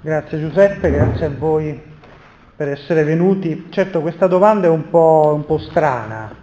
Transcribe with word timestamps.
Grazie 0.00 0.40
Giuseppe, 0.40 0.90
grazie 0.90 1.26
a 1.26 1.30
voi 1.36 1.80
per 2.56 2.68
essere 2.68 3.04
venuti. 3.04 3.66
Certo 3.70 4.00
questa 4.00 4.26
domanda 4.26 4.66
è 4.66 4.70
un 4.70 4.88
po', 4.88 5.32
un 5.34 5.44
po 5.44 5.58
strana, 5.58 6.34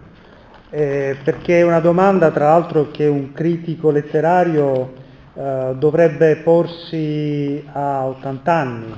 eh, 0.69 1.17
perché 1.23 1.59
è 1.59 1.63
una 1.63 1.79
domanda 1.79 2.31
tra 2.31 2.49
l'altro 2.49 2.91
che 2.91 3.07
un 3.07 3.31
critico 3.33 3.91
letterario 3.91 4.93
eh, 5.33 5.75
dovrebbe 5.77 6.37
porsi 6.37 7.63
a 7.71 8.05
80 8.05 8.53
anni. 8.53 8.93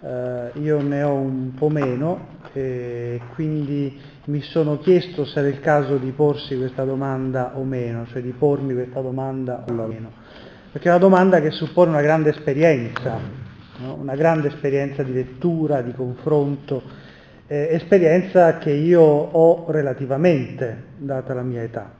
Eh, 0.00 0.50
io 0.60 0.80
ne 0.80 1.02
ho 1.02 1.14
un 1.14 1.54
po' 1.54 1.68
meno 1.68 2.36
e 2.52 3.20
quindi 3.34 3.98
mi 4.26 4.42
sono 4.42 4.78
chiesto 4.78 5.24
se 5.24 5.38
era 5.38 5.48
il 5.48 5.60
caso 5.60 5.96
di 5.96 6.10
porsi 6.10 6.56
questa 6.56 6.84
domanda 6.84 7.52
o 7.54 7.64
meno, 7.64 8.06
cioè 8.06 8.20
di 8.20 8.32
pormi 8.32 8.74
questa 8.74 9.00
domanda 9.00 9.64
o 9.66 9.72
meno, 9.72 10.10
perché 10.70 10.88
è 10.88 10.90
una 10.90 11.00
domanda 11.00 11.40
che 11.40 11.50
suppone 11.50 11.90
una 11.90 12.02
grande 12.02 12.30
esperienza, 12.30 13.18
no? 13.78 13.94
una 13.94 14.14
grande 14.14 14.48
esperienza 14.48 15.02
di 15.02 15.12
lettura, 15.12 15.80
di 15.80 15.92
confronto, 15.92 16.82
eh, 17.46 17.68
esperienza 17.72 18.58
che 18.58 18.70
io 18.70 19.00
ho 19.00 19.70
relativamente, 19.70 20.84
data 20.98 21.32
la 21.32 21.42
mia 21.42 21.62
età. 21.62 21.90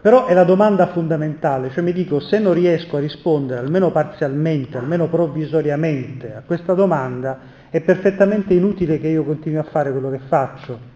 Però 0.00 0.26
è 0.26 0.34
la 0.34 0.42
domanda 0.42 0.88
fondamentale, 0.88 1.70
cioè 1.70 1.84
mi 1.84 1.92
dico 1.92 2.18
se 2.18 2.40
non 2.40 2.54
riesco 2.54 2.96
a 2.96 3.00
rispondere 3.00 3.60
almeno 3.60 3.92
parzialmente, 3.92 4.76
almeno 4.76 5.08
provvisoriamente 5.08 6.34
a 6.34 6.42
questa 6.44 6.74
domanda, 6.74 7.38
è 7.70 7.80
perfettamente 7.82 8.52
inutile 8.52 8.98
che 8.98 9.06
io 9.06 9.22
continui 9.22 9.58
a 9.58 9.62
fare 9.62 9.92
quello 9.92 10.10
che 10.10 10.18
faccio, 10.26 10.91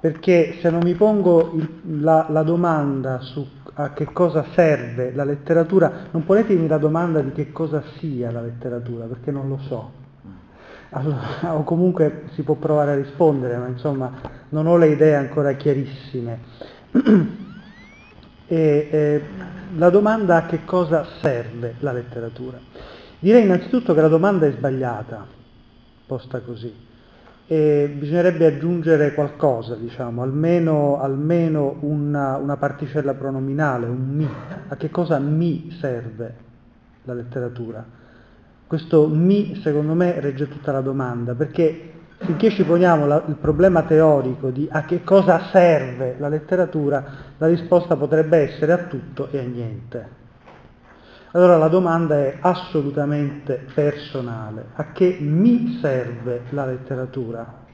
perché 0.00 0.58
se 0.60 0.70
non 0.70 0.80
mi 0.82 0.94
pongo 0.94 1.52
il, 1.54 2.00
la, 2.00 2.26
la, 2.28 2.42
domanda 2.42 3.20
su 3.20 3.46
a 3.74 3.92
che 3.92 4.06
cosa 4.06 4.44
serve 4.54 5.12
la 5.12 5.24
letteratura, 5.24 6.06
non 6.10 6.24
ponetemi 6.24 6.66
la 6.66 6.78
domanda 6.78 7.20
di 7.20 7.32
che 7.32 7.52
cosa 7.52 7.82
sia 7.98 8.30
la 8.30 8.40
letteratura, 8.40 9.06
perché 9.06 9.30
non 9.30 9.48
lo 9.48 9.58
so. 9.66 9.92
Allora, 10.90 11.20
o 11.54 11.62
comunque 11.64 12.24
si 12.32 12.42
può 12.42 12.54
provare 12.54 12.92
a 12.92 12.96
rispondere, 12.96 13.56
ma 13.56 13.66
insomma 13.66 14.12
non 14.50 14.66
ho 14.66 14.76
le 14.76 14.88
idee 14.88 15.14
ancora 15.14 15.52
chiarissime. 15.52 16.40
e, 18.46 18.88
eh, 18.90 19.22
la 19.76 19.90
domanda 19.90 20.36
a 20.36 20.46
che 20.46 20.64
cosa 20.64 21.04
serve 21.20 21.74
la 21.80 21.92
letteratura? 21.92 22.58
Direi 23.18 23.42
innanzitutto 23.42 23.94
che 23.94 24.00
la 24.00 24.08
domanda 24.08 24.46
è 24.46 24.52
sbagliata 24.52 25.26
posta 26.06 26.40
così. 26.40 26.86
E 27.50 27.90
bisognerebbe 27.98 28.44
aggiungere 28.44 29.14
qualcosa, 29.14 29.74
diciamo, 29.74 30.20
almeno, 30.20 31.00
almeno 31.00 31.78
una, 31.80 32.36
una, 32.36 32.58
particella 32.58 33.14
pronominale, 33.14 33.86
un 33.86 34.06
mi. 34.06 34.28
A 34.68 34.76
che 34.76 34.90
cosa 34.90 35.18
mi 35.18 35.74
serve 35.80 36.34
la 37.04 37.14
letteratura? 37.14 37.82
Questo 38.66 39.08
mi, 39.08 39.58
secondo 39.62 39.94
me, 39.94 40.20
regge 40.20 40.46
tutta 40.46 40.72
la 40.72 40.82
domanda, 40.82 41.34
perché 41.34 41.92
finché 42.18 42.50
ci 42.50 42.64
poniamo 42.64 43.06
la, 43.06 43.24
il 43.26 43.36
problema 43.36 43.82
teorico 43.84 44.50
di 44.50 44.68
a 44.70 44.84
che 44.84 45.02
cosa 45.02 45.48
serve 45.50 46.16
la 46.18 46.28
letteratura, 46.28 47.04
la 47.38 47.46
risposta 47.46 47.96
potrebbe 47.96 48.36
essere 48.38 48.72
a 48.72 48.78
tutto 48.88 49.28
e 49.30 49.38
a 49.38 49.42
niente. 49.42 50.17
Allora 51.38 51.56
la 51.56 51.68
domanda 51.68 52.16
è 52.16 52.38
assolutamente 52.40 53.64
personale. 53.72 54.70
A 54.74 54.90
che 54.90 55.18
mi 55.20 55.78
serve 55.80 56.40
la 56.48 56.66
letteratura? 56.66 57.66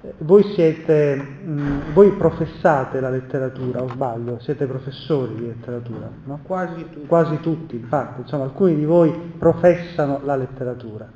Eh, 0.00 0.14
voi 0.18 0.44
siete, 0.54 1.16
mh, 1.16 1.50
mm, 1.50 1.80
voi 1.92 2.12
professate 2.12 3.00
la 3.00 3.10
letteratura, 3.10 3.82
o 3.82 3.88
sbaglio, 3.88 4.38
siete 4.38 4.66
professori 4.66 5.34
di 5.34 5.46
letteratura, 5.46 6.08
no? 6.22 6.38
Quasi 6.44 6.86
tutti. 6.88 7.06
Quasi 7.08 7.40
tutti, 7.40 7.74
infatti, 7.74 8.20
insomma, 8.20 8.44
alcuni 8.44 8.76
di 8.76 8.84
voi 8.84 9.10
professano 9.36 10.20
la 10.22 10.36
letteratura. 10.36 11.08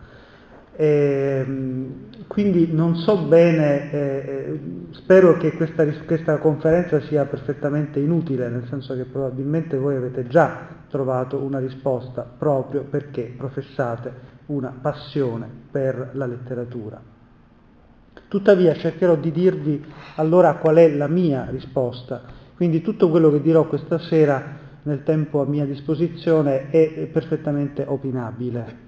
E, 0.75 1.45
ehm, 1.47 1.95
quindi 2.27 2.73
non 2.73 2.97
so 2.97 3.19
bene, 3.19 3.93
eh, 3.93 3.99
eh, 3.99 4.61
spero 4.91 5.37
che 5.37 5.53
questa, 5.53 5.87
questa, 6.05 6.39
conferenza 6.39 7.01
sia 7.03 7.25
perfettamente 7.25 8.01
inutile, 8.01 8.49
nel 8.49 8.67
senso 8.69 8.97
che 8.97 9.05
probabilmente 9.05 9.79
voi 9.79 9.95
avete 9.95 10.27
già 10.27 10.85
trovato 10.97 11.37
una 11.37 11.59
risposta 11.59 12.23
proprio 12.23 12.84
perché 12.84 13.34
professate 13.37 14.34
una 14.47 14.75
passione 14.81 15.47
per 15.71 16.12
la 16.15 16.25
letteratura. 16.25 16.99
Tuttavia 18.29 18.75
cercherò 18.75 19.15
di 19.17 19.31
dirvi 19.31 19.85
allora 20.15 20.55
qual 20.55 20.77
è 20.77 20.89
la 20.89 21.06
mia 21.06 21.49
risposta, 21.51 22.23
quindi 22.55 22.81
tutto 22.81 23.11
quello 23.11 23.31
che 23.31 23.43
dirò 23.43 23.67
questa 23.67 23.99
sera 23.99 24.65
nel 24.85 25.03
tempo 25.03 25.43
a 25.43 25.47
mia 25.47 25.67
disposizione 25.67 26.71
è 26.71 27.06
perfettamente 27.12 27.85
opinabile 27.87 28.85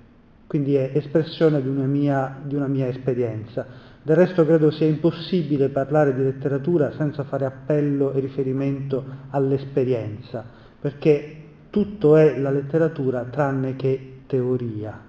quindi 0.48 0.74
è 0.76 0.92
espressione 0.94 1.60
di 1.60 1.68
una, 1.68 1.84
mia, 1.84 2.40
di 2.42 2.54
una 2.54 2.68
mia 2.68 2.88
esperienza. 2.88 3.66
Del 4.02 4.16
resto 4.16 4.46
credo 4.46 4.70
sia 4.70 4.86
impossibile 4.86 5.68
parlare 5.68 6.14
di 6.14 6.22
letteratura 6.22 6.92
senza 6.92 7.22
fare 7.24 7.44
appello 7.44 8.12
e 8.12 8.20
riferimento 8.20 9.04
all'esperienza, 9.28 10.42
perché 10.80 11.37
tutto 11.78 12.16
è 12.16 12.36
la 12.36 12.50
letteratura 12.50 13.22
tranne 13.22 13.76
che 13.76 14.22
teoria. 14.26 15.00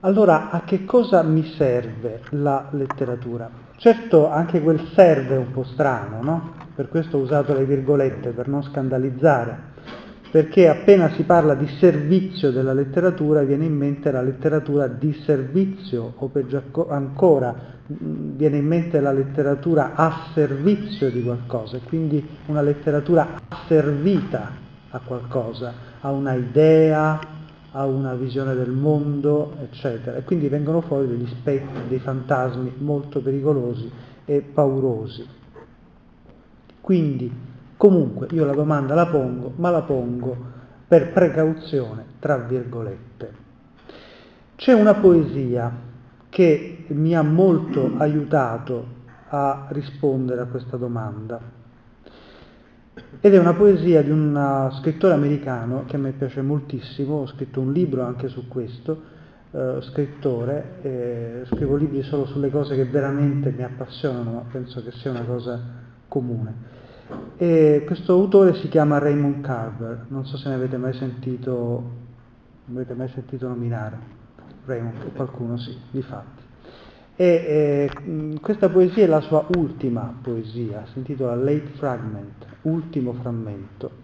Allora, 0.00 0.48
a 0.48 0.62
che 0.62 0.86
cosa 0.86 1.22
mi 1.22 1.44
serve 1.44 2.22
la 2.30 2.68
letteratura? 2.70 3.50
Certo, 3.76 4.30
anche 4.30 4.62
quel 4.62 4.88
serve 4.94 5.34
è 5.34 5.38
un 5.38 5.50
po' 5.50 5.64
strano, 5.64 6.22
no? 6.22 6.54
Per 6.74 6.88
questo 6.88 7.18
ho 7.18 7.20
usato 7.20 7.52
le 7.52 7.66
virgolette, 7.66 8.30
per 8.30 8.48
non 8.48 8.62
scandalizzare 8.62 9.72
perché 10.34 10.68
appena 10.68 11.10
si 11.10 11.22
parla 11.22 11.54
di 11.54 11.68
servizio 11.78 12.50
della 12.50 12.72
letteratura 12.72 13.44
viene 13.44 13.66
in 13.66 13.76
mente 13.76 14.10
la 14.10 14.20
letteratura 14.20 14.88
di 14.88 15.12
servizio 15.24 16.14
o 16.16 16.26
peggio 16.26 16.60
ancora 16.88 17.54
viene 17.86 18.56
in 18.56 18.66
mente 18.66 18.98
la 18.98 19.12
letteratura 19.12 19.92
a 19.94 20.32
servizio 20.34 21.08
di 21.12 21.22
qualcosa, 21.22 21.78
quindi 21.84 22.26
una 22.46 22.62
letteratura 22.62 23.42
asservita 23.46 24.50
a 24.90 24.98
qualcosa, 25.06 25.72
a 26.00 26.10
una 26.10 26.34
idea, 26.34 27.20
a 27.70 27.86
una 27.86 28.14
visione 28.14 28.56
del 28.56 28.72
mondo, 28.72 29.54
eccetera. 29.62 30.16
E 30.16 30.24
quindi 30.24 30.48
vengono 30.48 30.80
fuori 30.80 31.06
degli 31.06 31.28
spettri, 31.28 31.86
dei 31.86 32.00
fantasmi 32.00 32.72
molto 32.78 33.20
pericolosi 33.20 33.88
e 34.24 34.40
paurosi. 34.40 35.24
Quindi 36.80 37.52
Comunque 37.84 38.28
io 38.30 38.46
la 38.46 38.54
domanda 38.54 38.94
la 38.94 39.08
pongo, 39.08 39.52
ma 39.56 39.68
la 39.68 39.82
pongo 39.82 40.34
per 40.88 41.12
precauzione, 41.12 42.06
tra 42.18 42.38
virgolette. 42.38 43.32
C'è 44.56 44.72
una 44.72 44.94
poesia 44.94 45.70
che 46.30 46.86
mi 46.88 47.14
ha 47.14 47.20
molto 47.20 47.92
aiutato 47.98 48.86
a 49.28 49.66
rispondere 49.68 50.40
a 50.40 50.46
questa 50.46 50.78
domanda 50.78 51.38
ed 53.20 53.34
è 53.34 53.38
una 53.38 53.52
poesia 53.52 54.02
di 54.02 54.10
un 54.10 54.70
scrittore 54.80 55.12
americano 55.12 55.84
che 55.84 55.96
a 55.96 55.98
me 55.98 56.12
piace 56.12 56.40
moltissimo, 56.40 57.16
ho 57.16 57.26
scritto 57.26 57.60
un 57.60 57.70
libro 57.70 58.02
anche 58.02 58.28
su 58.28 58.48
questo, 58.48 58.98
eh, 59.50 59.80
scrittore, 59.82 60.78
eh, 60.80 61.42
scrivo 61.52 61.76
libri 61.76 62.02
solo 62.02 62.24
sulle 62.24 62.48
cose 62.48 62.76
che 62.76 62.86
veramente 62.86 63.50
mi 63.50 63.62
appassionano, 63.62 64.30
ma 64.32 64.44
penso 64.50 64.82
che 64.82 64.90
sia 64.92 65.10
una 65.10 65.24
cosa 65.24 65.60
comune. 66.08 66.83
E 67.36 67.82
questo 67.84 68.12
autore 68.12 68.54
si 68.54 68.68
chiama 68.68 68.98
Raymond 68.98 69.42
Carver, 69.42 70.06
non 70.08 70.24
so 70.24 70.36
se 70.36 70.48
ne 70.48 70.54
avete 70.54 70.76
mai 70.76 70.94
sentito, 70.94 71.82
avete 72.70 72.94
mai 72.94 73.08
sentito 73.08 73.48
nominare. 73.48 74.12
Raymond, 74.64 75.12
qualcuno 75.14 75.58
sì, 75.58 75.76
di 75.90 76.00
fatti. 76.02 76.42
E 77.16 77.90
eh, 78.06 78.38
questa 78.40 78.68
poesia 78.68 79.04
è 79.04 79.06
la 79.06 79.20
sua 79.20 79.46
ultima 79.56 80.14
poesia, 80.20 80.84
si 80.92 80.98
intitola 80.98 81.34
Late 81.34 81.72
Fragment, 81.76 82.46
ultimo 82.62 83.12
frammento. 83.12 84.02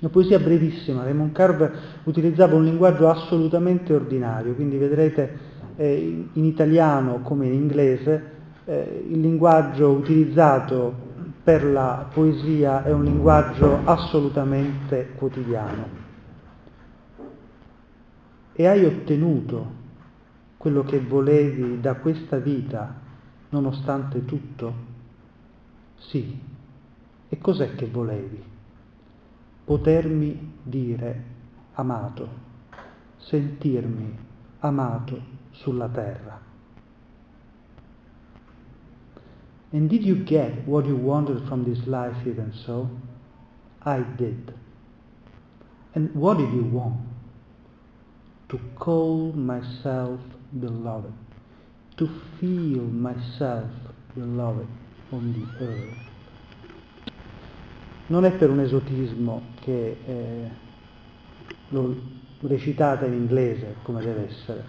Una 0.00 0.10
poesia 0.10 0.38
brevissima, 0.38 1.04
Raymond 1.04 1.32
Carver 1.32 1.72
utilizzava 2.04 2.56
un 2.56 2.64
linguaggio 2.64 3.08
assolutamente 3.08 3.92
ordinario, 3.92 4.54
quindi 4.54 4.76
vedrete 4.76 5.38
eh, 5.76 6.26
in 6.32 6.44
italiano 6.44 7.20
come 7.20 7.46
in 7.46 7.54
inglese 7.54 8.32
eh, 8.64 9.06
il 9.08 9.20
linguaggio 9.20 9.90
utilizzato 9.90 11.03
per 11.44 11.62
la 11.62 12.08
poesia 12.10 12.84
è 12.84 12.90
un 12.90 13.04
linguaggio 13.04 13.80
assolutamente 13.84 15.10
quotidiano. 15.14 16.02
E 18.54 18.66
hai 18.66 18.82
ottenuto 18.86 19.82
quello 20.56 20.84
che 20.84 21.00
volevi 21.00 21.80
da 21.80 21.96
questa 21.96 22.38
vita 22.38 22.98
nonostante 23.50 24.24
tutto? 24.24 24.74
Sì. 25.96 26.40
E 27.28 27.38
cos'è 27.38 27.74
che 27.74 27.88
volevi? 27.88 28.42
Potermi 29.64 30.52
dire 30.62 31.24
amato, 31.74 32.28
sentirmi 33.18 34.16
amato 34.60 35.20
sulla 35.50 35.88
terra. 35.88 36.53
And 39.74 39.90
did 39.90 40.04
you 40.04 40.14
get 40.14 40.68
what 40.68 40.86
you 40.86 40.94
wanted 40.94 41.48
from 41.48 41.64
this 41.64 41.84
life 41.88 42.14
even 42.24 42.52
so? 42.64 42.88
I 43.82 44.04
did. 44.16 44.54
And 45.96 46.14
what 46.14 46.38
did 46.38 46.52
you 46.52 46.62
want? 46.62 47.00
To 48.50 48.60
call 48.78 49.32
myself 49.32 50.20
beloved, 50.52 51.12
to 51.96 52.08
feel 52.38 52.82
myself 52.82 53.68
beloved 54.14 54.68
on 55.10 55.32
the 55.32 55.64
earth. 55.64 55.98
Non 58.06 58.24
è 58.24 58.30
per 58.30 58.50
un 58.50 58.60
esotismo 58.60 59.42
che 59.60 59.96
eh, 60.06 60.50
lo 61.70 61.96
recitate 62.42 63.06
in 63.06 63.14
inglese 63.14 63.74
come 63.82 64.04
deve 64.04 64.28
essere, 64.28 64.64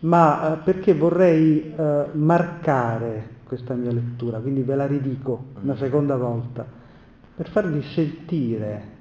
ma 0.00 0.54
eh, 0.54 0.56
perché 0.62 0.94
vorrei 0.94 1.74
eh, 1.76 2.06
marcare 2.14 3.40
questa 3.52 3.74
mia 3.74 3.92
lettura, 3.92 4.38
quindi 4.38 4.62
ve 4.62 4.74
la 4.74 4.86
ridico 4.86 5.48
una 5.60 5.76
seconda 5.76 6.16
volta, 6.16 6.66
per 7.34 7.50
farvi 7.50 7.82
sentire 7.82 9.00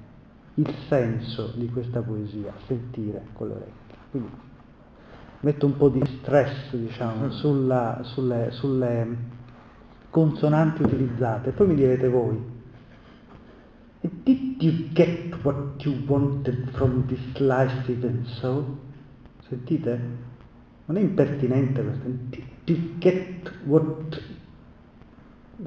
il 0.55 0.69
senso 0.89 1.53
di 1.55 1.69
questa 1.69 2.01
poesia, 2.01 2.51
sentire 2.67 3.27
con 3.31 3.47
le 3.47 3.53
orecchie. 3.53 3.97
Quindi 4.09 4.29
metto 5.39 5.65
un 5.65 5.77
po' 5.77 5.87
di 5.87 6.03
stress, 6.19 6.75
diciamo, 6.75 7.31
sulla, 7.31 8.01
sulle, 8.03 8.49
sulle 8.51 9.17
consonanti 10.09 10.81
utilizzate, 10.81 11.51
poi 11.51 11.67
mi 11.67 11.75
direte 11.75 12.09
voi. 12.09 12.37
Did 14.01 14.61
you 14.61 14.89
get 14.91 15.33
what 15.43 15.81
you 15.85 15.95
wanted 16.07 16.71
from 16.71 17.05
this 17.07 17.39
life 17.39 17.89
even 17.89 18.25
so? 18.25 18.79
Sentite? 19.47 19.99
Non 20.87 20.97
è 20.97 20.99
impertinente 20.99 21.81
questo. 21.81 22.09
Did 22.29 22.43
you 22.65 22.97
get 22.97 23.49
what... 23.63 24.30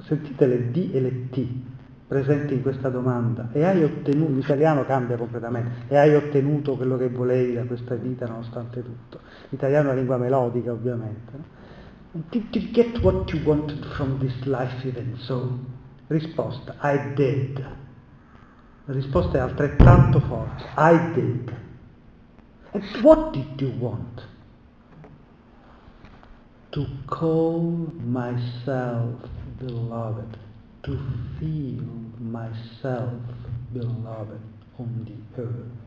Sentite 0.02 0.46
le 0.46 0.70
D 0.70 0.91
e 0.93 1.00
le 1.00 1.31
T 1.31 1.46
presenti 2.06 2.55
in 2.55 2.62
questa 2.62 2.91
domanda 2.91 3.49
e 3.52 3.64
hai 3.64 3.82
ottenuto, 3.82 4.32
l'italiano 4.32 4.85
cambia 4.85 5.17
completamente, 5.17 5.87
e 5.88 5.96
hai 5.96 6.14
ottenuto 6.14 6.76
quello 6.76 6.96
che 6.96 7.08
volevi 7.08 7.55
da 7.55 7.64
questa 7.64 7.94
vita 7.94 8.26
nonostante 8.26 8.82
tutto. 8.82 9.20
L'italiano 9.49 9.88
è 9.88 9.91
una 9.91 9.99
lingua 9.99 10.17
melodica 10.19 10.73
ovviamente. 10.73 11.32
No? 11.32 12.23
Did 12.31 12.55
you 12.55 12.70
get 12.70 13.00
what 13.00 13.32
you 13.32 13.43
wanted 13.44 13.85
from 13.96 14.19
this 14.19 14.44
life 14.44 14.87
even 14.87 15.17
so? 15.17 15.58
Risposta, 16.06 16.76
I 16.82 17.12
did. 17.14 17.58
La 18.85 18.93
risposta 18.93 19.38
è 19.38 19.41
altrettanto 19.41 20.20
forte, 20.20 20.64
I 20.76 21.12
did. 21.14 21.52
And 22.73 22.85
what 23.02 23.32
did 23.32 23.61
you 23.61 23.73
want? 23.79 24.29
To 26.70 26.87
call 27.06 27.91
myself 28.05 29.29
beloved 29.65 30.37
to 30.83 30.99
feel 31.39 31.83
myself 32.19 33.13
beloved 33.73 34.41
on 34.77 35.05
the 35.05 35.41
earth. 35.41 35.83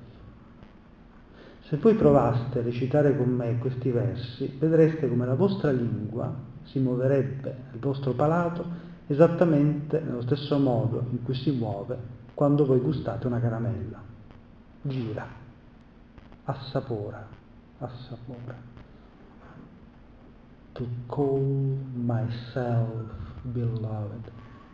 Se 1.69 1.77
voi 1.77 1.95
provaste 1.95 2.59
a 2.59 2.61
recitare 2.61 3.15
con 3.17 3.29
me 3.29 3.57
questi 3.59 3.91
versi, 3.91 4.55
vedreste 4.57 5.09
come 5.09 5.25
la 5.25 5.35
vostra 5.35 5.69
lingua 5.71 6.33
si 6.63 6.79
muoverebbe, 6.79 7.55
il 7.73 7.79
vostro 7.79 8.13
palato, 8.13 8.65
esattamente 9.07 9.99
nello 9.99 10.21
stesso 10.21 10.57
modo 10.57 11.05
in 11.11 11.23
cui 11.23 11.35
si 11.35 11.51
muove 11.51 12.15
quando 12.33 12.65
voi 12.65 12.79
gustate 12.79 13.27
una 13.27 13.39
caramella. 13.39 14.01
Gira, 14.81 15.27
assapora, 16.45 17.27
assapora. 17.79 18.75
To 20.73 20.87
call 21.07 21.77
myself 21.93 23.26
beloved 23.53 24.31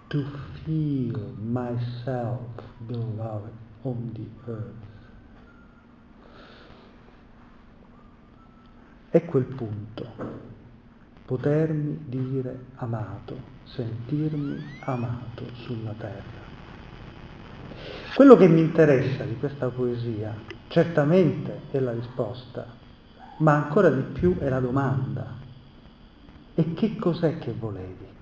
to 0.09 0.25
feel 0.63 1.33
myself 1.37 2.39
beloved 2.87 3.53
on 3.83 4.11
the 4.13 4.51
earth. 4.51 4.91
Ecco 9.09 9.37
il 9.37 9.45
punto, 9.45 10.07
potermi 11.25 12.05
dire 12.07 12.65
amato, 12.75 13.37
sentirmi 13.63 14.57
amato 14.81 15.45
sulla 15.53 15.93
terra. 15.97 16.41
Quello 18.15 18.35
che 18.35 18.47
mi 18.47 18.61
interessa 18.61 19.23
di 19.23 19.37
questa 19.37 19.69
poesia 19.69 20.35
certamente 20.67 21.61
è 21.71 21.79
la 21.79 21.91
risposta, 21.91 22.65
ma 23.37 23.53
ancora 23.53 23.89
di 23.89 24.01
più 24.01 24.37
è 24.37 24.49
la 24.49 24.59
domanda. 24.59 25.41
E 26.55 26.73
che 26.73 26.95
cos'è 26.95 27.37
che 27.39 27.53
volevi? 27.53 28.12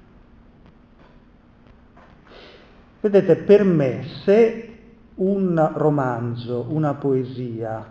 Vedete, 3.02 3.38
per 3.38 3.64
me 3.64 4.04
se 4.24 4.78
un 5.16 5.72
romanzo, 5.74 6.68
una 6.70 6.94
poesia, 6.94 7.84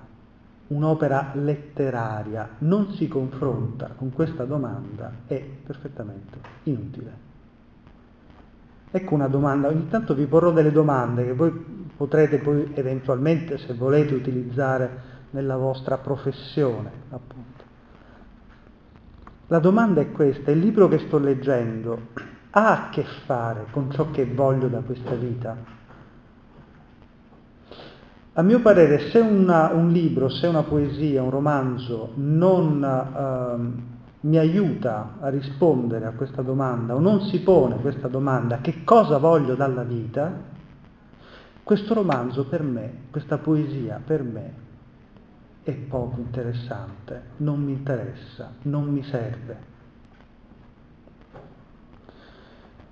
un'opera 0.69 1.33
letteraria 1.35 2.51
non 2.59 2.93
si 2.93 3.09
confronta 3.09 3.91
con 3.97 4.13
questa 4.13 4.45
domanda 4.45 5.13
è 5.27 5.45
perfettamente 5.67 6.39
inutile. 6.65 7.29
Ecco 8.93 9.15
una 9.15 9.27
domanda, 9.27 9.69
ogni 9.69 9.89
tanto 9.89 10.15
vi 10.15 10.27
porrò 10.27 10.53
delle 10.53 10.71
domande 10.71 11.25
che 11.25 11.33
voi 11.33 11.51
potrete 11.97 12.39
poi 12.39 12.71
eventualmente, 12.75 13.59
se 13.59 13.75
volete, 13.75 14.15
utilizzare 14.15 15.09
nella 15.31 15.57
vostra 15.57 15.99
professione, 15.99 16.91
appunto. 17.11 17.65
La 19.49 19.59
domanda 19.59 20.01
è 20.01 20.13
questa, 20.13 20.53
il 20.53 20.61
libro 20.61 20.87
che 20.87 20.99
sto 20.99 21.19
leggendo 21.19 22.29
ha 22.51 22.87
a 22.87 22.89
che 22.91 23.05
fare 23.27 23.67
con 23.71 23.91
ciò 23.91 24.11
che 24.11 24.25
voglio 24.27 24.69
da 24.69 24.81
questa 24.81 25.15
vita? 25.15 25.79
A 28.33 28.43
mio 28.43 28.61
parere, 28.61 29.11
se 29.11 29.19
una, 29.19 29.71
un 29.73 29.91
libro, 29.91 30.29
se 30.29 30.47
una 30.47 30.63
poesia, 30.63 31.23
un 31.23 31.31
romanzo 31.31 32.13
non 32.15 32.83
eh, 32.83 33.99
mi 34.21 34.37
aiuta 34.39 35.17
a 35.21 35.29
rispondere 35.29 36.07
a 36.07 36.13
questa 36.13 36.43
domanda 36.43 36.95
o 36.95 37.01
non 37.01 37.23
si 37.23 37.41
pone 37.41 37.77
questa 37.77 38.09
domanda, 38.09 38.59
che 38.61 38.85
cosa 38.85 39.19
voglio 39.19 39.55
dalla 39.55 39.83
vita, 39.83 40.33
questo 41.63 41.95
romanzo 41.95 42.47
per 42.47 42.63
me, 42.63 42.93
questa 43.11 43.39
poesia 43.39 44.01
per 44.05 44.23
me 44.23 44.53
è 45.63 45.73
poco 45.73 46.19
interessante, 46.21 47.23
non 47.39 47.63
mi 47.63 47.73
interessa, 47.73 48.53
non 48.63 48.85
mi 48.85 49.03
serve. 49.03 49.70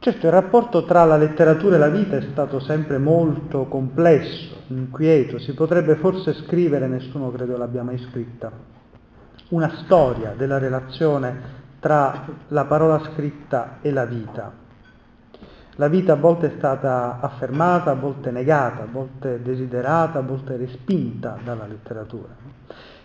Certo, 0.08 0.24
il 0.24 0.32
rapporto 0.32 0.86
tra 0.86 1.04
la 1.04 1.18
letteratura 1.18 1.76
e 1.76 1.78
la 1.78 1.90
vita 1.90 2.16
è 2.16 2.22
stato 2.22 2.60
sempre 2.60 2.96
molto 2.96 3.66
complesso, 3.66 4.62
inquieto, 4.68 5.38
si 5.38 5.52
potrebbe 5.52 5.96
forse 5.96 6.32
scrivere, 6.32 6.86
nessuno 6.86 7.30
credo 7.30 7.58
l'abbia 7.58 7.82
mai 7.82 7.98
scritta, 7.98 8.50
una 9.50 9.70
storia 9.84 10.32
della 10.34 10.56
relazione 10.56 11.40
tra 11.78 12.24
la 12.48 12.64
parola 12.64 13.02
scritta 13.12 13.80
e 13.82 13.90
la 13.90 14.06
vita. 14.06 14.50
La 15.76 15.88
vita 15.88 16.14
a 16.14 16.16
volte 16.16 16.54
è 16.54 16.56
stata 16.56 17.18
affermata, 17.20 17.90
a 17.90 17.94
volte 17.94 18.30
negata, 18.30 18.84
a 18.84 18.88
volte 18.90 19.42
desiderata, 19.42 20.20
a 20.20 20.22
volte 20.22 20.56
respinta 20.56 21.38
dalla 21.44 21.66
letteratura. 21.66 22.34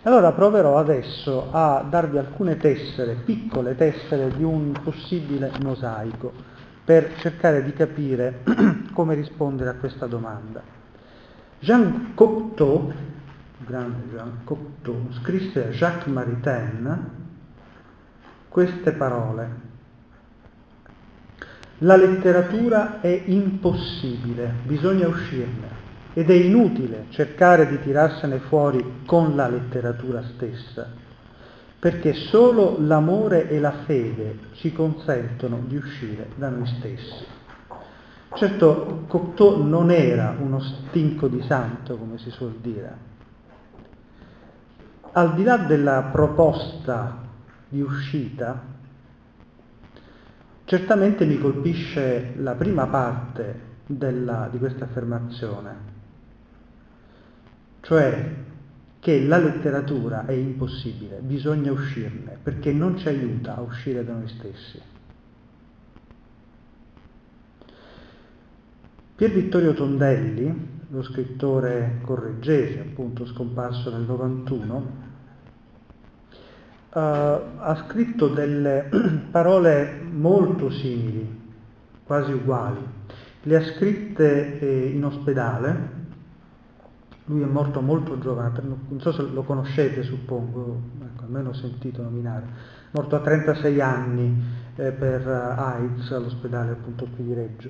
Allora 0.04 0.32
proverò 0.32 0.78
adesso 0.78 1.50
a 1.52 1.84
darvi 1.86 2.18
alcune 2.18 2.56
tessere, 2.56 3.16
piccole 3.26 3.76
tessere 3.76 4.30
di 4.38 4.44
un 4.44 4.72
possibile 4.82 5.52
mosaico 5.62 6.53
per 6.84 7.16
cercare 7.18 7.64
di 7.64 7.74
capire 7.74 8.42
come 8.94 9.16
rispondere 9.16 9.70
a 9.70 9.76
questa 9.76 10.06
domanda. 10.06 10.62
Jean 11.60 12.14
Cocteau, 12.14 12.92
grande 13.60 14.10
Jean 14.12 14.40
Cocteau, 14.44 15.12
scrisse 15.22 15.68
a 15.68 15.70
Jacques 15.70 16.08
Maritain 16.08 17.22
queste 18.50 18.92
parole. 18.92 19.72
La 21.80 21.96
letteratura 21.96 23.02
è 23.02 23.24
impossibile, 23.26 24.54
bisogna 24.64 25.08
uscirne 25.08 25.82
ed 26.14 26.30
è 26.30 26.34
inutile 26.34 27.06
cercare 27.10 27.68
di 27.68 27.80
tirarsene 27.82 28.38
fuori 28.38 29.02
con 29.06 29.36
la 29.36 29.48
letteratura 29.48 30.22
stessa 30.22 31.02
perché 31.84 32.14
solo 32.14 32.78
l'amore 32.80 33.50
e 33.50 33.60
la 33.60 33.84
fede 33.84 34.40
ci 34.54 34.72
consentono 34.72 35.64
di 35.68 35.76
uscire 35.76 36.30
da 36.36 36.48
noi 36.48 36.66
stessi. 36.66 37.26
Certo, 38.36 39.04
Cocteau 39.06 39.62
non 39.62 39.92
era 39.92 40.34
uno 40.40 40.62
stinco 40.62 41.28
di 41.28 41.42
santo, 41.42 41.98
come 41.98 42.18
si 42.20 42.30
suol 42.30 42.54
dire. 42.62 42.98
Al 45.12 45.36
di 45.36 45.44
là 45.44 45.58
della 45.58 46.04
proposta 46.10 47.18
di 47.68 47.82
uscita, 47.82 48.62
certamente 50.64 51.26
mi 51.26 51.38
colpisce 51.38 52.36
la 52.38 52.54
prima 52.54 52.88
parte 52.88 53.60
della, 53.88 54.48
di 54.50 54.58
questa 54.58 54.86
affermazione, 54.86 55.76
cioè 57.82 58.36
che 59.04 59.20
la 59.20 59.38
letteratura 59.38 60.26
è 60.26 60.32
impossibile, 60.32 61.20
bisogna 61.20 61.74
uscirne, 61.74 62.38
perché 62.42 62.72
non 62.72 62.98
ci 62.98 63.10
aiuta 63.10 63.58
a 63.58 63.60
uscire 63.60 64.06
da 64.06 64.14
noi 64.14 64.30
stessi. 64.30 64.82
Pier 69.14 69.30
Vittorio 69.30 69.74
Tondelli, 69.74 70.86
lo 70.88 71.04
scrittore 71.04 72.00
correggese, 72.04 72.80
appunto 72.80 73.26
scomparso 73.26 73.92
nel 73.92 74.04
91, 74.04 74.76
uh, 74.76 74.88
ha 76.94 77.86
scritto 77.86 78.30
delle 78.30 78.90
parole 79.30 80.00
molto 80.10 80.70
simili, 80.70 81.42
quasi 82.06 82.32
uguali. 82.32 82.80
Le 83.42 83.56
ha 83.58 83.64
scritte 83.66 84.60
eh, 84.60 84.86
in 84.92 85.04
ospedale, 85.04 86.03
lui 87.26 87.42
è 87.42 87.46
morto 87.46 87.82
molto 87.82 88.20
giovane, 88.20 88.52
non 88.62 89.00
so 89.00 89.12
se 89.12 89.22
lo 89.22 89.44
conoscete 89.44 90.04
suppongo, 90.04 90.82
ecco, 91.02 91.24
almeno 91.24 91.50
ho 91.50 91.54
sentito 91.54 92.02
nominare, 92.02 92.46
morto 92.92 93.16
a 93.16 93.20
36 93.20 93.82
anni 93.82 94.44
eh, 94.76 94.92
per 94.92 95.28
AIDS 95.28 96.12
all'ospedale 96.12 96.72
appunto 96.72 97.08
qui 97.16 97.24
di 97.24 97.34
Reggio. 97.34 97.70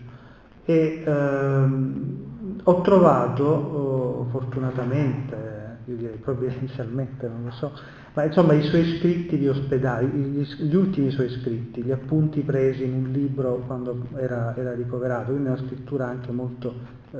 E 0.65 1.03
ehm, 1.05 2.61
ho 2.63 2.81
trovato, 2.81 3.43
oh, 3.43 4.27
fortunatamente, 4.31 5.77
io 5.85 5.95
direi 5.97 6.17
provvidenzialmente, 6.17 7.27
non 7.27 7.43
lo 7.43 7.51
so, 7.51 7.71
ma 8.13 8.23
insomma 8.25 8.53
i 8.53 8.61
suoi 8.63 8.97
scritti 8.97 9.37
di 9.37 9.47
ospedale, 9.47 10.05
gli, 10.05 10.45
gli, 10.59 10.75
ultimi 10.75 11.09
suoi 11.09 11.29
scritti, 11.29 11.81
gli 11.81 11.91
appunti 11.91 12.41
presi 12.41 12.83
in 12.83 12.93
un 12.93 13.11
libro 13.11 13.63
quando 13.65 14.07
era, 14.15 14.55
era 14.55 14.73
ricoverato, 14.75 15.31
quindi 15.31 15.47
una 15.47 15.57
scrittura 15.57 16.07
anche 16.07 16.31
molto 16.31 16.75
eh, 17.11 17.17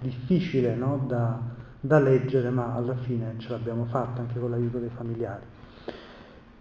difficile 0.00 0.76
no? 0.76 1.04
da, 1.08 1.40
da, 1.80 1.98
leggere, 1.98 2.50
ma 2.50 2.74
alla 2.74 2.94
fine 3.02 3.34
ce 3.38 3.48
l'abbiamo 3.50 3.86
fatta 3.86 4.20
anche 4.20 4.38
con 4.38 4.50
l'aiuto 4.50 4.78
dei 4.78 4.90
familiari. 4.94 5.44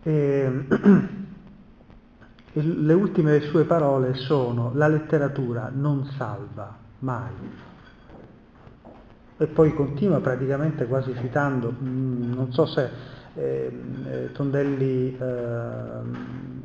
E, 2.56 2.62
le 2.62 2.94
ultime 2.94 3.42
sue 3.42 3.66
parole 3.66 4.14
sono 4.14 4.72
la 4.76 4.88
letteratura 4.88 5.70
non 5.74 6.06
salva 6.18 6.74
mai 7.00 7.34
e 9.38 9.48
poi 9.48 9.74
continua 9.74 10.22
praticamente 10.22 10.86
quasi 10.86 11.14
citando, 11.20 11.74
mm, 11.78 12.34
non 12.34 12.54
so 12.54 12.66
se 12.66 12.90
eh, 13.36 13.72
eh, 14.08 14.32
Tondelli 14.32 15.18
eh, 15.18 16.64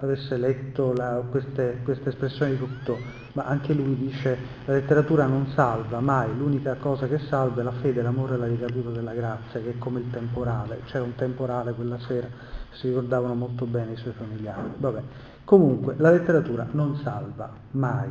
avesse 0.00 0.36
letto 0.36 0.92
la, 0.92 1.22
queste, 1.28 1.80
queste, 1.82 2.10
espressioni 2.10 2.52
di 2.52 2.58
Cocteau, 2.58 2.96
ma 3.32 3.44
anche 3.44 3.72
lui 3.72 3.96
dice 3.96 4.36
la 4.64 4.74
letteratura 4.74 5.26
non 5.26 5.48
salva 5.54 6.00
mai, 6.00 6.36
l'unica 6.36 6.74
cosa 6.74 7.08
che 7.08 7.18
salva 7.18 7.60
è 7.60 7.64
la 7.64 7.72
fede, 7.72 8.02
l'amore 8.02 8.34
e 8.34 8.38
la 8.38 8.46
ricaduta 8.46 8.90
della 8.90 9.12
grazia, 9.12 9.60
che 9.60 9.70
è 9.70 9.78
come 9.78 10.00
il 10.00 10.10
temporale, 10.10 10.82
c'era 10.84 11.04
un 11.04 11.14
temporale 11.14 11.72
quella 11.72 11.98
sera, 11.98 12.28
si 12.72 12.88
ricordavano 12.88 13.34
molto 13.34 13.64
bene 13.64 13.92
i 13.92 13.96
suoi 13.96 14.12
familiari. 14.12 14.70
Vabbè. 14.76 15.02
Comunque, 15.44 15.94
la 15.96 16.10
letteratura 16.10 16.66
non 16.72 16.96
salva 16.96 17.50
mai. 17.72 18.08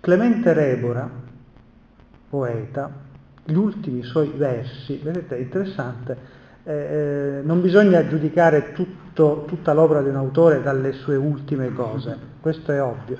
Clemente 0.00 0.52
Rebora, 0.52 1.10
poeta, 2.28 3.06
gli 3.44 3.54
ultimi 3.54 4.02
suoi 4.02 4.30
versi, 4.36 5.00
vedete 5.02 5.36
è 5.36 5.40
interessante, 5.40 6.16
eh, 6.68 6.72
eh, 6.74 7.40
non 7.44 7.62
bisogna 7.62 8.06
giudicare 8.06 8.72
tutto, 8.72 9.44
tutta 9.46 9.72
l'opera 9.72 10.02
di 10.02 10.10
un 10.10 10.16
autore 10.16 10.60
dalle 10.60 10.92
sue 10.92 11.16
ultime 11.16 11.72
cose, 11.72 12.14
questo 12.40 12.72
è 12.72 12.82
ovvio, 12.82 13.16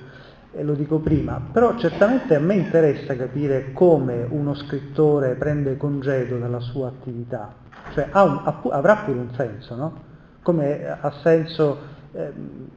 e 0.52 0.62
lo 0.62 0.74
dico 0.74 0.98
prima, 0.98 1.40
però 1.50 1.74
certamente 1.78 2.34
a 2.34 2.40
me 2.40 2.56
interessa 2.56 3.16
capire 3.16 3.72
come 3.72 4.26
uno 4.28 4.52
scrittore 4.52 5.34
prende 5.36 5.78
congedo 5.78 6.36
dalla 6.36 6.60
sua 6.60 6.88
attività, 6.88 7.54
cioè 7.94 8.10
un, 8.12 8.54
avrà 8.70 8.96
pure 8.96 9.18
un 9.18 9.30
senso, 9.34 9.74
no? 9.74 10.06
Come 10.42 10.86
ha 10.86 11.10
senso 11.22 11.96
Ehm, 12.12 12.68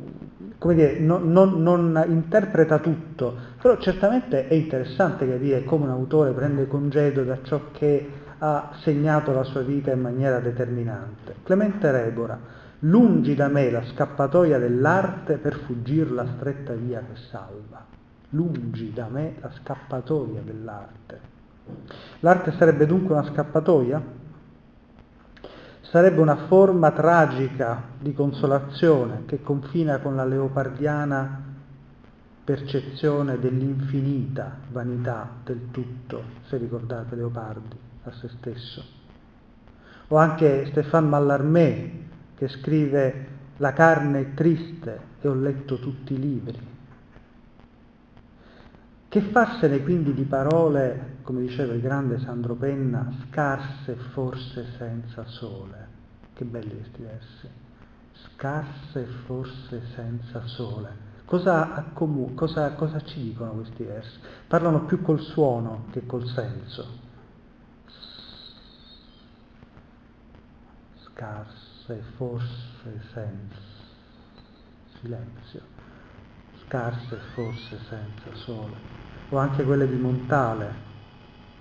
come 0.58 0.76
dire, 0.76 1.00
non, 1.00 1.32
non, 1.32 1.64
non, 1.64 2.04
interpreta 2.08 2.80
tutto, 2.80 3.34
però 3.60 3.78
certamente 3.78 4.48
è 4.48 4.54
interessante 4.54 5.28
capire 5.28 5.64
come 5.64 5.86
un 5.86 5.92
autore 5.92 6.32
prende 6.32 6.68
congedo 6.68 7.24
da 7.24 7.38
ciò 7.42 7.62
che 7.72 8.08
ha 8.44 8.72
segnato 8.82 9.32
la 9.34 9.44
sua 9.44 9.62
vita 9.62 9.92
in 9.92 10.02
maniera 10.02 10.40
determinante. 10.40 11.36
Clemente 11.44 11.92
Rebora, 11.92 12.40
lungi 12.80 13.36
da 13.36 13.48
me 13.48 13.70
la 13.70 13.84
scappatoia 13.84 14.58
dell'arte 14.58 15.38
per 15.38 15.58
fuggire 15.66 16.10
la 16.10 16.26
stretta 16.36 16.74
via 16.74 17.02
che 17.02 17.20
salva. 17.30 17.86
Lungi 18.30 18.92
da 18.94 19.08
me 19.10 19.36
la 19.40 19.52
scappatoia 19.52 20.42
dell'arte. 20.42 21.20
L'arte 22.22 22.54
sarebbe 22.54 22.86
dunque 22.88 23.14
una 23.14 23.32
scappatoia? 23.32 24.20
sarebbe 25.82 26.22
una 26.22 26.48
forma 26.48 26.92
tragica 26.92 27.84
di 28.00 28.14
consolazione 28.14 29.24
che 29.26 29.42
confina 29.42 30.00
con 30.00 30.16
la 30.16 30.24
leopardiana 30.24 31.44
percezione 32.46 33.38
dell'infinita 33.38 34.56
vanità 34.70 35.30
del 35.44 35.70
tutto, 35.70 36.24
se 36.48 36.56
ricordate 36.56 37.16
Leopardi 37.16 37.90
a 38.04 38.12
se 38.12 38.30
stesso. 38.38 38.84
O 40.08 40.18
anche 40.18 40.66
Stéphane 40.68 41.08
Mallarmé 41.08 42.00
che 42.36 42.48
scrive 42.48 43.28
La 43.58 43.74
carne 43.74 44.20
è 44.20 44.34
triste 44.34 45.00
e 45.22 45.28
ho 45.28 45.36
letto 45.36 45.78
tutti 45.78 46.14
i 46.14 46.20
libri. 46.20 46.60
Che 49.08 49.22
farsene 49.22 49.84
quindi 49.84 50.14
di 50.14 50.24
parole, 50.24 51.18
come 51.22 51.42
diceva 51.42 51.74
il 51.74 51.82
grande 51.82 52.18
Sandro 52.20 52.56
Penna, 52.56 53.12
scarse 53.28 53.96
forse 54.14 54.66
senza 54.78 55.26
sole? 55.26 55.88
Che 56.34 56.46
belli 56.46 56.76
questi 56.76 57.02
versi. 57.04 57.50
Scarse 58.14 59.04
forse 59.26 59.82
senza 59.94 60.48
sole. 60.48 61.10
Cosa, 61.26 61.92
cosa, 61.94 62.72
cosa 62.72 63.02
ci 63.02 63.22
dicono 63.22 63.52
questi 63.52 63.84
versi? 63.84 64.18
Parlano 64.48 64.86
più 64.86 65.02
col 65.02 65.20
suono 65.20 65.86
che 65.92 66.06
col 66.06 66.26
senso. 66.26 67.10
Scarse 71.22 72.02
forse 72.18 73.00
senza 73.14 73.60
silenzio. 75.00 75.62
Scarse 76.66 77.16
forse 77.36 77.78
senza 77.88 78.34
sole 78.34 78.74
o 79.30 79.38
anche 79.38 79.64
quelle 79.64 79.88
di 79.88 79.98
Montale, 79.98 80.74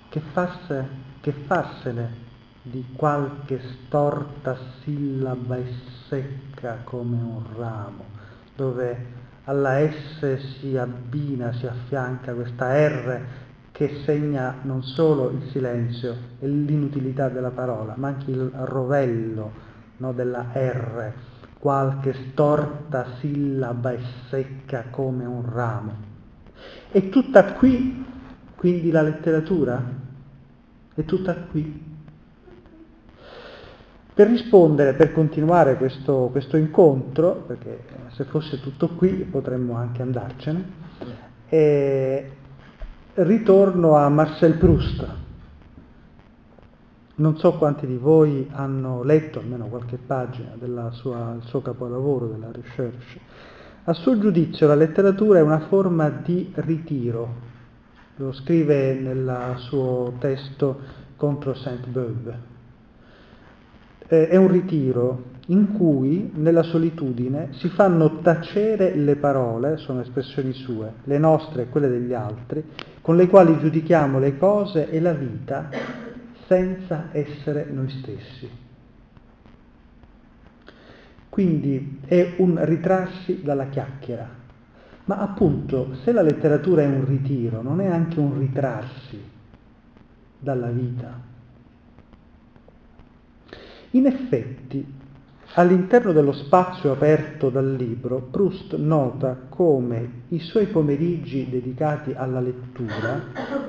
che, 0.09 0.21
fasse, 0.33 0.89
che 1.21 1.33
farsene 1.33 2.29
di 2.63 2.87
qualche 2.97 3.61
storta 3.61 4.57
sillaba 4.83 5.57
e 5.57 5.75
secca 6.09 6.79
come 6.85 7.17
un 7.17 7.43
ramo, 7.55 8.05
dove 8.57 9.07
alla 9.45 9.79
S 9.91 10.37
si 10.59 10.75
abbina, 10.79 11.53
si 11.53 11.67
affianca 11.67 12.33
questa 12.33 12.73
R 12.89 13.21
che 13.81 14.03
segna 14.05 14.57
non 14.61 14.83
solo 14.83 15.31
il 15.31 15.49
silenzio 15.53 16.15
e 16.39 16.47
l'inutilità 16.47 17.31
della 17.31 17.49
parola, 17.49 17.95
ma 17.97 18.09
anche 18.09 18.31
il 18.31 18.51
rovello 18.53 19.51
no, 19.97 20.13
della 20.13 20.51
R, 20.53 21.13
qualche 21.59 22.13
storta 22.13 23.15
sillaba 23.21 23.93
e 23.93 24.01
secca 24.29 24.89
come 24.91 25.25
un 25.25 25.51
ramo. 25.51 25.95
È 26.91 27.09
tutta 27.09 27.55
qui, 27.55 28.05
quindi 28.55 28.91
la 28.91 29.01
letteratura? 29.01 29.83
È 30.93 31.03
tutta 31.07 31.35
qui. 31.37 31.83
Per 34.13 34.29
rispondere, 34.29 34.93
per 34.93 35.15
continuare 35.15 35.77
questo, 35.77 36.29
questo 36.31 36.59
incontro, 36.59 37.45
perché 37.47 37.83
se 38.11 38.25
fosse 38.25 38.61
tutto 38.61 38.89
qui 38.89 39.25
potremmo 39.25 39.75
anche 39.75 40.03
andarcene, 40.03 40.65
eh, 41.49 42.33
ritorno 43.15 43.97
a 43.97 44.09
Marcel 44.09 44.55
Proust. 44.55 45.07
Non 47.17 47.37
so 47.37 47.53
quanti 47.55 47.87
di 47.87 47.97
voi 47.97 48.49
hanno 48.51 49.03
letto 49.03 49.41
almeno 49.41 49.67
qualche 49.67 49.99
pagina 49.99 50.53
del 50.55 50.89
suo 50.93 51.61
capolavoro, 51.61 52.29
della 52.29 52.51
Recherche, 52.51 53.21
a 53.85 53.93
suo 53.93 54.19
giudizio 54.19 54.67
la 54.67 54.75
letteratura 54.75 55.39
è 55.39 55.43
una 55.43 55.61
forma 55.61 56.09
di 56.09 56.51
ritiro, 56.55 57.35
lo 58.17 58.33
scrive 58.33 58.95
nel 58.95 59.55
suo 59.57 60.15
testo 60.19 60.79
contro 61.17 61.55
Saint-Beuve. 61.55 62.59
È 64.11 64.35
un 64.35 64.49
ritiro 64.49 65.23
in 65.47 65.73
cui 65.73 66.33
nella 66.35 66.65
solitudine 66.65 67.51
si 67.53 67.69
fanno 67.69 68.19
tacere 68.19 68.97
le 68.97 69.15
parole, 69.15 69.77
sono 69.77 70.01
espressioni 70.01 70.53
sue, 70.53 70.95
le 71.05 71.17
nostre 71.19 71.63
e 71.63 71.69
quelle 71.69 71.87
degli 71.87 72.13
altri, 72.13 72.61
con 73.01 73.15
le 73.15 73.29
quali 73.29 73.57
giudichiamo 73.57 74.19
le 74.19 74.37
cose 74.37 74.91
e 74.91 74.99
la 74.99 75.13
vita 75.13 75.69
senza 76.49 77.11
essere 77.13 77.69
noi 77.71 77.89
stessi. 77.89 78.51
Quindi 81.29 82.01
è 82.05 82.35
un 82.39 82.59
ritrarsi 82.65 83.43
dalla 83.45 83.67
chiacchiera. 83.67 84.29
Ma 85.05 85.19
appunto, 85.19 85.95
se 86.03 86.11
la 86.11 86.23
letteratura 86.23 86.83
è 86.83 86.87
un 86.87 87.05
ritiro, 87.05 87.63
non 87.63 87.81
è 87.81 87.87
anche 87.87 88.19
un 88.19 88.37
ritrarsi 88.37 89.23
dalla 90.37 90.71
vita. 90.71 91.30
In 93.93 94.07
effetti, 94.07 94.85
all'interno 95.55 96.13
dello 96.13 96.33
spazio 96.33 96.93
aperto 96.93 97.51
dal 97.51 97.75
libro, 97.75 98.29
Proust 98.31 98.77
nota 98.77 99.37
come 99.49 100.23
i 100.29 100.39
suoi 100.39 100.67
pomeriggi 100.67 101.49
dedicati 101.51 102.13
alla 102.15 102.41
lettura 102.41 103.69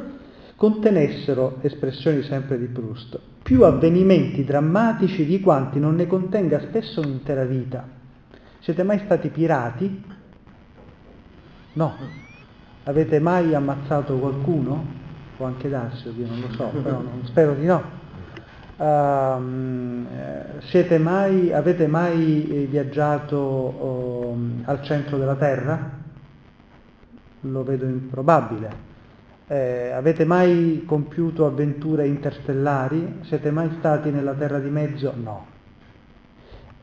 contenessero, 0.62 1.58
espressioni 1.62 2.22
sempre 2.22 2.60
di 2.60 2.68
Proust, 2.68 3.20
più 3.42 3.64
avvenimenti 3.64 4.44
drammatici 4.44 5.26
di 5.26 5.40
quanti 5.40 5.80
non 5.80 5.96
ne 5.96 6.06
contenga 6.06 6.60
spesso 6.60 7.02
un'intera 7.02 7.46
vita. 7.46 7.84
Siete 8.60 8.84
mai 8.84 9.00
stati 9.00 9.30
pirati? 9.30 10.04
No. 11.74 11.96
Avete 12.84 13.20
mai 13.20 13.56
ammazzato 13.56 14.20
qualcuno? 14.20 14.86
Può 15.36 15.48
anche 15.48 15.68
darsi, 15.68 16.10
oddio, 16.10 16.28
non 16.28 16.42
lo 16.42 16.52
so, 16.52 16.66
però 16.68 17.02
non, 17.02 17.22
spero 17.24 17.56
di 17.56 17.66
no. 17.66 18.01
Uh, 18.82 19.38
mai, 20.98 21.54
avete 21.54 21.86
mai 21.86 22.66
viaggiato 22.68 23.38
uh, 23.38 24.62
al 24.64 24.82
centro 24.82 25.20
della 25.20 25.36
Terra? 25.36 26.00
Lo 27.42 27.64
vedo 27.64 27.86
improbabile. 27.86 28.90
Eh, 29.46 29.92
avete 29.92 30.26
mai 30.26 30.82
compiuto 30.88 31.46
avventure 31.46 32.08
interstellari? 32.08 33.20
Siete 33.22 33.52
mai 33.52 33.70
stati 33.78 34.10
nella 34.10 34.34
Terra 34.34 34.58
di 34.58 34.70
mezzo? 34.70 35.14
No. 35.16 35.46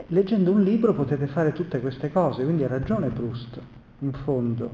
Leggendo 0.07 0.53
un 0.53 0.63
libro 0.63 0.95
potete 0.95 1.27
fare 1.27 1.53
tutte 1.53 1.81
queste 1.81 2.13
cose, 2.13 2.45
quindi 2.45 2.63
ha 2.63 2.69
ragione 2.69 3.09
Proust, 3.09 3.61
in 3.99 4.13
fondo. 4.13 4.71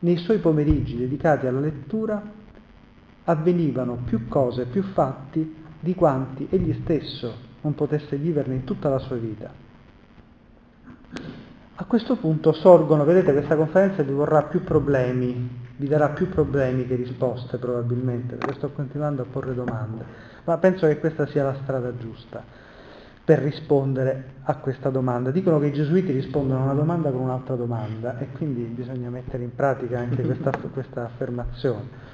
Nei 0.00 0.18
suoi 0.18 0.36
pomeriggi 0.36 0.98
dedicati 0.98 1.46
alla 1.46 1.60
lettura 1.60 2.22
avvenivano 3.24 4.00
più 4.04 4.28
cose, 4.28 4.66
più 4.66 4.82
fatti 4.82 5.62
di 5.84 5.94
quanti 5.94 6.48
egli 6.50 6.76
stesso 6.82 7.32
non 7.60 7.74
potesse 7.76 8.16
viverne 8.16 8.54
in 8.54 8.64
tutta 8.64 8.88
la 8.88 8.98
sua 8.98 9.16
vita. 9.16 9.52
A 11.76 11.84
questo 11.84 12.16
punto 12.16 12.52
sorgono, 12.52 13.04
vedete, 13.04 13.32
questa 13.32 13.54
conferenza 13.54 14.02
vi 14.02 14.12
vorrà 14.12 14.42
più 14.42 14.64
problemi 14.64 15.62
vi 15.76 15.88
darà 15.88 16.10
più 16.10 16.28
problemi 16.28 16.86
che 16.86 16.94
risposte 16.94 17.58
probabilmente, 17.58 18.36
perché 18.36 18.54
sto 18.54 18.70
continuando 18.70 19.22
a 19.22 19.26
porre 19.30 19.54
domande, 19.54 20.04
ma 20.44 20.56
penso 20.58 20.86
che 20.86 20.98
questa 20.98 21.26
sia 21.26 21.42
la 21.42 21.56
strada 21.62 21.96
giusta 21.96 22.42
per 23.24 23.40
rispondere 23.40 24.34
a 24.42 24.56
questa 24.56 24.90
domanda. 24.90 25.30
Dicono 25.30 25.58
che 25.58 25.66
i 25.66 25.72
gesuiti 25.72 26.12
rispondono 26.12 26.60
a 26.60 26.64
una 26.64 26.74
domanda 26.74 27.10
con 27.10 27.22
un'altra 27.22 27.56
domanda 27.56 28.18
e 28.18 28.28
quindi 28.28 28.62
bisogna 28.62 29.08
mettere 29.08 29.42
in 29.42 29.54
pratica 29.54 29.98
anche 29.98 30.22
questa, 30.22 30.52
questa 30.72 31.04
affermazione. 31.06 32.12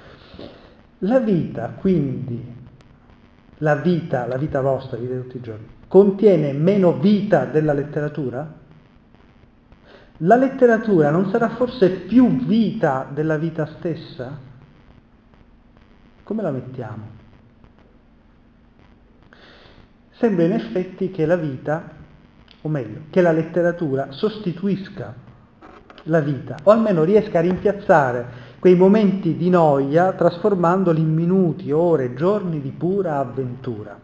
La 0.99 1.19
vita, 1.19 1.75
quindi, 1.79 2.60
la 3.61 3.77
vita, 3.77 4.27
la 4.27 4.37
vita 4.37 4.61
vostra, 4.61 4.97
la 4.97 5.03
vita 5.03 5.15
di 5.15 5.23
tutti 5.23 5.37
i 5.39 5.41
giorni, 5.41 5.67
contiene 5.89 6.53
meno 6.53 6.99
vita 6.99 7.47
della 7.47 7.73
letteratura? 7.73 8.59
la 10.23 10.37
letteratura 10.37 11.11
non 11.11 11.31
sarà 11.31 11.51
forse 11.51 11.91
più 11.91 12.45
vita 12.45 13.09
della 13.11 13.39
vita 13.39 13.67
stessa? 13.79 14.39
Come 16.23 16.43
la 16.43 16.51
mettiamo? 16.51 17.19
Sembra 20.11 20.45
in 20.45 20.53
effetti 20.53 21.11
che 21.11 21.25
la 21.25 21.37
vita, 21.37 21.93
o 22.61 22.69
meglio, 22.69 23.05
che 23.09 23.23
la 23.23 23.33
letteratura 23.33 24.11
sostituisca 24.11 25.15
la 26.05 26.21
vita, 26.21 26.57
o 26.65 26.71
almeno 26.71 27.03
riesca 27.05 27.39
a 27.39 27.43
rimpiazzare 27.43 28.49
quei 28.61 28.75
momenti 28.75 29.37
di 29.37 29.49
noia 29.49 30.13
trasformandoli 30.13 31.01
in 31.01 31.15
minuti, 31.15 31.73
ore, 31.73 32.13
giorni 32.13 32.61
di 32.61 32.69
pura 32.69 33.19
avventura. 33.19 33.99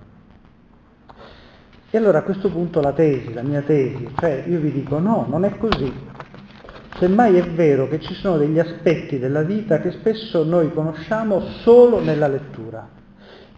E 1.91 1.99
allora 1.99 2.19
a 2.19 2.23
questo 2.23 2.51
punto 2.51 2.81
la 2.81 2.93
tesi, 2.93 3.35
la 3.35 3.43
mia 3.43 3.61
tesi, 3.61 4.09
cioè 4.19 4.45
io 4.49 4.59
vi 4.59 4.73
dico 4.73 4.99
no, 4.99 5.27
non 5.29 5.45
è 5.45 5.59
così. 5.59 5.93
Semmai 6.99 7.37
è 7.37 7.45
vero 7.51 7.87
che 7.87 8.01
ci 8.01 8.15
sono 8.15 8.39
degli 8.39 8.59
aspetti 8.59 9.19
della 9.19 9.43
vita 9.43 9.79
che 9.81 9.91
spesso 9.91 10.43
noi 10.43 10.73
conosciamo 10.73 11.41
solo 11.63 12.01
nella 12.01 12.27
lettura. 12.27 12.89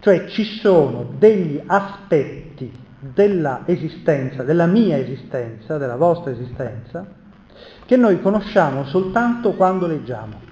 Cioè 0.01 0.27
ci 0.27 0.43
sono 0.43 1.13
degli 1.17 1.61
aspetti 1.65 2.71
della 2.99 3.61
esistenza, 3.65 4.43
della 4.43 4.65
mia 4.65 4.97
esistenza, 4.97 5.77
della 5.77 5.95
vostra 5.95 6.31
esistenza, 6.31 7.07
che 7.85 7.95
noi 7.95 8.21
conosciamo 8.21 8.83
soltanto 8.83 9.53
quando 9.53 9.87
leggiamo. 9.87 10.48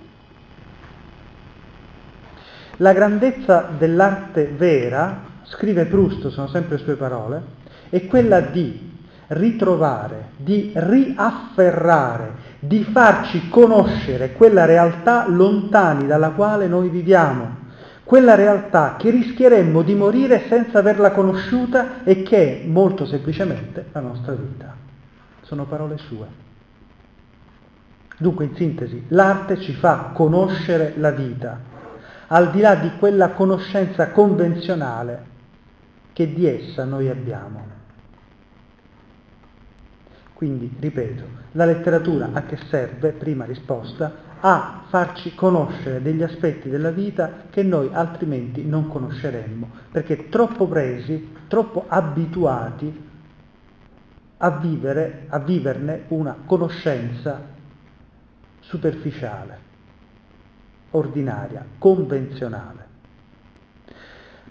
La 2.78 2.94
grandezza 2.94 3.70
dell'arte 3.76 4.54
vera, 4.56 5.22
scrive 5.44 5.86
Proust, 5.86 6.28
sono 6.28 6.48
sempre 6.48 6.78
sue 6.78 6.96
parole, 6.96 7.42
è 7.90 8.06
quella 8.06 8.40
di 8.40 8.96
ritrovare, 9.30 10.30
di 10.38 10.72
riafferrare, 10.76 12.46
di 12.60 12.84
farci 12.84 13.50
conoscere 13.50 14.34
quella 14.34 14.66
realtà 14.66 15.28
lontani 15.28 16.06
dalla 16.06 16.30
quale 16.30 16.68
noi 16.68 16.90
viviamo, 16.90 17.66
quella 18.04 18.36
realtà 18.36 18.96
che 18.98 19.10
rischieremmo 19.10 19.82
di 19.82 19.96
morire 19.96 20.46
senza 20.48 20.80
averla 20.80 21.12
conosciuta 21.12 22.04
e 22.04 22.22
che 22.22 22.62
è 22.62 22.66
molto 22.68 23.06
semplicemente 23.06 23.86
la 23.92 24.02
nostra 24.02 24.34
vita. 24.34 24.76
Sono 25.42 25.66
parole 25.66 25.98
sue. 25.98 26.46
Dunque, 28.20 28.46
in 28.46 28.56
sintesi, 28.56 29.06
l'arte 29.10 29.60
ci 29.60 29.74
fa 29.74 30.12
conoscere 30.14 30.94
la 30.98 31.12
vita, 31.12 31.60
al 32.28 32.52
di 32.52 32.60
là 32.60 32.76
di 32.76 32.92
quella 32.98 33.32
conoscenza 33.32 34.12
convenzionale 34.12 35.36
che 36.14 36.34
di 36.34 36.46
essa 36.46 36.84
noi 36.84 37.10
abbiamo. 37.10 37.76
Quindi, 40.34 40.76
ripeto, 40.80 41.24
la 41.54 41.66
letteratura 41.66 42.30
a 42.34 42.44
che 42.44 42.58
serve? 42.70 43.12
Prima 43.12 43.46
risposta, 43.46 44.26
a 44.40 44.84
farci 44.88 45.34
conoscere 45.34 46.02
degli 46.02 46.22
aspetti 46.22 46.70
della 46.70 46.92
vita 46.92 47.46
che 47.50 47.64
noi 47.64 47.90
altrimenti 47.92 48.64
non 48.64 48.88
conosceremmo, 48.88 49.70
perché 49.92 50.30
troppo 50.30 50.68
presi, 50.68 51.34
troppo 51.48 51.86
abituati 51.88 53.06
a, 54.38 54.52
vivere, 54.52 55.26
a 55.30 55.40
viverne 55.40 56.04
una 56.10 56.38
conoscenza 56.46 57.42
superficiale, 58.60 59.60
ordinaria, 60.92 61.66
convenzionale. 61.78 62.86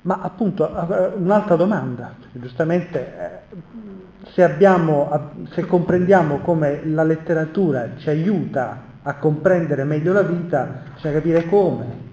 Ma 0.02 0.20
appunto 0.22 0.68
un'altra 1.16 1.56
domanda, 1.56 2.14
giustamente 2.32 2.98
eh, 3.00 3.56
se, 4.32 4.42
abbiamo, 4.42 5.34
se 5.50 5.66
comprendiamo 5.66 6.38
come 6.38 6.84
la 6.84 7.02
letteratura 7.02 7.96
ci 7.96 8.08
aiuta 8.08 8.82
a 9.02 9.14
comprendere 9.16 9.84
meglio 9.84 10.12
la 10.12 10.22
vita, 10.22 10.82
bisogna 10.94 11.14
capire 11.14 11.46
come. 11.46 12.04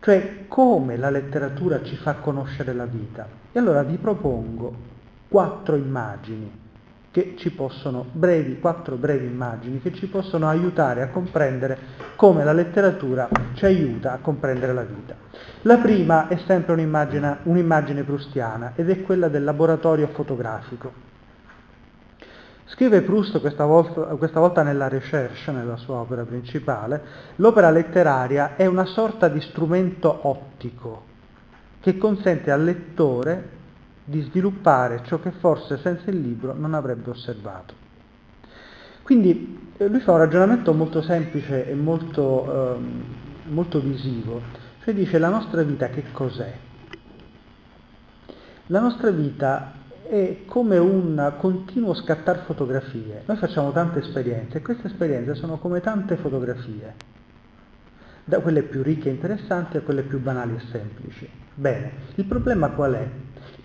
Cioè 0.00 0.46
come 0.46 0.96
la 0.96 1.10
letteratura 1.10 1.82
ci 1.82 1.96
fa 1.96 2.14
conoscere 2.14 2.74
la 2.74 2.86
vita. 2.86 3.26
E 3.50 3.58
allora 3.58 3.82
vi 3.82 3.96
propongo 3.96 4.74
quattro 5.28 5.76
immagini 5.76 6.66
che 7.10 7.34
ci 7.36 7.50
possono, 7.50 8.04
brevi, 8.12 8.58
quattro 8.60 8.96
brevi 8.96 9.26
immagini 9.26 9.80
che 9.80 9.94
ci 9.94 10.06
possono 10.06 10.48
aiutare 10.48 11.02
a 11.02 11.08
comprendere 11.08 11.78
come 12.16 12.44
la 12.44 12.52
letteratura 12.52 13.28
ci 13.54 13.64
aiuta 13.64 14.12
a 14.12 14.18
comprendere 14.18 14.74
la 14.74 14.82
vita. 14.82 15.14
La 15.62 15.78
prima 15.78 16.28
è 16.28 16.36
sempre 16.46 16.72
un'immagine, 16.72 17.38
un'immagine 17.44 18.02
prustiana 18.02 18.72
ed 18.74 18.90
è 18.90 19.02
quella 19.02 19.28
del 19.28 19.44
laboratorio 19.44 20.08
fotografico. 20.08 21.06
Scrive 22.66 23.00
Proust 23.00 23.40
questa 23.40 23.64
volta, 23.64 24.02
questa 24.16 24.40
volta, 24.40 24.62
nella 24.62 24.88
Recherche, 24.88 25.50
nella 25.50 25.76
sua 25.76 25.96
opera 25.96 26.24
principale, 26.24 27.02
l'opera 27.36 27.70
letteraria 27.70 28.56
è 28.56 28.66
una 28.66 28.84
sorta 28.84 29.28
di 29.28 29.40
strumento 29.40 30.28
ottico 30.28 31.04
che 31.80 31.96
consente 31.96 32.50
al 32.50 32.62
lettore 32.62 33.56
di 34.08 34.22
sviluppare 34.22 35.02
ciò 35.04 35.20
che 35.20 35.32
forse 35.32 35.76
senza 35.78 36.08
il 36.10 36.18
libro 36.18 36.54
non 36.54 36.72
avrebbe 36.72 37.10
osservato. 37.10 37.74
Quindi 39.02 39.70
eh, 39.76 39.86
lui 39.86 40.00
fa 40.00 40.12
un 40.12 40.18
ragionamento 40.18 40.72
molto 40.72 41.02
semplice 41.02 41.68
e 41.68 41.74
molto, 41.74 42.74
ehm, 42.76 43.04
molto 43.48 43.80
visivo, 43.80 44.40
cioè 44.82 44.94
dice 44.94 45.18
la 45.18 45.28
nostra 45.28 45.62
vita 45.62 45.88
che 45.88 46.04
cos'è? 46.10 46.56
La 48.66 48.80
nostra 48.80 49.10
vita 49.10 49.72
è 50.08 50.44
come 50.46 50.78
un 50.78 51.34
continuo 51.38 51.92
scattare 51.92 52.40
fotografie. 52.46 53.24
Noi 53.26 53.36
facciamo 53.36 53.72
tante 53.72 53.98
esperienze 53.98 54.58
e 54.58 54.62
queste 54.62 54.86
esperienze 54.86 55.34
sono 55.34 55.58
come 55.58 55.80
tante 55.80 56.16
fotografie, 56.16 56.94
da 58.24 58.40
quelle 58.40 58.62
più 58.62 58.82
ricche 58.82 59.10
e 59.10 59.12
interessanti 59.12 59.76
a 59.76 59.82
quelle 59.82 60.02
più 60.02 60.18
banali 60.18 60.54
e 60.54 60.60
semplici. 60.70 61.28
Bene, 61.54 61.92
il 62.14 62.24
problema 62.24 62.70
qual 62.70 62.92
è? 62.94 63.08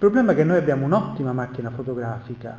Problema 0.03 0.33
è 0.33 0.35
che 0.35 0.43
noi 0.43 0.57
abbiamo 0.57 0.83
un'ottima 0.83 1.31
macchina 1.31 1.69
fotografica, 1.69 2.57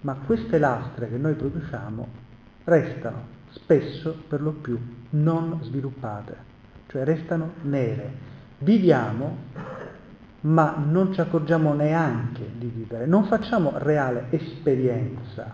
ma 0.00 0.14
queste 0.24 0.56
lastre 0.56 1.10
che 1.10 1.18
noi 1.18 1.34
produciamo 1.34 2.08
restano 2.64 3.26
spesso 3.50 4.16
per 4.28 4.40
lo 4.40 4.52
più 4.52 4.78
non 5.10 5.58
sviluppate, 5.60 6.36
cioè 6.86 7.04
restano 7.04 7.52
nere. 7.64 8.10
Viviamo, 8.60 9.36
ma 10.40 10.74
non 10.82 11.12
ci 11.12 11.20
accorgiamo 11.20 11.74
neanche 11.74 12.48
di 12.56 12.72
vivere, 12.74 13.04
non 13.04 13.24
facciamo 13.24 13.72
reale 13.76 14.28
esperienza 14.30 15.52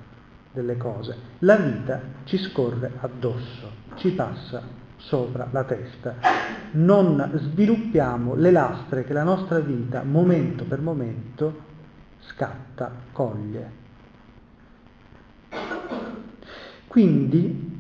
delle 0.53 0.77
cose. 0.77 1.17
La 1.41 1.57
vita 1.57 2.01
ci 2.23 2.39
scorre 2.39 2.93
addosso, 3.01 3.69
ci 3.97 4.13
passa 4.13 4.63
sopra 4.99 5.49
la 5.51 5.65
testa. 5.65 6.17
Non 6.73 7.31
sviluppiamo 7.35 8.35
le 8.35 8.51
lastre 8.51 9.05
che 9.05 9.13
la 9.13 9.23
nostra 9.23 9.59
vita, 9.61 10.03
momento 10.03 10.65
per 10.65 10.81
momento, 10.81 11.61
scatta, 12.21 12.91
coglie. 13.13 13.87
Quindi 16.87 17.77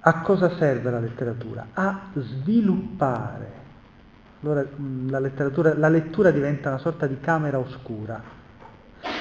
a 0.00 0.20
cosa 0.20 0.56
serve 0.56 0.90
la 0.90 1.00
letteratura? 1.00 1.68
A 1.72 2.10
sviluppare. 2.14 3.56
Allora 4.40 4.64
la, 5.08 5.20
la 5.74 5.88
lettura 5.88 6.30
diventa 6.30 6.68
una 6.68 6.78
sorta 6.78 7.06
di 7.06 7.18
camera 7.20 7.58
oscura, 7.58 8.22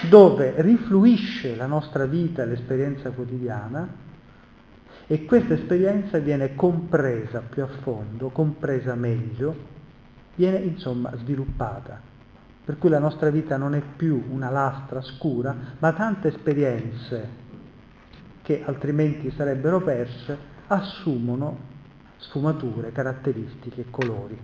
dove 0.09 0.53
rifluisce 0.57 1.55
la 1.55 1.65
nostra 1.65 2.05
vita 2.05 2.43
e 2.43 2.45
l'esperienza 2.45 3.09
quotidiana 3.09 4.05
e 5.07 5.23
questa 5.23 5.53
esperienza 5.53 6.17
viene 6.19 6.53
compresa 6.53 7.39
più 7.39 7.63
a 7.63 7.67
fondo, 7.81 8.29
compresa 8.29 8.93
meglio, 8.93 9.55
viene 10.35 10.57
insomma 10.57 11.15
sviluppata. 11.15 11.99
Per 12.65 12.77
cui 12.77 12.89
la 12.89 12.99
nostra 12.99 13.29
vita 13.29 13.55
non 13.55 13.73
è 13.73 13.81
più 13.81 14.21
una 14.29 14.49
lastra 14.49 15.01
scura, 15.01 15.55
ma 15.79 15.93
tante 15.93 16.27
esperienze 16.27 17.45
che 18.41 18.63
altrimenti 18.65 19.31
sarebbero 19.31 19.81
perse, 19.81 20.37
assumono 20.67 21.57
sfumature, 22.17 22.91
caratteristiche, 22.91 23.85
colori. 23.89 24.37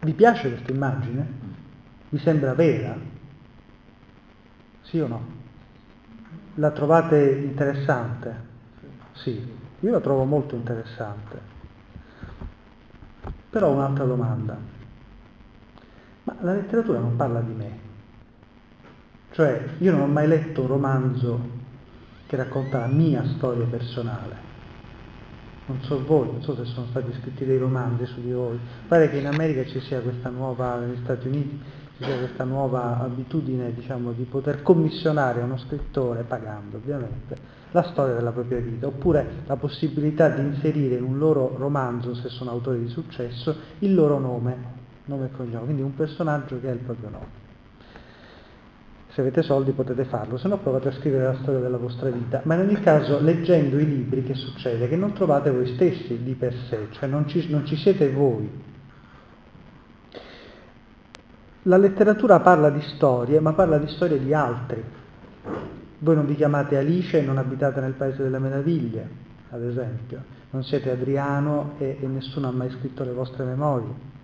Vi 0.00 0.12
piace 0.12 0.50
questa 0.50 0.72
immagine? 0.72 1.26
Vi 2.10 2.18
sembra 2.18 2.52
vera? 2.52 2.94
Sì 4.82 5.00
o 5.00 5.06
no? 5.06 5.45
La 6.56 6.70
trovate 6.72 7.30
interessante? 7.30 8.34
Sì, 9.12 9.56
io 9.80 9.90
la 9.90 10.00
trovo 10.00 10.24
molto 10.24 10.54
interessante. 10.54 11.40
Però 13.48 13.70
un'altra 13.70 14.04
domanda. 14.04 14.58
Ma 16.24 16.36
la 16.40 16.52
letteratura 16.52 16.98
non 16.98 17.16
parla 17.16 17.40
di 17.40 17.52
me, 17.52 17.86
cioè, 19.36 19.66
io 19.80 19.92
non 19.92 20.00
ho 20.00 20.06
mai 20.06 20.26
letto 20.26 20.62
un 20.62 20.66
romanzo 20.66 21.38
che 22.26 22.36
racconta 22.36 22.78
la 22.78 22.86
mia 22.86 23.22
storia 23.36 23.66
personale. 23.66 24.34
Non 25.66 25.82
so 25.82 26.02
voi, 26.06 26.28
non 26.28 26.42
so 26.42 26.54
se 26.56 26.64
sono 26.64 26.86
stati 26.86 27.12
scritti 27.20 27.44
dei 27.44 27.58
romanzi 27.58 28.06
su 28.06 28.22
di 28.22 28.32
voi. 28.32 28.58
Pare 28.88 29.10
che 29.10 29.18
in 29.18 29.26
America 29.26 29.62
ci 29.66 29.78
sia 29.80 30.00
questa 30.00 30.30
nuova, 30.30 30.78
negli 30.78 31.02
Stati 31.02 31.26
Uniti, 31.26 31.60
sia 31.98 32.18
questa 32.18 32.44
nuova 32.44 32.98
abitudine, 33.00 33.72
diciamo, 33.72 34.12
di 34.12 34.24
poter 34.24 34.62
commissionare 34.62 35.40
a 35.40 35.44
uno 35.44 35.56
scrittore, 35.56 36.24
pagando 36.24 36.76
ovviamente, 36.76 37.36
la 37.70 37.82
storia 37.84 38.14
della 38.14 38.32
propria 38.32 38.58
vita, 38.58 38.86
oppure 38.86 39.42
la 39.46 39.56
possibilità 39.56 40.28
di 40.28 40.42
inserire 40.42 40.96
in 40.96 41.04
un 41.04 41.18
loro 41.18 41.54
romanzo, 41.56 42.14
se 42.14 42.28
sono 42.28 42.50
autori 42.50 42.80
di 42.80 42.88
successo, 42.88 43.54
il 43.80 43.94
loro 43.94 44.18
nome, 44.18 44.56
nome 45.06 45.26
e 45.26 45.30
cognome, 45.36 45.64
quindi 45.64 45.82
un 45.82 45.94
personaggio 45.94 46.60
che 46.60 46.68
ha 46.68 46.72
il 46.72 46.78
proprio 46.78 47.08
nome. 47.08 47.44
Se 49.08 49.22
avete 49.22 49.40
soldi 49.40 49.72
potete 49.72 50.04
farlo, 50.04 50.36
se 50.36 50.46
no 50.46 50.58
provate 50.58 50.88
a 50.88 50.92
scrivere 50.92 51.24
la 51.24 51.36
storia 51.40 51.60
della 51.60 51.78
vostra 51.78 52.10
vita. 52.10 52.42
Ma 52.44 52.54
in 52.54 52.60
ogni 52.60 52.80
caso, 52.80 53.18
leggendo 53.18 53.78
i 53.78 53.86
libri, 53.86 54.22
che 54.22 54.34
succede? 54.34 54.88
Che 54.88 54.96
non 54.96 55.14
trovate 55.14 55.50
voi 55.50 55.66
stessi 55.68 56.22
di 56.22 56.34
per 56.34 56.54
sé, 56.68 56.88
cioè 56.90 57.08
non 57.08 57.26
ci, 57.26 57.50
non 57.50 57.64
ci 57.64 57.76
siete 57.76 58.10
voi. 58.10 58.74
La 61.66 61.78
letteratura 61.78 62.38
parla 62.38 62.70
di 62.70 62.80
storie, 62.80 63.40
ma 63.40 63.52
parla 63.52 63.78
di 63.78 63.88
storie 63.88 64.20
di 64.20 64.32
altri. 64.32 64.80
Voi 65.98 66.14
non 66.14 66.24
vi 66.24 66.36
chiamate 66.36 66.76
Alice 66.76 67.18
e 67.18 67.22
non 67.22 67.38
abitate 67.38 67.80
nel 67.80 67.94
Paese 67.94 68.22
delle 68.22 68.38
Meraviglie, 68.38 69.08
ad 69.50 69.64
esempio. 69.64 70.22
Non 70.50 70.62
siete 70.62 70.92
Adriano 70.92 71.72
e, 71.78 71.98
e 72.00 72.06
nessuno 72.06 72.46
ha 72.46 72.52
mai 72.52 72.70
scritto 72.70 73.02
le 73.02 73.10
vostre 73.10 73.42
memorie. 73.42 74.14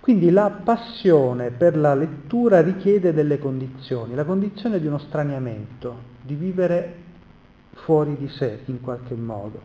Quindi 0.00 0.28
la 0.28 0.60
passione 0.62 1.52
per 1.52 1.74
la 1.78 1.94
lettura 1.94 2.60
richiede 2.60 3.14
delle 3.14 3.38
condizioni, 3.38 4.14
la 4.14 4.24
condizione 4.24 4.80
di 4.80 4.86
uno 4.86 4.98
straniamento, 4.98 5.96
di 6.20 6.34
vivere 6.34 6.96
fuori 7.72 8.14
di 8.18 8.28
sé 8.28 8.60
in 8.66 8.82
qualche 8.82 9.14
modo. 9.14 9.62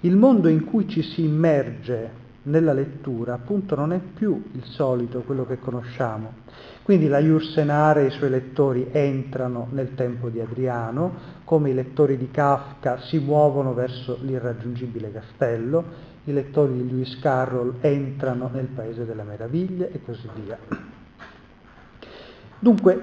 Il 0.00 0.14
mondo 0.14 0.46
in 0.46 0.66
cui 0.66 0.88
ci 0.88 1.02
si 1.02 1.24
immerge 1.24 2.22
nella 2.44 2.72
lettura 2.72 3.34
appunto 3.34 3.74
non 3.74 3.92
è 3.92 3.98
più 3.98 4.42
il 4.52 4.64
solito, 4.64 5.20
quello 5.20 5.46
che 5.46 5.58
conosciamo. 5.58 6.42
Quindi 6.82 7.08
la 7.08 7.18
Jursenar 7.18 7.98
e 7.98 8.06
i 8.06 8.10
suoi 8.10 8.30
lettori 8.30 8.88
entrano 8.92 9.68
nel 9.70 9.94
tempo 9.94 10.28
di 10.28 10.40
Adriano, 10.40 11.12
come 11.44 11.70
i 11.70 11.74
lettori 11.74 12.16
di 12.18 12.30
Kafka 12.30 13.00
si 13.00 13.18
muovono 13.18 13.72
verso 13.72 14.18
l'irraggiungibile 14.20 15.10
castello, 15.10 16.12
i 16.24 16.32
lettori 16.32 16.74
di 16.74 16.90
Lewis 16.90 17.18
Carroll 17.20 17.76
entrano 17.80 18.50
nel 18.52 18.66
Paese 18.66 19.06
delle 19.06 19.22
Meraviglie 19.22 19.92
e 19.92 20.02
così 20.02 20.28
via. 20.34 20.58
Dunque, 22.58 23.02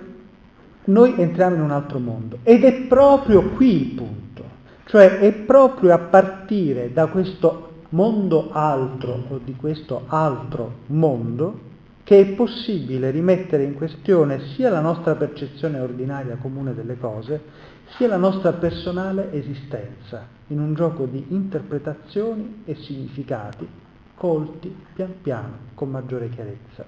noi 0.86 1.16
entriamo 1.18 1.56
in 1.56 1.62
un 1.62 1.72
altro 1.72 2.00
mondo 2.00 2.40
ed 2.44 2.64
è 2.64 2.82
proprio 2.84 3.50
qui 3.52 3.82
il 3.82 3.94
punto, 3.94 4.44
cioè 4.86 5.20
è 5.20 5.32
proprio 5.34 5.94
a 5.94 6.00
partire 6.00 6.92
da 6.94 7.08
questo 7.08 7.71
mondo 7.92 8.52
altro 8.52 9.26
o 9.30 9.40
di 9.44 9.56
questo 9.56 10.04
altro 10.08 10.80
mondo 10.88 11.70
che 12.04 12.20
è 12.20 12.26
possibile 12.34 13.12
rimettere 13.12 13.64
in 13.64 13.76
questione 13.76 14.54
sia 14.56 14.70
la 14.70 14.82
nostra 14.82 15.16
percezione 15.16 15.80
ordinaria 15.80 16.36
comune 16.36 16.74
delle 16.74 16.98
cose, 16.98 17.42
sia 17.96 18.08
la 18.08 18.18
nostra 18.18 18.54
personale 18.54 19.32
esistenza, 19.32 20.26
in 20.48 20.60
un 20.60 20.74
gioco 20.74 21.06
di 21.06 21.26
interpretazioni 21.30 22.64
e 22.66 22.76
significati 22.76 23.68
colti 24.16 24.76
pian 24.94 25.14
piano 25.22 25.58
con 25.74 25.90
maggiore 25.90 26.30
chiarezza. 26.30 26.86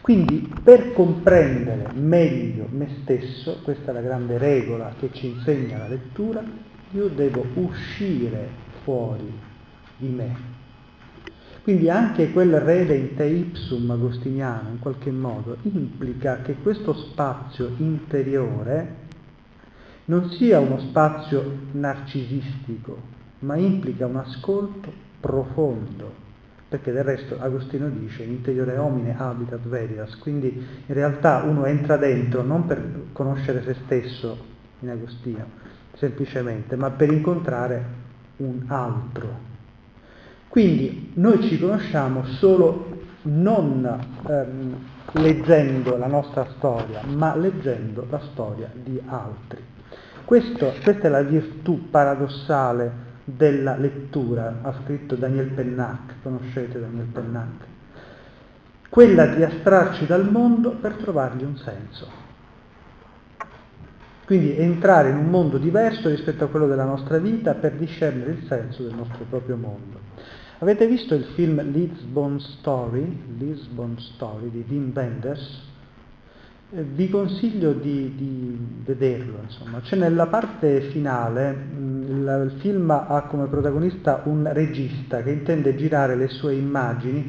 Quindi 0.00 0.52
per 0.62 0.92
comprendere 0.92 1.92
meglio 1.94 2.66
me 2.70 2.88
stesso, 3.02 3.60
questa 3.62 3.90
è 3.90 3.94
la 3.94 4.00
grande 4.00 4.38
regola 4.38 4.94
che 4.98 5.10
ci 5.12 5.28
insegna 5.28 5.78
la 5.78 5.88
lettura, 5.88 6.42
io 6.90 7.08
devo 7.08 7.44
uscire 7.54 8.48
fuori 8.84 9.50
di 10.02 10.08
me. 10.08 10.50
Quindi 11.62 11.88
anche 11.88 12.32
quel 12.32 12.58
rede 12.58 12.96
in 12.96 13.14
te 13.14 13.24
ipsum 13.24 13.88
agostiniano 13.88 14.70
in 14.70 14.80
qualche 14.80 15.12
modo 15.12 15.58
implica 15.62 16.42
che 16.42 16.56
questo 16.56 16.92
spazio 16.92 17.70
interiore 17.76 19.00
non 20.06 20.28
sia 20.30 20.58
uno 20.58 20.80
spazio 20.80 21.58
narcisistico, 21.70 22.98
ma 23.40 23.54
implica 23.54 24.06
un 24.06 24.16
ascolto 24.16 24.92
profondo, 25.20 26.12
perché 26.68 26.90
del 26.90 27.04
resto 27.04 27.38
Agostino 27.38 27.88
dice 27.88 28.24
interiore 28.24 28.76
homine 28.76 29.16
habitat 29.16 29.60
veritas, 29.68 30.16
quindi 30.16 30.48
in 30.48 30.94
realtà 30.94 31.44
uno 31.44 31.64
entra 31.66 31.96
dentro 31.96 32.42
non 32.42 32.66
per 32.66 33.04
conoscere 33.12 33.62
se 33.62 33.76
stesso 33.84 34.36
in 34.80 34.90
Agostino, 34.90 35.46
semplicemente, 35.94 36.74
ma 36.74 36.90
per 36.90 37.12
incontrare 37.12 37.84
un 38.38 38.64
altro. 38.66 39.51
Quindi 40.52 41.12
noi 41.14 41.48
ci 41.48 41.58
conosciamo 41.58 42.26
solo 42.26 43.04
non 43.22 43.86
ehm, 44.28 44.76
leggendo 45.12 45.96
la 45.96 46.06
nostra 46.06 46.46
storia, 46.58 47.00
ma 47.06 47.34
leggendo 47.34 48.06
la 48.10 48.20
storia 48.30 48.70
di 48.74 49.00
altri. 49.06 49.64
Questo, 50.26 50.74
questa 50.82 51.06
è 51.06 51.08
la 51.08 51.22
virtù 51.22 51.88
paradossale 51.88 52.92
della 53.24 53.78
lettura, 53.78 54.58
ha 54.60 54.74
scritto 54.84 55.14
Daniel 55.14 55.46
Pennac, 55.46 56.16
conoscete 56.22 56.78
Daniel 56.78 57.06
Pennac, 57.06 57.64
quella 58.90 59.28
di 59.28 59.42
astrarci 59.42 60.04
dal 60.04 60.30
mondo 60.30 60.72
per 60.72 60.96
trovargli 60.96 61.44
un 61.44 61.56
senso. 61.56 62.06
Quindi 64.26 64.54
entrare 64.58 65.08
in 65.08 65.16
un 65.16 65.30
mondo 65.30 65.56
diverso 65.56 66.10
rispetto 66.10 66.44
a 66.44 66.48
quello 66.48 66.66
della 66.66 66.84
nostra 66.84 67.16
vita 67.16 67.54
per 67.54 67.72
discernere 67.72 68.32
il 68.32 68.44
senso 68.46 68.82
del 68.82 68.94
nostro 68.94 69.24
proprio 69.30 69.56
mondo. 69.56 70.41
Avete 70.62 70.86
visto 70.86 71.16
il 71.16 71.24
film 71.34 71.60
Lisbon 71.72 72.38
Story, 72.38 73.34
Lisbon 73.36 73.98
Story 73.98 74.48
di 74.48 74.64
Wim 74.68 74.92
Wenders? 74.94 75.60
Eh, 76.70 76.82
vi 76.84 77.10
consiglio 77.10 77.72
di, 77.72 78.14
di 78.14 78.56
vederlo, 78.84 79.40
insomma. 79.42 79.80
C'è 79.80 79.96
nella 79.96 80.28
parte 80.28 80.82
finale, 80.92 81.52
mm, 81.52 82.02
il, 82.04 82.50
il 82.52 82.60
film 82.60 82.88
ha 82.90 83.22
come 83.28 83.48
protagonista 83.48 84.20
un 84.26 84.48
regista 84.52 85.20
che 85.24 85.32
intende 85.32 85.74
girare 85.74 86.14
le 86.14 86.28
sue 86.28 86.54
immagini 86.54 87.28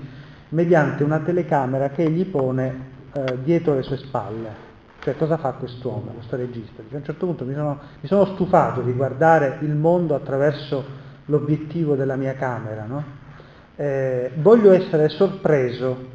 mediante 0.50 1.04
una 1.04 1.22
telecamera 1.22 1.90
che 1.90 2.04
egli 2.04 2.28
pone 2.28 2.76
eh, 3.14 3.40
dietro 3.44 3.74
le 3.74 3.82
sue 3.82 3.98
spalle. 3.98 4.50
Cioè 5.00 5.18
cosa 5.18 5.38
fa 5.38 5.54
quest'uomo, 5.54 6.12
questo 6.12 6.36
regista? 6.36 6.84
Dice, 6.84 6.94
a 6.94 7.00
un 7.00 7.04
certo 7.04 7.26
punto 7.26 7.46
mi 7.46 7.56
sono, 7.56 7.80
mi 8.00 8.08
sono, 8.08 8.26
stufato 8.26 8.82
di 8.82 8.92
guardare 8.92 9.58
il 9.62 9.74
mondo 9.74 10.14
attraverso 10.14 11.02
l'obiettivo 11.26 11.96
della 11.96 12.16
mia 12.16 12.36
camera, 12.36 12.86
no? 12.86 13.22
Eh, 13.76 14.32
voglio 14.36 14.72
essere 14.72 15.10
sorpreso 15.10 16.12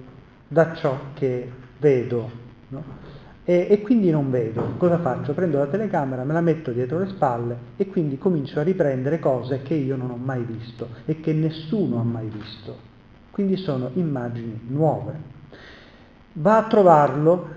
da 0.48 0.74
ciò 0.74 0.98
che 1.14 1.50
vedo. 1.78 2.46
No? 2.68 3.16
e, 3.48 3.66
e, 3.70 3.80
quindi 3.80 4.10
non 4.10 4.30
vedo. 4.30 4.74
Cosa 4.76 4.98
faccio? 4.98 5.32
Prendo 5.32 5.56
la 5.56 5.68
telecamera, 5.68 6.22
me 6.22 6.34
la 6.34 6.42
metto 6.42 6.70
dietro 6.70 6.98
le 6.98 7.08
spalle 7.08 7.56
e 7.78 7.86
quindi 7.86 8.18
comincio 8.18 8.60
a 8.60 8.62
riprendere 8.62 9.18
cose 9.18 9.62
che 9.62 9.72
io 9.72 9.96
non 9.96 10.10
ho 10.10 10.16
mai 10.16 10.42
visto 10.42 10.86
e 11.06 11.20
che 11.20 11.32
nessuno 11.32 11.98
ha 11.98 12.02
mai 12.02 12.28
visto. 12.28 12.76
Quindi 13.30 13.56
sono 13.56 13.88
immagini 13.94 14.60
nuove. 14.66 15.14
Va 16.34 16.58
a 16.58 16.64
trovarlo 16.64 17.48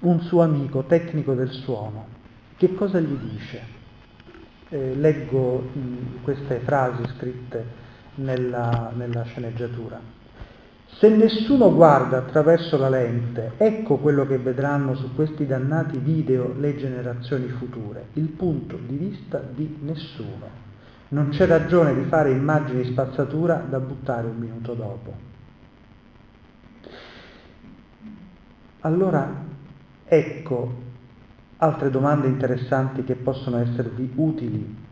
un 0.00 0.20
suo 0.20 0.42
amico 0.42 0.84
tecnico 0.84 1.34
del 1.34 1.50
suono. 1.50 2.06
Che 2.56 2.72
cosa 2.74 3.00
gli 3.00 3.16
dice? 3.32 3.74
Eh, 4.68 4.94
leggo 4.94 5.68
mh, 5.72 6.22
queste 6.22 6.60
frasi 6.60 7.02
scritte 7.16 7.84
nella, 8.16 8.92
nella 8.94 9.22
sceneggiatura. 9.24 10.00
Se 10.98 11.08
nessuno 11.08 11.74
guarda 11.74 12.18
attraverso 12.18 12.78
la 12.78 12.88
lente, 12.88 13.52
ecco 13.58 13.96
quello 13.96 14.26
che 14.26 14.38
vedranno 14.38 14.94
su 14.94 15.14
questi 15.14 15.46
dannati 15.46 15.98
video 15.98 16.54
le 16.58 16.76
generazioni 16.76 17.48
future, 17.48 18.06
il 18.14 18.28
punto 18.28 18.78
di 18.86 18.96
vista 18.96 19.38
di 19.38 19.78
nessuno. 19.82 20.64
Non 21.08 21.28
c'è 21.28 21.46
ragione 21.46 21.94
di 21.94 22.04
fare 22.08 22.30
immagini 22.30 22.84
spazzatura 22.84 23.64
da 23.68 23.78
buttare 23.78 24.26
un 24.26 24.36
minuto 24.36 24.72
dopo. 24.74 25.14
Allora, 28.80 29.44
ecco 30.04 30.84
altre 31.58 31.90
domande 31.90 32.26
interessanti 32.26 33.04
che 33.04 33.16
possono 33.16 33.58
esservi 33.58 34.12
utili 34.14 34.84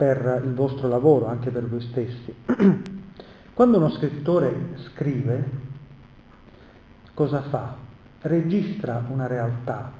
per 0.00 0.40
il 0.42 0.54
vostro 0.54 0.88
lavoro, 0.88 1.26
anche 1.26 1.50
per 1.50 1.68
voi 1.68 1.82
stessi. 1.82 2.34
Quando 3.52 3.76
uno 3.76 3.90
scrittore 3.90 4.70
scrive, 4.76 5.44
cosa 7.12 7.42
fa? 7.42 7.76
Registra 8.22 9.04
una 9.10 9.26
realtà, 9.26 9.92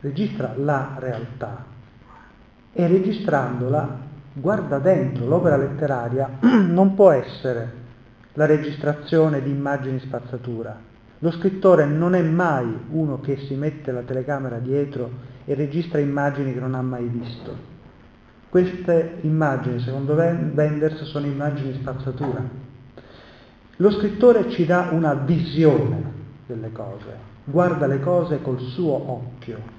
registra 0.00 0.54
la 0.56 0.96
realtà 0.98 1.66
e 2.72 2.86
registrandola 2.86 3.98
guarda 4.32 4.78
dentro. 4.78 5.26
L'opera 5.26 5.58
letteraria 5.58 6.38
non 6.40 6.94
può 6.94 7.10
essere 7.10 7.72
la 8.32 8.46
registrazione 8.46 9.42
di 9.42 9.50
immagini 9.50 9.98
spazzatura. 9.98 10.80
Lo 11.18 11.30
scrittore 11.32 11.84
non 11.84 12.14
è 12.14 12.22
mai 12.22 12.74
uno 12.92 13.20
che 13.20 13.36
si 13.46 13.54
mette 13.54 13.92
la 13.92 14.00
telecamera 14.00 14.56
dietro 14.56 15.10
e 15.44 15.52
registra 15.52 15.98
immagini 15.98 16.54
che 16.54 16.60
non 16.60 16.74
ha 16.74 16.80
mai 16.80 17.04
visto. 17.04 17.69
Queste 18.50 19.18
immagini, 19.22 19.78
secondo 19.78 20.14
Wenders, 20.14 21.04
sono 21.04 21.24
immagini 21.24 21.72
spazzatura. 21.74 22.42
Lo 23.76 23.90
scrittore 23.92 24.50
ci 24.50 24.66
dà 24.66 24.88
una 24.90 25.14
visione 25.14 26.12
delle 26.46 26.72
cose, 26.72 27.16
guarda 27.44 27.86
le 27.86 28.00
cose 28.00 28.42
col 28.42 28.58
suo 28.58 29.10
occhio 29.10 29.78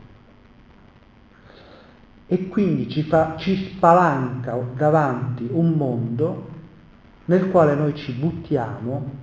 e 2.28 2.48
quindi 2.48 2.88
ci, 2.88 3.04
fa, 3.04 3.36
ci 3.38 3.74
spalanca 3.76 4.58
davanti 4.74 5.50
un 5.52 5.74
mondo 5.74 6.48
nel 7.26 7.50
quale 7.50 7.76
noi 7.76 7.94
ci 7.94 8.14
buttiamo 8.14 9.20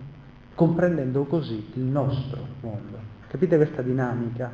comprendendo 0.54 1.24
così 1.24 1.70
il 1.72 1.84
nostro 1.84 2.46
mondo. 2.60 2.98
Capite 3.28 3.56
questa 3.56 3.80
dinamica? 3.80 4.50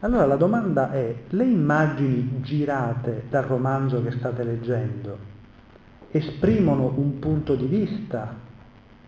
Allora 0.00 0.26
la 0.26 0.36
domanda 0.36 0.92
è, 0.92 1.14
le 1.28 1.44
immagini 1.44 2.40
girate 2.42 3.24
dal 3.28 3.44
romanzo 3.44 4.02
che 4.02 4.12
state 4.12 4.44
leggendo 4.44 5.36
esprimono 6.10 6.92
un 6.96 7.18
punto 7.18 7.54
di 7.54 7.66
vista 7.66 8.34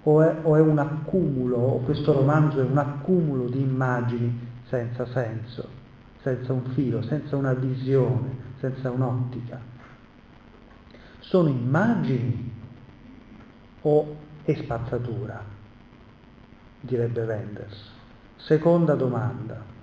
o 0.02 0.22
è, 0.22 0.36
o 0.42 0.56
è 0.56 0.60
un 0.60 0.78
accumulo, 0.78 1.56
o 1.56 1.78
questo 1.80 2.12
romanzo 2.12 2.60
è 2.60 2.64
un 2.64 2.78
accumulo 2.78 3.46
di 3.46 3.60
immagini 3.60 4.48
senza 4.64 5.06
senso, 5.06 5.68
senza 6.22 6.52
un 6.52 6.64
filo, 6.74 7.02
senza 7.02 7.36
una 7.36 7.52
visione, 7.52 8.48
senza 8.58 8.90
un'ottica. 8.90 9.60
Sono 11.20 11.48
immagini 11.48 12.52
o 13.82 14.16
è 14.42 14.54
spazzatura? 14.54 15.42
Direbbe 16.80 17.22
Wenders. 17.22 17.90
Seconda 18.36 18.94
domanda. 18.94 19.78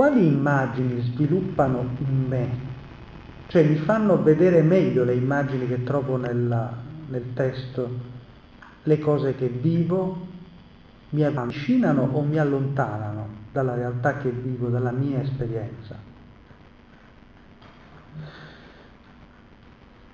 Quali 0.00 0.26
immagini 0.26 0.98
sviluppano 1.02 1.94
in 1.98 2.26
me 2.26 2.68
cioè 3.48 3.64
mi 3.64 3.74
fanno 3.76 4.22
vedere 4.22 4.62
meglio 4.62 5.04
le 5.04 5.12
immagini 5.12 5.66
che 5.66 5.82
trovo 5.82 6.16
nella, 6.16 6.72
nel 7.08 7.34
testo, 7.34 7.90
le 8.84 8.98
cose 8.98 9.34
che 9.34 9.48
vivo, 9.48 10.26
mi 11.10 11.22
avvicinano 11.22 12.08
o 12.12 12.22
mi 12.22 12.38
allontanano 12.38 13.26
dalla 13.52 13.74
realtà 13.74 14.16
che 14.16 14.30
vivo, 14.30 14.68
dalla 14.68 14.90
mia 14.90 15.20
esperienza. 15.20 15.96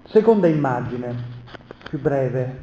Seconda 0.06 0.48
immagine, 0.48 1.14
più 1.88 2.00
breve, 2.00 2.58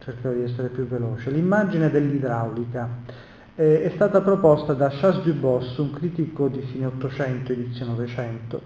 cercherò 0.00 0.34
di 0.34 0.42
essere 0.42 0.68
più 0.68 0.86
veloce, 0.86 1.30
l'immagine 1.30 1.88
dell'idraulica. 1.88 3.24
Eh, 3.56 3.82
è 3.84 3.90
stata 3.94 4.20
proposta 4.20 4.74
da 4.74 4.90
Charles 4.90 5.24
Dubos, 5.24 5.78
un 5.78 5.90
critico 5.92 6.48
di 6.48 6.60
fine 6.60 6.86
800, 6.86 7.52
inizio 7.52 7.86
900, 7.86 8.60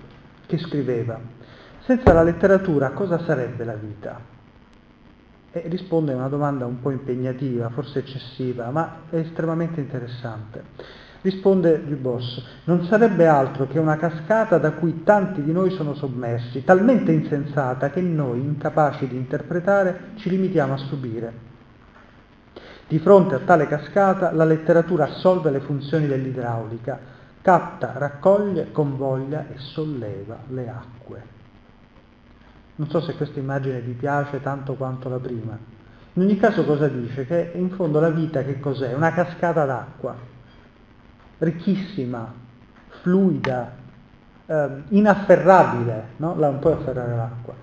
che 0.47 0.59
scriveva 0.59 1.39
senza 1.91 2.13
la 2.13 2.23
letteratura 2.23 2.91
cosa 2.91 3.19
sarebbe 3.25 3.65
la 3.65 3.75
vita? 3.75 4.21
E 5.51 5.63
risponde 5.67 6.13
a 6.13 6.17
una 6.17 6.29
domanda 6.29 6.65
un 6.65 6.81
po' 6.81 6.91
impegnativa, 6.91 7.69
forse 7.71 8.01
eccessiva, 8.01 8.71
ma 8.71 9.01
è 9.11 9.17
estremamente 9.17 9.81
interessante. 9.81 10.63
Risponde 11.23 11.85
Dubos, 11.85 12.45
non 12.65 12.85
sarebbe 12.85 13.27
altro 13.27 13.67
che 13.67 13.81
una 13.81 13.97
cascata 13.97 14.59
da 14.59 14.73
cui 14.73 15.03
tanti 15.03 15.43
di 15.43 15.51
noi 15.51 15.71
sono 15.71 15.95
sommersi, 15.95 16.63
talmente 16.63 17.11
insensata 17.11 17.91
che 17.91 18.01
noi, 18.01 18.39
incapaci 18.41 19.09
di 19.09 19.17
interpretare, 19.17 20.11
ci 20.15 20.31
limitiamo 20.31 20.75
a 20.75 20.79
subire. 20.79 21.50
Di 22.91 22.99
fronte 22.99 23.37
a 23.37 23.39
tale 23.39 23.69
cascata 23.69 24.33
la 24.33 24.45
letteratura 24.45 25.05
assolve 25.05 25.53
le 25.53 25.61
funzioni 25.61 26.09
dell'idraulica, 26.09 26.99
capta, 27.41 27.93
raccoglie, 27.95 28.73
convoglia 28.73 29.47
e 29.47 29.59
solleva 29.59 30.39
le 30.49 30.69
acque. 30.69 31.23
Non 32.75 32.89
so 32.89 33.01
se 33.01 33.15
questa 33.15 33.39
immagine 33.39 33.79
vi 33.79 33.93
piace 33.93 34.43
tanto 34.43 34.75
quanto 34.75 35.09
la 35.09 35.19
prima. 35.19 35.57
In 36.15 36.23
ogni 36.23 36.37
caso 36.37 36.65
cosa 36.65 36.89
dice? 36.89 37.27
Che 37.27 37.53
in 37.55 37.71
fondo 37.71 38.01
la 38.01 38.11
vita 38.11 38.43
che 38.43 38.59
cos'è? 38.59 38.93
Una 38.93 39.13
cascata 39.13 39.65
d'acqua, 39.65 40.17
ricchissima, 41.39 42.33
fluida, 43.03 43.71
eh, 44.47 44.69
inafferrabile, 44.89 46.07
no? 46.17 46.35
La 46.37 46.51
non 46.51 46.59
puoi 46.59 46.73
afferrare 46.73 47.15
l'acqua. 47.15 47.55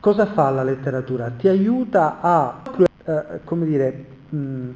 Cosa 0.00 0.26
fa 0.26 0.50
la 0.50 0.62
letteratura? 0.62 1.30
Ti 1.30 1.48
aiuta 1.48 2.20
a, 2.20 2.60
eh, 3.06 3.40
come 3.42 3.64
dire, 3.64 4.14
mh, 4.28 4.70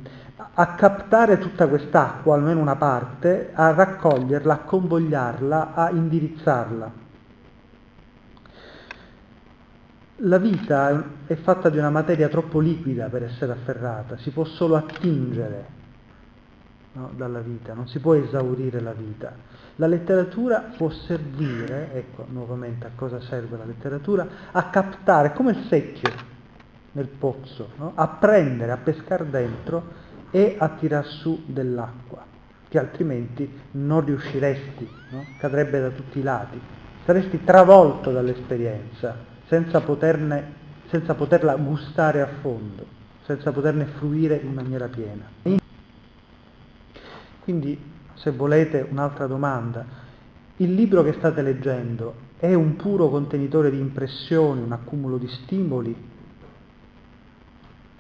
a 0.55 0.75
captare 0.75 1.39
tutta 1.39 1.67
quest'acqua, 1.67 2.35
almeno 2.35 2.61
una 2.61 2.77
parte, 2.77 3.51
a 3.53 3.73
raccoglierla, 3.73 4.55
a 4.55 4.59
convogliarla, 4.59 5.75
a 5.75 5.91
indirizzarla. 5.91 6.93
La 10.23 10.39
vita 10.39 11.03
è 11.27 11.35
fatta 11.37 11.71
di 11.71 11.79
una 11.79 11.91
materia 11.91 12.29
troppo 12.29 12.61
liquida 12.61 13.09
per 13.09 13.23
essere 13.23 13.53
afferrata, 13.53 14.19
si 14.19 14.31
può 14.31 14.45
solo 14.45 14.77
attingere 14.77 15.79
no, 16.93 17.11
dalla 17.17 17.41
vita, 17.41 17.73
non 17.73 17.89
si 17.89 18.01
può 18.01 18.15
esaurire 18.15 18.81
la 18.81 18.93
vita. 18.93 19.33
La 19.77 19.87
letteratura 19.87 20.73
può 20.77 20.91
servire, 20.91 21.93
ecco 21.95 22.27
nuovamente 22.29 22.87
a 22.87 22.91
cosa 22.95 23.21
serve 23.21 23.57
la 23.57 23.65
letteratura, 23.65 24.27
a 24.51 24.65
captare 24.65 25.33
come 25.33 25.53
il 25.53 25.67
secchio 25.69 26.30
nel 26.93 27.09
pozzo, 27.09 27.71
no? 27.77 27.93
a 27.95 28.09
prendere, 28.09 28.73
a 28.73 28.77
pescare 28.77 29.29
dentro 29.29 30.09
e 30.31 30.57
a 30.59 30.69
tirar 30.71 31.07
su 31.07 31.43
dell'acqua, 31.47 32.25
che 32.69 32.79
altrimenti 32.79 33.51
non 33.73 34.05
riusciresti, 34.05 34.89
no? 35.11 35.27
cadrebbe 35.37 35.81
da 35.81 35.91
tutti 35.91 36.19
i 36.19 36.23
lati, 36.23 36.61
saresti 37.05 37.45
travolto 37.45 38.13
dall'esperienza 38.13 39.17
senza, 39.47 39.81
poterne, 39.81 40.53
senza 40.89 41.15
poterla 41.15 41.57
gustare 41.57 42.21
a 42.21 42.29
fondo, 42.41 42.87
senza 43.25 43.51
poterne 43.53 43.87
fruire 43.87 44.37
in 44.37 44.53
maniera 44.53 44.87
piena. 44.87 45.59
Quindi, 47.43 47.77
se 48.15 48.31
volete, 48.31 48.87
un'altra 48.89 49.27
domanda. 49.27 49.85
Il 50.59 50.75
libro 50.75 51.03
che 51.03 51.15
state 51.15 51.43
leggendo 51.43 52.29
è 52.39 52.55
un 52.55 52.77
puro 52.77 53.09
contenitore 53.09 53.71
di 53.71 53.79
impressioni, 53.79 54.63
un 54.63 54.73
accumulo 54.73 55.17
di 55.17 55.27
stimoli? 55.27 56.10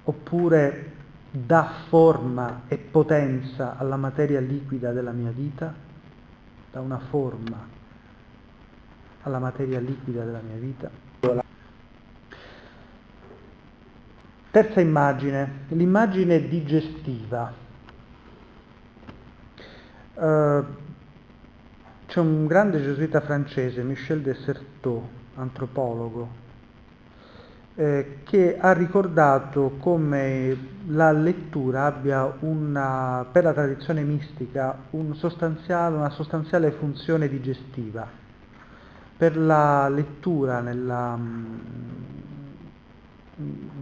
Oppure 0.04 0.92
dà 1.30 1.72
forma 1.88 2.62
e 2.68 2.76
potenza 2.76 3.76
alla 3.76 3.96
materia 3.96 4.40
liquida 4.40 4.92
della 4.92 5.12
mia 5.12 5.30
vita? 5.30 5.72
Dà 6.72 6.80
una 6.80 6.98
forma 6.98 7.78
alla 9.22 9.38
materia 9.38 9.80
liquida 9.80 10.24
della 10.24 10.40
mia 10.40 10.56
vita? 10.56 10.90
Terza 14.50 14.80
immagine, 14.80 15.66
l'immagine 15.68 16.48
digestiva. 16.48 17.52
Uh, 20.14 20.64
c'è 22.06 22.18
un 22.18 22.46
grande 22.46 22.82
gesuita 22.82 23.20
francese, 23.20 23.84
Michel 23.84 24.22
Desserteau, 24.22 25.08
antropologo, 25.36 26.39
eh, 27.74 28.18
che 28.24 28.58
ha 28.58 28.72
ricordato 28.72 29.76
come 29.78 30.78
la 30.88 31.12
lettura 31.12 31.84
abbia 31.86 32.36
una, 32.40 33.24
per 33.30 33.44
la 33.44 33.52
tradizione 33.52 34.02
mistica 34.02 34.76
un 34.90 35.14
sostanziale, 35.14 35.96
una 35.96 36.10
sostanziale 36.10 36.72
funzione 36.72 37.28
digestiva. 37.28 38.06
Per 39.16 39.36
la 39.36 39.88
lettura, 39.88 40.60
nella, 40.60 41.16
mm, 41.16 41.58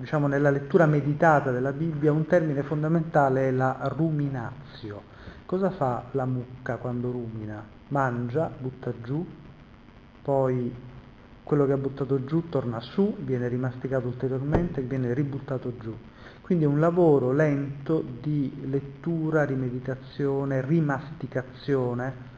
diciamo, 0.00 0.26
nella 0.26 0.50
lettura 0.50 0.86
meditata 0.86 1.50
della 1.50 1.72
Bibbia, 1.72 2.12
un 2.12 2.26
termine 2.26 2.62
fondamentale 2.62 3.48
è 3.48 3.50
la 3.50 3.78
ruminazio. 3.82 5.02
Cosa 5.46 5.70
fa 5.70 6.04
la 6.10 6.26
mucca 6.26 6.76
quando 6.76 7.10
rumina? 7.10 7.64
Mangia, 7.88 8.50
butta 8.58 8.92
giù, 9.02 9.24
poi 10.22 10.74
quello 11.48 11.64
che 11.64 11.72
ha 11.72 11.78
buttato 11.78 12.26
giù 12.26 12.50
torna 12.50 12.78
su, 12.78 13.16
viene 13.20 13.48
rimasticato 13.48 14.06
ulteriormente 14.06 14.80
e 14.80 14.82
viene 14.82 15.14
ributtato 15.14 15.72
giù. 15.80 15.96
Quindi 16.42 16.64
è 16.64 16.66
un 16.66 16.78
lavoro 16.78 17.32
lento 17.32 18.04
di 18.20 18.66
lettura, 18.68 19.44
rimeditazione, 19.44 20.60
rimasticazione 20.60 22.36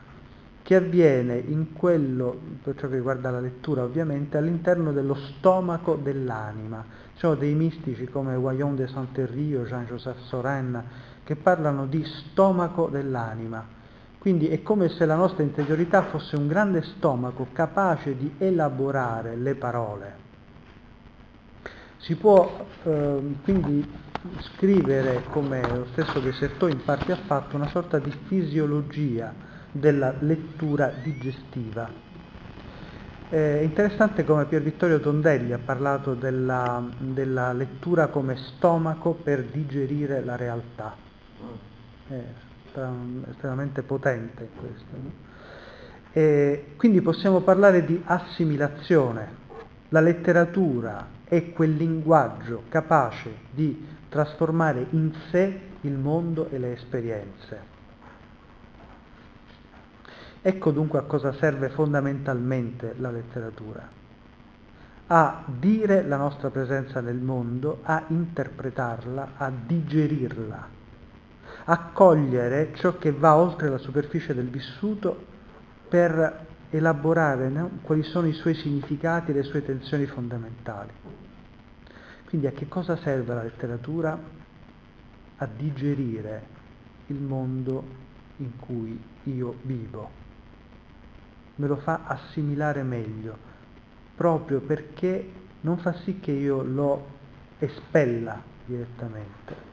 che 0.62 0.76
avviene 0.76 1.38
in 1.38 1.72
quello, 1.72 2.38
per 2.62 2.76
ciò 2.76 2.86
che 2.86 2.94
riguarda 2.94 3.30
la 3.30 3.40
lettura 3.40 3.82
ovviamente, 3.82 4.36
all'interno 4.36 4.92
dello 4.92 5.16
stomaco 5.16 5.96
dell'anima. 5.96 6.84
Ci 7.14 7.18
sono 7.18 7.34
dei 7.34 7.54
mistici 7.54 8.04
come 8.04 8.36
Wayon 8.36 8.76
de 8.76 8.86
Saint-Terry 8.86 9.56
o 9.56 9.64
Jean-Joseph 9.64 10.20
Soren 10.20 10.84
che 11.24 11.34
parlano 11.34 11.86
di 11.86 12.04
stomaco 12.04 12.88
dell'anima 12.88 13.78
quindi 14.20 14.48
è 14.48 14.62
come 14.62 14.90
se 14.90 15.06
la 15.06 15.14
nostra 15.14 15.42
interiorità 15.42 16.02
fosse 16.02 16.36
un 16.36 16.46
grande 16.46 16.82
stomaco 16.82 17.46
capace 17.52 18.14
di 18.14 18.34
elaborare 18.36 19.34
le 19.34 19.54
parole. 19.54 20.14
Si 21.96 22.14
può 22.16 22.66
eh, 22.82 23.34
quindi 23.42 23.90
scrivere, 24.40 25.22
come 25.30 25.62
lo 25.62 25.86
stesso 25.92 26.20
Desertò 26.20 26.68
in 26.68 26.84
parte 26.84 27.12
ha 27.12 27.16
fatto, 27.16 27.56
una 27.56 27.68
sorta 27.68 27.98
di 27.98 28.12
fisiologia 28.26 29.32
della 29.72 30.14
lettura 30.18 30.92
digestiva. 31.02 31.88
È 33.26 33.60
interessante 33.62 34.24
come 34.24 34.44
Pier 34.44 34.60
Vittorio 34.60 35.00
Tondelli 35.00 35.54
ha 35.54 35.60
parlato 35.64 36.12
della, 36.12 36.86
della 36.98 37.54
lettura 37.54 38.08
come 38.08 38.36
stomaco 38.36 39.14
per 39.14 39.44
digerire 39.44 40.22
la 40.22 40.36
realtà. 40.36 40.94
Eh, 42.08 42.48
estremamente 43.28 43.82
potente 43.82 44.48
questo. 44.58 44.96
No? 44.96 45.10
E 46.12 46.72
quindi 46.76 47.00
possiamo 47.00 47.40
parlare 47.40 47.84
di 47.84 48.00
assimilazione. 48.04 49.38
La 49.90 50.00
letteratura 50.00 51.06
è 51.24 51.52
quel 51.52 51.74
linguaggio 51.74 52.64
capace 52.68 53.32
di 53.50 53.86
trasformare 54.08 54.86
in 54.90 55.12
sé 55.30 55.60
il 55.82 55.96
mondo 55.96 56.48
e 56.50 56.58
le 56.58 56.72
esperienze. 56.72 57.78
Ecco 60.42 60.70
dunque 60.70 60.98
a 60.98 61.02
cosa 61.02 61.32
serve 61.34 61.68
fondamentalmente 61.68 62.94
la 62.98 63.10
letteratura. 63.10 63.88
A 65.06 65.44
dire 65.46 66.02
la 66.02 66.16
nostra 66.16 66.50
presenza 66.50 67.00
nel 67.00 67.18
mondo, 67.18 67.80
a 67.82 68.04
interpretarla, 68.08 69.32
a 69.36 69.50
digerirla 69.50 70.78
accogliere 71.70 72.72
ciò 72.74 72.98
che 72.98 73.12
va 73.12 73.36
oltre 73.36 73.68
la 73.68 73.78
superficie 73.78 74.34
del 74.34 74.48
vissuto 74.48 75.26
per 75.88 76.46
elaborare 76.70 77.48
no? 77.48 77.78
quali 77.82 78.02
sono 78.02 78.26
i 78.26 78.32
suoi 78.32 78.54
significati 78.54 79.30
e 79.30 79.34
le 79.34 79.44
sue 79.44 79.64
tensioni 79.64 80.06
fondamentali. 80.06 80.90
Quindi 82.24 82.48
a 82.48 82.52
che 82.52 82.66
cosa 82.66 82.96
serve 82.96 83.34
la 83.34 83.42
letteratura? 83.44 84.18
A 85.36 85.46
digerire 85.46 86.58
il 87.06 87.20
mondo 87.20 87.84
in 88.38 88.58
cui 88.58 89.00
io 89.24 89.54
vivo. 89.62 90.10
Me 91.56 91.66
lo 91.68 91.76
fa 91.76 92.00
assimilare 92.04 92.82
meglio, 92.82 93.36
proprio 94.16 94.60
perché 94.60 95.32
non 95.60 95.78
fa 95.78 95.92
sì 95.92 96.18
che 96.18 96.32
io 96.32 96.62
lo 96.62 97.06
espella 97.58 98.42
direttamente. 98.64 99.69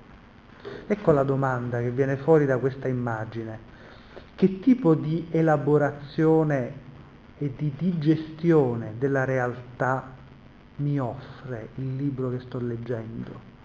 Ecco 0.88 1.12
la 1.12 1.24
domanda 1.24 1.80
che 1.80 1.92
viene 1.92 2.18
fuori 2.18 2.46
da 2.46 2.58
questa 2.58 2.88
immagine. 2.88 3.76
Che 4.36 4.60
tipo 4.60 4.96
di 4.96 5.28
elaborazione 5.32 6.86
e 7.38 7.54
di 7.56 7.74
digestione 7.78 8.94
della 8.98 9.26
realtà 9.26 10.16
mi 10.78 11.00
offre 11.00 11.70
il 11.76 11.96
libro 11.96 12.30
che 12.30 12.40
sto 12.42 12.60
leggendo? 12.60 13.56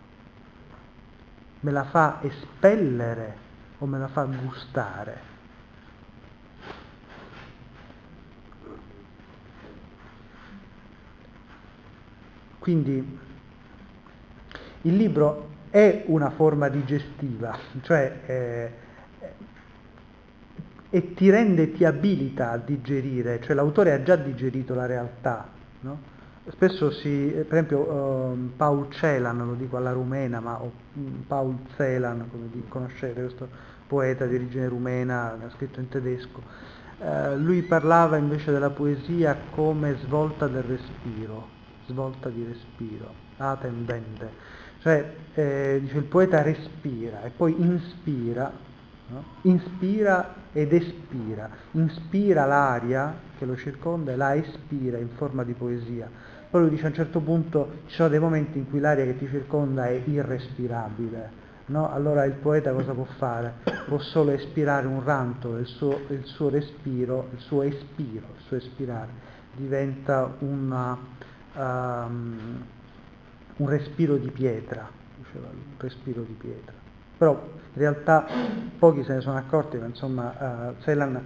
Me 1.60 1.70
la 1.70 1.84
fa 1.84 2.18
espellere 2.22 3.36
o 3.78 3.86
me 3.86 3.98
la 3.98 4.08
fa 4.08 4.24
gustare? 4.24 5.30
Quindi 12.58 13.18
il 14.82 14.96
libro 14.96 15.50
è 15.72 16.04
una 16.08 16.28
forma 16.28 16.68
digestiva, 16.68 17.56
cioè 17.80 18.20
eh, 18.26 18.70
e 20.90 21.14
ti 21.14 21.30
rende, 21.30 21.72
ti 21.72 21.86
abilita 21.86 22.50
a 22.50 22.58
digerire, 22.58 23.40
cioè 23.40 23.54
l'autore 23.54 23.94
ha 23.94 24.02
già 24.02 24.14
digerito 24.16 24.74
la 24.74 24.84
realtà. 24.84 25.48
No? 25.80 25.98
Spesso 26.50 26.90
si, 26.90 27.32
per 27.34 27.46
esempio 27.52 27.78
uh, 27.90 28.50
Paul 28.54 28.90
Celan, 28.90 29.38
lo 29.38 29.54
dico 29.54 29.78
alla 29.78 29.92
rumena, 29.92 30.40
ma 30.40 30.60
o, 30.60 30.72
mm, 30.98 31.20
Paul 31.26 31.56
Celan, 31.76 32.28
come 32.30 32.50
di, 32.52 32.62
conoscete, 32.68 33.22
questo 33.22 33.48
poeta 33.86 34.26
di 34.26 34.34
origine 34.34 34.68
rumena, 34.68 35.32
ha 35.32 35.50
scritto 35.56 35.80
in 35.80 35.88
tedesco, 35.88 36.42
uh, 36.98 37.34
lui 37.38 37.62
parlava 37.62 38.18
invece 38.18 38.52
della 38.52 38.68
poesia 38.68 39.34
come 39.54 39.96
svolta 40.02 40.46
del 40.48 40.64
respiro, 40.64 41.48
svolta 41.86 42.28
di 42.28 42.44
respiro, 42.44 43.14
Atemwende 43.38 44.60
cioè, 44.82 45.12
eh, 45.34 45.78
dice, 45.80 45.96
il 45.96 46.04
poeta 46.04 46.42
respira 46.42 47.22
e 47.22 47.30
poi 47.30 47.54
inspira, 47.58 48.52
no? 49.08 49.24
inspira 49.42 50.34
ed 50.52 50.72
espira, 50.72 51.48
inspira 51.72 52.44
l'aria 52.44 53.14
che 53.38 53.46
lo 53.46 53.56
circonda 53.56 54.12
e 54.12 54.16
la 54.16 54.34
espira 54.34 54.98
in 54.98 55.08
forma 55.16 55.44
di 55.44 55.52
poesia. 55.52 56.08
Poi 56.50 56.60
lui 56.60 56.70
dice 56.70 56.84
a 56.84 56.88
un 56.88 56.94
certo 56.94 57.20
punto 57.20 57.76
ci 57.86 57.94
sono 57.94 58.08
dei 58.10 58.18
momenti 58.18 58.58
in 58.58 58.68
cui 58.68 58.80
l'aria 58.80 59.04
che 59.04 59.16
ti 59.16 59.26
circonda 59.28 59.86
è 59.86 60.02
irrespirabile. 60.04 61.40
No? 61.66 61.90
Allora 61.90 62.24
il 62.24 62.34
poeta 62.34 62.72
cosa 62.72 62.92
può 62.92 63.06
fare? 63.16 63.54
Può 63.86 63.98
solo 64.00 64.32
espirare 64.32 64.86
un 64.86 65.02
ranto, 65.02 65.56
il 65.56 65.66
suo, 65.66 66.00
il 66.08 66.24
suo 66.24 66.50
respiro, 66.50 67.28
il 67.32 67.40
suo 67.40 67.62
espiro, 67.62 68.26
il 68.36 68.42
suo 68.42 68.56
espirare 68.56 69.30
diventa 69.54 70.34
una, 70.40 70.96
um, 71.54 72.64
un 73.62 73.68
respiro 73.68 74.16
di 74.16 74.30
pietra, 74.30 74.88
diceva 75.16 75.46
lui, 75.52 75.62
un 75.68 75.78
respiro 75.78 76.22
di 76.22 76.32
pietra. 76.32 76.74
Però 77.16 77.40
in 77.74 77.80
realtà 77.80 78.26
pochi 78.78 79.04
se 79.04 79.14
ne 79.14 79.20
sono 79.20 79.36
accorti, 79.36 79.76
ma 79.76 79.86
insomma 79.86 80.72
uh, 80.76 80.82
Celan 80.82 81.24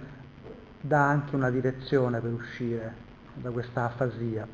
dà 0.79 1.09
anche 1.09 1.35
una 1.35 1.49
direzione 1.49 2.19
per 2.19 2.31
uscire 2.31 2.93
da 3.33 3.49
questa 3.49 3.85
afasia. 3.85 4.47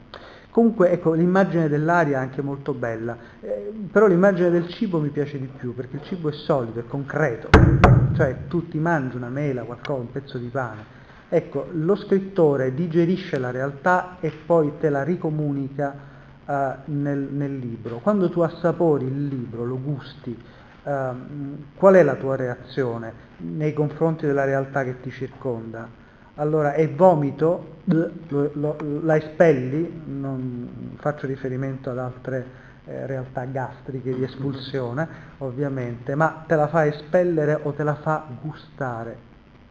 Comunque 0.50 0.92
ecco, 0.92 1.14
l'immagine 1.14 1.68
dell'aria 1.68 2.20
è 2.20 2.22
anche 2.22 2.42
molto 2.42 2.74
bella, 2.74 3.18
eh, 3.42 3.74
però 3.92 4.06
l'immagine 4.08 4.50
del 4.50 4.70
cibo 4.70 5.00
mi 5.00 5.10
piace 5.10 5.40
di 5.40 5.48
più, 5.48 5.74
perché 5.74 5.98
il 5.98 6.04
cibo 6.04 6.30
è 6.30 6.32
solido, 6.32 6.80
è 6.80 6.86
concreto, 6.86 7.50
cioè 8.14 8.46
tu 8.48 8.68
ti 8.68 8.78
mangi 8.78 9.16
una 9.16 9.30
mela, 9.30 9.64
qualcosa, 9.64 10.02
un 10.02 10.12
pezzo 10.12 10.38
di 10.38 10.48
pane. 10.48 11.02
Ecco, 11.28 11.68
lo 11.72 11.96
scrittore 11.96 12.74
digerisce 12.76 13.40
la 13.40 13.50
realtà 13.50 14.18
e 14.20 14.32
poi 14.46 14.74
te 14.80 14.90
la 14.90 15.02
ricomunica 15.02 16.12
uh, 16.46 16.54
nel, 16.86 17.20
nel, 17.20 17.58
libro. 17.58 18.00
Quando 18.00 18.30
tu 18.30 18.42
assapori 18.42 19.06
il 19.06 19.28
libro, 19.28 19.66
lo 19.66 19.80
gusti, 19.80 20.38
uh, 20.84 20.92
qual 21.76 21.96
è 21.96 22.04
la 22.04 22.16
tua 22.16 22.36
reazione 22.36 23.32
nei 23.38 23.74
confronti 23.74 24.26
della 24.26 24.46
realtà 24.46 24.84
che 24.84 25.00
ti 25.02 25.12
circonda? 25.12 26.02
Allora 26.36 26.74
è 26.74 26.90
vomito, 26.90 27.78
lo, 27.86 28.10
lo, 28.54 28.78
la 29.04 29.16
espelli, 29.18 30.02
non 30.06 30.96
faccio 30.96 31.28
riferimento 31.28 31.92
ad 31.92 32.00
altre 32.00 32.46
eh, 32.86 33.06
realtà 33.06 33.46
gastriche 33.46 34.16
di 34.16 34.24
espulsione, 34.24 35.08
ovviamente, 35.38 36.16
ma 36.16 36.44
te 36.48 36.56
la 36.56 36.68
fa 36.68 36.88
espellere 36.88 37.60
o 37.62 37.72
te 37.74 37.84
la 37.84 37.96
fa 37.96 38.26
gustare 38.42 39.16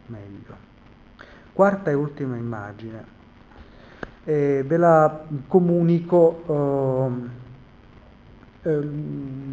meglio. 0.07 0.55
Quarta 1.51 1.91
e 1.91 1.93
ultima 1.93 2.37
immagine 2.37 3.21
eh, 4.25 4.63
ve 4.65 4.77
la 4.77 5.25
comunico 5.47 7.29
eh, 8.63 8.79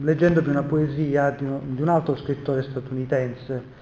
leggendovi 0.03 0.49
una 0.49 0.63
poesia 0.63 1.31
di 1.31 1.45
un, 1.45 1.75
di 1.75 1.83
un 1.83 1.89
altro 1.89 2.17
scrittore 2.17 2.63
statunitense, 2.63 3.79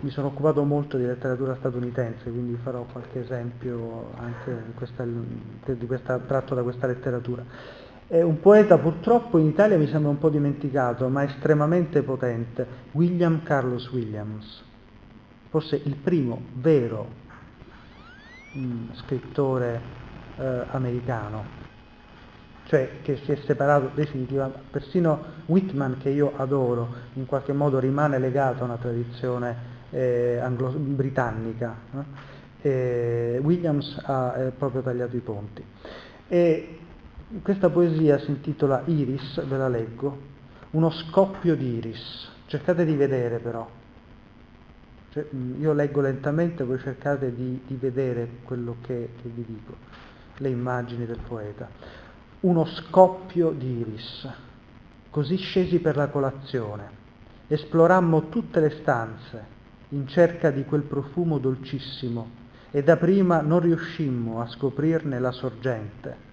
mi 0.00 0.10
sono 0.10 0.28
occupato 0.28 0.62
molto 0.64 0.96
di 0.96 1.04
letteratura 1.04 1.54
statunitense, 1.56 2.30
quindi 2.30 2.58
farò 2.62 2.86
qualche 2.90 3.20
esempio 3.20 4.12
anche 4.16 4.72
questa, 4.74 5.04
di 5.04 5.86
questa, 5.86 6.18
tratto 6.18 6.54
da 6.54 6.62
questa 6.62 6.86
letteratura. 6.86 7.44
È 8.06 8.22
un 8.22 8.40
poeta 8.40 8.78
purtroppo 8.78 9.38
in 9.38 9.46
Italia 9.46 9.78
mi 9.78 9.86
sembra 9.86 10.10
un 10.10 10.18
po' 10.18 10.30
dimenticato, 10.30 11.08
ma 11.08 11.24
estremamente 11.24 12.02
potente, 12.02 12.66
William 12.92 13.42
Carlos 13.42 13.90
Williams, 13.90 14.64
forse 15.48 15.80
il 15.84 15.96
primo 15.96 16.40
vero 16.54 17.06
mh, 18.52 18.60
mm, 18.60 18.92
scrittore 18.94 19.99
eh, 20.40 20.64
americano, 20.70 21.44
cioè 22.64 23.02
che 23.02 23.20
si 23.24 23.32
è 23.32 23.36
separato 23.44 23.90
definitivamente, 23.94 24.60
persino 24.70 25.22
Whitman 25.46 25.98
che 25.98 26.08
io 26.08 26.32
adoro, 26.36 26.88
in 27.14 27.26
qualche 27.26 27.52
modo 27.52 27.78
rimane 27.78 28.18
legato 28.18 28.62
a 28.62 28.64
una 28.64 28.76
tradizione 28.76 29.56
eh, 29.90 30.38
anglo- 30.40 30.70
britannica. 30.72 31.76
Eh? 32.62 33.38
Williams 33.42 33.98
ha 34.04 34.36
eh, 34.36 34.50
proprio 34.50 34.82
tagliato 34.82 35.16
i 35.16 35.20
ponti. 35.20 35.64
E 36.28 36.78
questa 37.42 37.70
poesia 37.70 38.18
si 38.18 38.30
intitola 38.30 38.82
Iris, 38.86 39.44
ve 39.46 39.56
la 39.56 39.68
leggo, 39.68 40.18
uno 40.70 40.90
scoppio 40.90 41.56
di 41.56 41.76
iris. 41.76 42.28
Cercate 42.46 42.84
di 42.84 42.94
vedere 42.94 43.38
però. 43.38 43.68
Cioè, 45.10 45.26
io 45.58 45.72
leggo 45.72 46.00
lentamente, 46.00 46.62
voi 46.64 46.78
cercate 46.78 47.34
di, 47.34 47.62
di 47.66 47.74
vedere 47.76 48.28
quello 48.44 48.76
che, 48.82 49.10
che 49.20 49.28
vi 49.28 49.44
dico, 49.44 49.74
le 50.40 50.48
immagini 50.48 51.06
del 51.06 51.20
poeta. 51.26 51.68
Uno 52.40 52.64
scoppio 52.64 53.50
di 53.50 53.78
iris. 53.78 54.28
Così 55.10 55.36
scesi 55.36 55.78
per 55.80 55.96
la 55.96 56.08
colazione. 56.08 56.98
Esplorammo 57.46 58.28
tutte 58.28 58.60
le 58.60 58.70
stanze, 58.80 59.44
in 59.90 60.06
cerca 60.06 60.50
di 60.50 60.64
quel 60.64 60.82
profumo 60.82 61.38
dolcissimo 61.38 62.38
e 62.70 62.82
dapprima 62.82 63.40
non 63.40 63.60
riuscimmo 63.60 64.40
a 64.40 64.46
scoprirne 64.46 65.18
la 65.18 65.32
sorgente. 65.32 66.28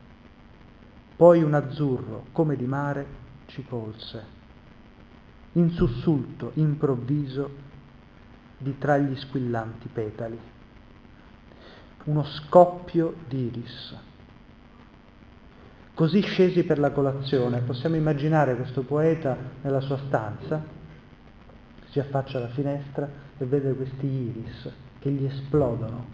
Poi 1.16 1.42
un 1.42 1.56
azzurro, 1.56 2.28
come 2.32 2.56
di 2.56 2.66
mare, 2.66 3.06
ci 3.48 3.66
colse. 3.66 4.36
In 5.54 5.72
sussulto 5.72 6.52
improvviso 6.54 7.50
di 8.60 8.78
tra 8.78 8.98
gli 8.98 9.16
squillanti 9.16 9.90
petali. 9.92 10.40
Uno 12.08 12.24
scoppio 12.24 13.16
d'iris. 13.28 13.96
Così 15.94 16.22
scesi 16.22 16.64
per 16.64 16.80
la 16.80 16.92
colazione. 16.92 17.60
Possiamo 17.60 17.98
immaginare 17.98 18.56
questo 18.56 18.84
poeta 18.84 19.36
nella 19.62 19.82
sua 19.82 19.98
stanza, 20.08 20.64
si 21.90 22.00
affaccia 22.00 22.38
alla 22.38 22.48
finestra 22.48 23.10
e 23.38 23.44
vede 23.46 23.74
questi 23.74 24.06
iris 24.06 24.72
che 25.00 25.10
gli 25.10 25.26
esplodono, 25.26 26.06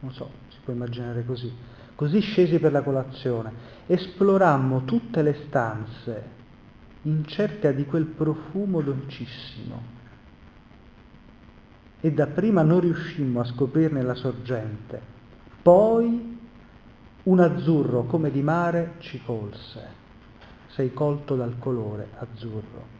non 0.00 0.12
so, 0.12 0.28
si 0.48 0.58
può 0.64 0.72
immaginare 0.72 1.24
così. 1.24 1.54
Così 1.94 2.18
scesi 2.20 2.58
per 2.58 2.72
la 2.72 2.82
colazione, 2.82 3.52
esplorammo 3.86 4.84
tutte 4.84 5.22
le 5.22 5.44
stanze 5.46 6.36
in 7.02 7.24
cerca 7.26 7.70
di 7.70 7.84
quel 7.84 8.06
profumo 8.06 8.80
dolcissimo 8.80 9.96
e 12.00 12.12
dapprima 12.12 12.62
non 12.62 12.80
riuscimmo 12.80 13.40
a 13.40 13.44
scoprirne 13.44 14.02
la 14.02 14.14
sorgente, 14.14 15.16
poi 15.68 16.38
un 17.24 17.40
azzurro 17.40 18.04
come 18.04 18.30
di 18.30 18.40
mare 18.40 18.94
ci 19.00 19.20
colse, 19.22 19.86
sei 20.68 20.94
colto 20.94 21.36
dal 21.36 21.58
colore 21.58 22.08
azzurro 22.16 22.96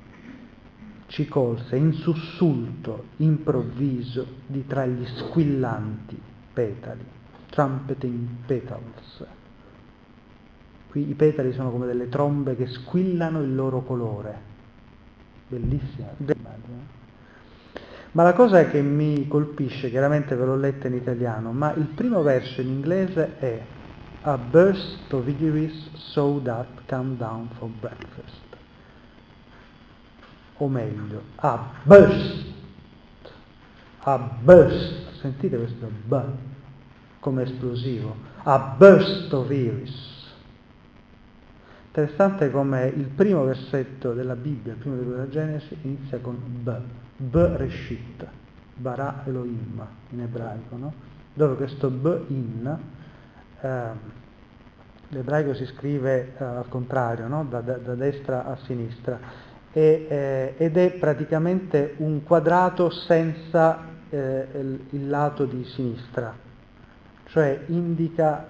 ci 1.06 1.26
colse 1.26 1.76
in 1.76 1.94
sussulto 1.94 3.04
improvviso 3.16 4.26
di 4.46 4.66
tra 4.66 4.84
gli 4.84 5.06
squillanti 5.06 6.20
petali, 6.52 7.06
trumpeting 7.48 8.28
petals. 8.44 9.24
Qui 10.90 11.08
i 11.08 11.14
petali 11.14 11.54
sono 11.54 11.70
come 11.70 11.86
delle 11.86 12.10
trombe 12.10 12.54
che 12.54 12.66
squillano 12.66 13.40
il 13.40 13.54
loro 13.54 13.80
colore. 13.80 14.38
Bellissima 15.48 16.08
immagine. 16.18 16.97
Ma 18.12 18.22
la 18.22 18.32
cosa 18.32 18.64
che 18.66 18.80
mi 18.80 19.28
colpisce, 19.28 19.90
chiaramente 19.90 20.34
ve 20.34 20.44
l'ho 20.44 20.56
letta 20.56 20.86
in 20.86 20.94
italiano, 20.94 21.52
ma 21.52 21.72
il 21.74 21.86
primo 21.86 22.22
verso 22.22 22.60
in 22.60 22.68
inglese 22.68 23.38
è 23.38 23.66
A 24.22 24.36
burst 24.36 25.12
of 25.12 25.28
iris 25.28 25.90
so 25.94 26.40
that 26.42 26.66
come 26.88 27.16
down 27.16 27.48
for 27.56 27.68
breakfast. 27.68 28.56
O 30.56 30.68
meglio, 30.68 31.22
a 31.36 31.70
burst, 31.84 32.46
a 34.00 34.18
burst, 34.18 35.20
sentite 35.20 35.56
questo 35.56 35.88
b 36.06 36.20
come 37.20 37.42
esplosivo, 37.42 38.16
a 38.42 38.58
burst 38.76 39.32
of 39.32 39.50
iris. 39.50 40.07
Interessante 41.98 42.48
come 42.52 42.86
il 42.94 43.06
primo 43.06 43.42
versetto 43.42 44.12
della 44.12 44.36
Bibbia, 44.36 44.74
il 44.74 44.78
primo 44.78 44.94
libro 44.94 45.16
della 45.16 45.28
Genesi, 45.28 45.76
inizia 45.82 46.20
con 46.20 46.38
b, 46.62 46.72
b 47.16 47.34
reshit, 47.56 48.24
bara 48.76 49.22
Elohim 49.24 49.84
in 50.10 50.20
ebraico, 50.20 50.76
no? 50.76 50.92
dove 51.34 51.56
questo 51.56 51.90
b 51.90 52.20
in, 52.28 52.78
eh, 53.62 53.88
l'ebraico 55.08 55.54
si 55.54 55.66
scrive 55.66 56.34
eh, 56.38 56.44
al 56.44 56.68
contrario, 56.68 57.26
no? 57.26 57.44
da, 57.50 57.62
da, 57.62 57.78
da 57.78 57.96
destra 57.96 58.44
a 58.46 58.56
sinistra, 58.58 59.18
e, 59.72 60.06
eh, 60.08 60.54
ed 60.56 60.76
è 60.76 60.92
praticamente 60.92 61.94
un 61.96 62.22
quadrato 62.22 62.90
senza 62.90 63.76
eh, 64.08 64.46
il, 64.54 64.86
il, 64.90 65.08
lato 65.08 65.46
di 65.46 65.64
sinistra, 65.64 66.32
cioè 67.24 67.60
indica, 67.66 68.46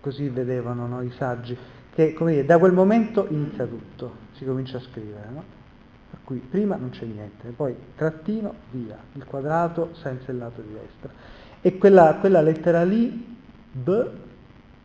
così 0.00 0.30
vedevano 0.30 0.86
no, 0.86 1.02
i 1.02 1.10
saggi, 1.10 1.74
che 1.96 2.14
dire, 2.18 2.44
da 2.44 2.58
quel 2.58 2.72
momento 2.72 3.26
inizia 3.30 3.64
tutto, 3.64 4.16
si 4.32 4.44
comincia 4.44 4.76
a 4.76 4.80
scrivere. 4.80 5.28
No? 5.32 5.42
Per 6.10 6.18
cui 6.24 6.38
prima 6.38 6.76
non 6.76 6.90
c'è 6.90 7.06
niente, 7.06 7.48
poi 7.48 7.74
trattino, 7.96 8.52
via, 8.70 8.98
il 9.14 9.24
quadrato 9.24 9.94
senza 9.94 10.30
il 10.30 10.38
lato 10.38 10.60
di 10.60 10.74
destra. 10.74 11.10
E 11.62 11.78
quella, 11.78 12.16
quella 12.20 12.42
lettera 12.42 12.84
lì, 12.84 13.36
B, 13.72 14.06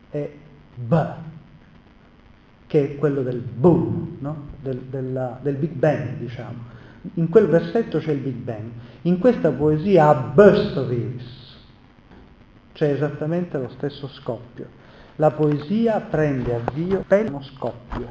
è 0.09 0.31
B, 0.73 1.05
che 2.67 2.91
è 2.91 2.95
quello 2.95 3.23
del 3.23 3.39
boom, 3.39 4.17
no? 4.19 4.47
del, 4.61 4.77
della, 4.77 5.37
del, 5.41 5.55
Big 5.55 5.73
Bang, 5.73 6.17
diciamo. 6.17 6.69
In 7.15 7.27
quel 7.27 7.47
versetto 7.47 7.99
c'è 7.99 8.11
il 8.11 8.19
Big 8.19 8.35
Bang, 8.35 8.71
in 9.01 9.19
questa 9.19 9.51
poesia 9.51 10.07
a 10.07 10.13
burst 10.15 10.77
of 10.77 10.89
iris 10.91 11.39
c'è 12.73 12.93
esattamente 12.93 13.57
lo 13.57 13.69
stesso 13.75 14.07
scoppio. 14.07 14.79
La 15.21 15.29
poesia 15.29 15.99
prende 15.99 16.55
avvio 16.55 17.03
per 17.07 17.27
uno 17.27 17.43
scoppio. 17.43 18.09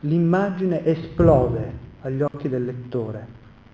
L'immagine 0.00 0.82
esplode 0.82 1.72
agli 2.00 2.22
occhi 2.22 2.48
del 2.48 2.64
lettore, 2.64 3.26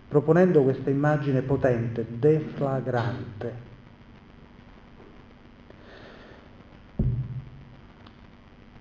proponendo 0.08 0.64
questa 0.64 0.90
immagine 0.90 1.42
potente, 1.42 2.04
deflagrante, 2.08 3.74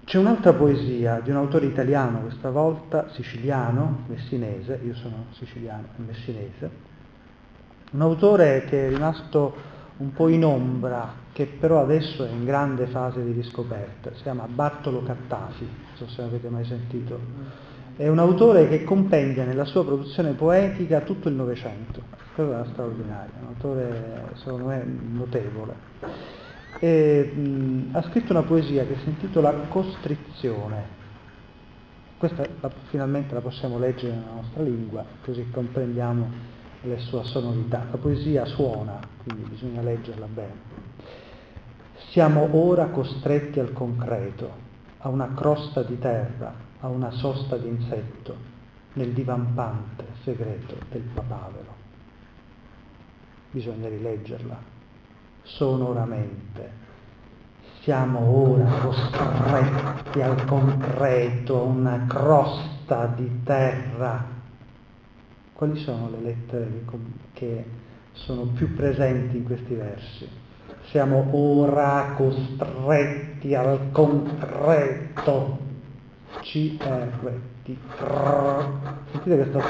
C'è 0.06 0.20
un'altra 0.20 0.54
poesia 0.54 1.20
di 1.20 1.32
un 1.32 1.36
autore 1.36 1.66
italiano, 1.66 2.22
questa 2.22 2.50
volta 2.52 3.10
siciliano, 3.10 4.06
messinese, 4.08 4.80
io 4.84 4.94
sono 4.94 5.26
siciliano 5.32 5.88
e 5.98 6.02
messinese, 6.02 6.70
un 7.92 8.02
autore 8.02 8.66
che 8.66 8.86
è 8.86 8.90
rimasto 8.90 9.56
un 9.98 10.14
po' 10.14 10.30
in 10.30 10.46
ombra, 10.46 11.25
che 11.36 11.48
però 11.48 11.82
adesso 11.82 12.24
è 12.24 12.30
in 12.30 12.46
grande 12.46 12.86
fase 12.86 13.22
di 13.22 13.34
riscoperta, 13.34 14.14
si 14.14 14.22
chiama 14.22 14.48
Bartolo 14.48 15.04
Cattafi, 15.04 15.66
non 15.66 15.96
so 15.96 16.08
se 16.08 16.22
avete 16.22 16.48
mai 16.48 16.64
sentito. 16.64 17.20
È 17.98 18.08
un 18.08 18.20
autore 18.20 18.70
che 18.70 18.86
compendia 18.86 19.44
nella 19.44 19.66
sua 19.66 19.84
produzione 19.84 20.32
poetica 20.32 21.02
tutto 21.02 21.28
il 21.28 21.36
Novecento, 21.36 22.02
quello 22.36 22.54
era 22.54 22.66
straordinario, 22.72 23.34
un 23.42 23.48
autore 23.48 24.30
secondo 24.36 24.68
me 24.68 24.86
notevole 25.12 25.74
e, 26.80 27.32
mh, 27.36 27.90
ha 27.92 28.02
scritto 28.04 28.32
una 28.32 28.44
poesia 28.44 28.86
che 28.86 28.96
si 29.04 29.10
intitola 29.10 29.52
Costrizione. 29.68 31.04
Questa 32.18 32.48
la, 32.62 32.72
finalmente 32.88 33.34
la 33.34 33.42
possiamo 33.42 33.78
leggere 33.78 34.14
nella 34.14 34.36
nostra 34.36 34.64
lingua, 34.64 35.04
così 35.26 35.50
comprendiamo 35.52 36.54
le 36.84 37.00
sue 37.00 37.26
sonorità. 37.26 37.88
La 37.92 37.98
poesia 37.98 38.46
suona, 38.46 39.02
quindi 39.24 39.50
bisogna 39.50 39.82
leggerla 39.82 40.28
bene. 40.28 40.84
Siamo 42.16 42.48
ora 42.56 42.86
costretti 42.86 43.60
al 43.60 43.74
concreto, 43.74 44.50
a 45.00 45.10
una 45.10 45.34
crosta 45.34 45.84
di 45.84 46.00
terra, 46.00 46.54
a 46.80 46.88
una 46.88 47.12
sosta 47.12 47.58
di 47.58 47.68
insetto, 47.68 48.38
nel 48.94 49.12
divampante 49.12 50.06
segreto 50.24 50.78
del 50.90 51.02
papavero. 51.14 51.74
Bisogna 53.52 53.90
rileggerla 53.90 54.58
sonoramente. 55.42 56.72
Siamo 57.82 58.20
ora 58.20 58.64
costretti 58.80 60.22
al 60.22 60.46
concreto, 60.46 61.60
a 61.60 61.64
una 61.64 62.06
crosta 62.08 63.08
di 63.08 63.44
terra. 63.44 64.26
Quali 65.52 65.78
sono 65.80 66.10
le 66.12 66.22
lettere 66.22 66.86
che, 67.34 67.66
sono 68.14 68.44
più 68.54 68.74
presenti 68.74 69.36
in 69.36 69.44
questi 69.44 69.74
versi. 69.74 70.44
Siamo 70.90 71.28
ora 71.32 72.14
costretti 72.16 73.54
al 73.56 73.90
concreto. 73.92 75.58
C 76.42 76.78
T 76.78 77.76
Sentite 79.12 79.36
questo 79.36 79.62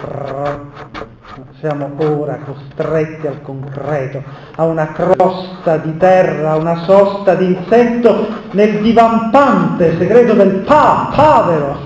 siamo 1.60 1.92
ora 1.98 2.38
costretti 2.40 3.28
al 3.28 3.42
concreto, 3.42 4.22
a 4.56 4.66
una 4.66 4.92
crosta 4.92 5.78
di 5.78 5.96
terra, 5.98 6.52
a 6.52 6.56
una 6.58 6.84
sosta 6.84 7.36
di 7.36 7.46
insetto 7.46 8.28
nel 8.52 8.82
divampante 8.82 9.98
segreto 9.98 10.34
del 10.34 10.64
pa, 10.64 11.12
povero. 11.16 11.78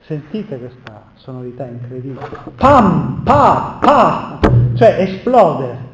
Sentite 0.00 0.58
questa 0.58 1.02
sonorità 1.14 1.66
incredibile. 1.66 2.28
Pam, 2.56 3.22
pa, 3.24 3.78
pa, 3.80 4.38
cioè 4.74 5.00
esplode. 5.00 5.87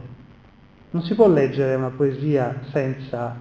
Non 0.95 1.03
si 1.03 1.17
può 1.17 1.27
leggere 1.27 1.75
una 1.75 1.91
poesia 1.91 2.61
senza, 2.71 3.37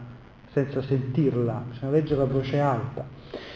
senza 0.53 0.81
sentirla, 0.81 1.63
bisogna 1.69 1.91
leggere 1.91 2.23
a 2.23 2.25
voce 2.25 2.59
alta. 2.59 3.05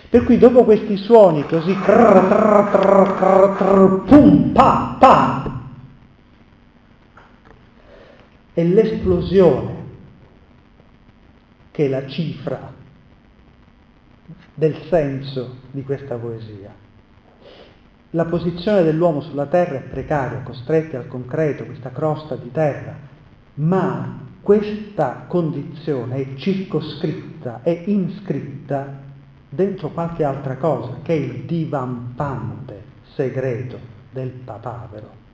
Per 0.08 0.24
cui 0.24 0.38
dopo 0.38 0.64
questi 0.66 0.98
suoni 0.98 1.44
così 1.48 1.74
trrr, 1.74 2.70
trrr, 2.70 3.58
trrr, 3.58 4.04
pum, 4.06 4.52
pa, 4.52 4.98
pa, 5.00 5.62
è 8.54 8.64
l'esplosione 8.64 9.86
che 11.72 11.86
è 11.86 11.90
la 11.90 12.06
cifra 12.06 12.72
del 14.54 14.80
senso 14.90 15.56
di 15.72 15.82
questa 15.82 16.18
poesia. 16.18 16.72
La 18.12 18.26
posizione 18.26 18.84
dell'uomo 18.84 19.22
sulla 19.22 19.48
terra 19.48 19.78
è 19.78 19.82
precaria, 19.82 20.44
costretti 20.44 20.96
al 20.96 21.08
concreto, 21.08 21.66
questa 21.66 21.90
crosta 21.90 22.36
di 22.36 22.52
terra, 22.52 23.07
ma 23.58 24.26
questa 24.42 25.26
condizione 25.28 26.16
è 26.16 26.36
circoscritta, 26.36 27.62
è 27.64 27.84
iscritta 27.86 29.06
dentro 29.50 29.90
qualche 29.90 30.24
altra 30.24 30.58
cosa, 30.58 31.00
che 31.02 31.14
è 31.14 31.18
il 31.18 31.44
divampante 31.46 32.84
segreto 33.14 33.78
del 34.12 34.30
papavero. 34.30 35.26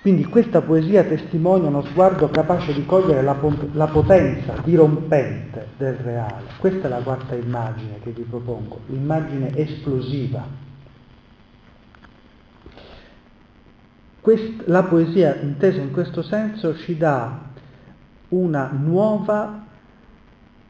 Quindi 0.00 0.24
questa 0.26 0.62
poesia 0.62 1.02
testimonia 1.04 1.68
uno 1.68 1.82
sguardo 1.82 2.30
capace 2.30 2.72
di 2.72 2.86
cogliere 2.86 3.20
la, 3.22 3.36
la, 3.72 3.86
potenza 3.88 4.54
dirompente 4.62 5.68
del 5.76 5.94
reale. 5.94 6.44
Questa 6.58 6.86
è 6.86 6.88
la 6.88 7.00
quarta 7.02 7.34
immagine 7.34 7.98
che 8.02 8.10
vi 8.10 8.22
propongo, 8.22 8.80
l'immagine 8.86 9.54
esplosiva. 9.56 10.67
Quest, 14.28 14.64
la 14.66 14.82
poesia 14.82 15.36
intesa 15.40 15.80
in 15.80 15.90
questo 15.90 16.20
senso 16.20 16.76
ci 16.76 16.98
dà 16.98 17.46
una 18.28 18.70
nuova 18.78 19.64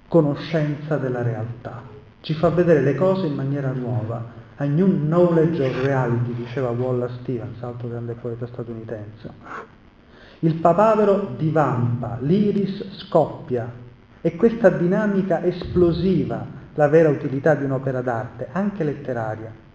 conoscenza 0.06 0.96
della 0.96 1.22
realtà, 1.22 1.82
ci 2.20 2.34
fa 2.34 2.50
vedere 2.50 2.82
le 2.82 2.94
cose 2.94 3.26
in 3.26 3.34
maniera 3.34 3.72
nuova. 3.72 4.24
A 4.58 4.64
new 4.64 4.86
knowledge 4.86 5.60
of 5.60 5.82
reality, 5.82 6.34
diceva 6.34 6.68
Wallace 6.70 7.16
Stevens, 7.22 7.60
altro 7.60 7.88
grande 7.88 8.12
poeta 8.12 8.46
statunitense. 8.46 9.28
Il 10.38 10.54
papavero 10.54 11.34
divampa, 11.36 12.16
l'iris 12.20 12.98
scoppia, 12.98 13.68
e 14.20 14.36
questa 14.36 14.68
dinamica 14.68 15.42
esplosiva 15.42 16.46
la 16.74 16.86
vera 16.86 17.08
utilità 17.08 17.56
di 17.56 17.64
un'opera 17.64 18.02
d'arte, 18.02 18.50
anche 18.52 18.84
letteraria. 18.84 19.66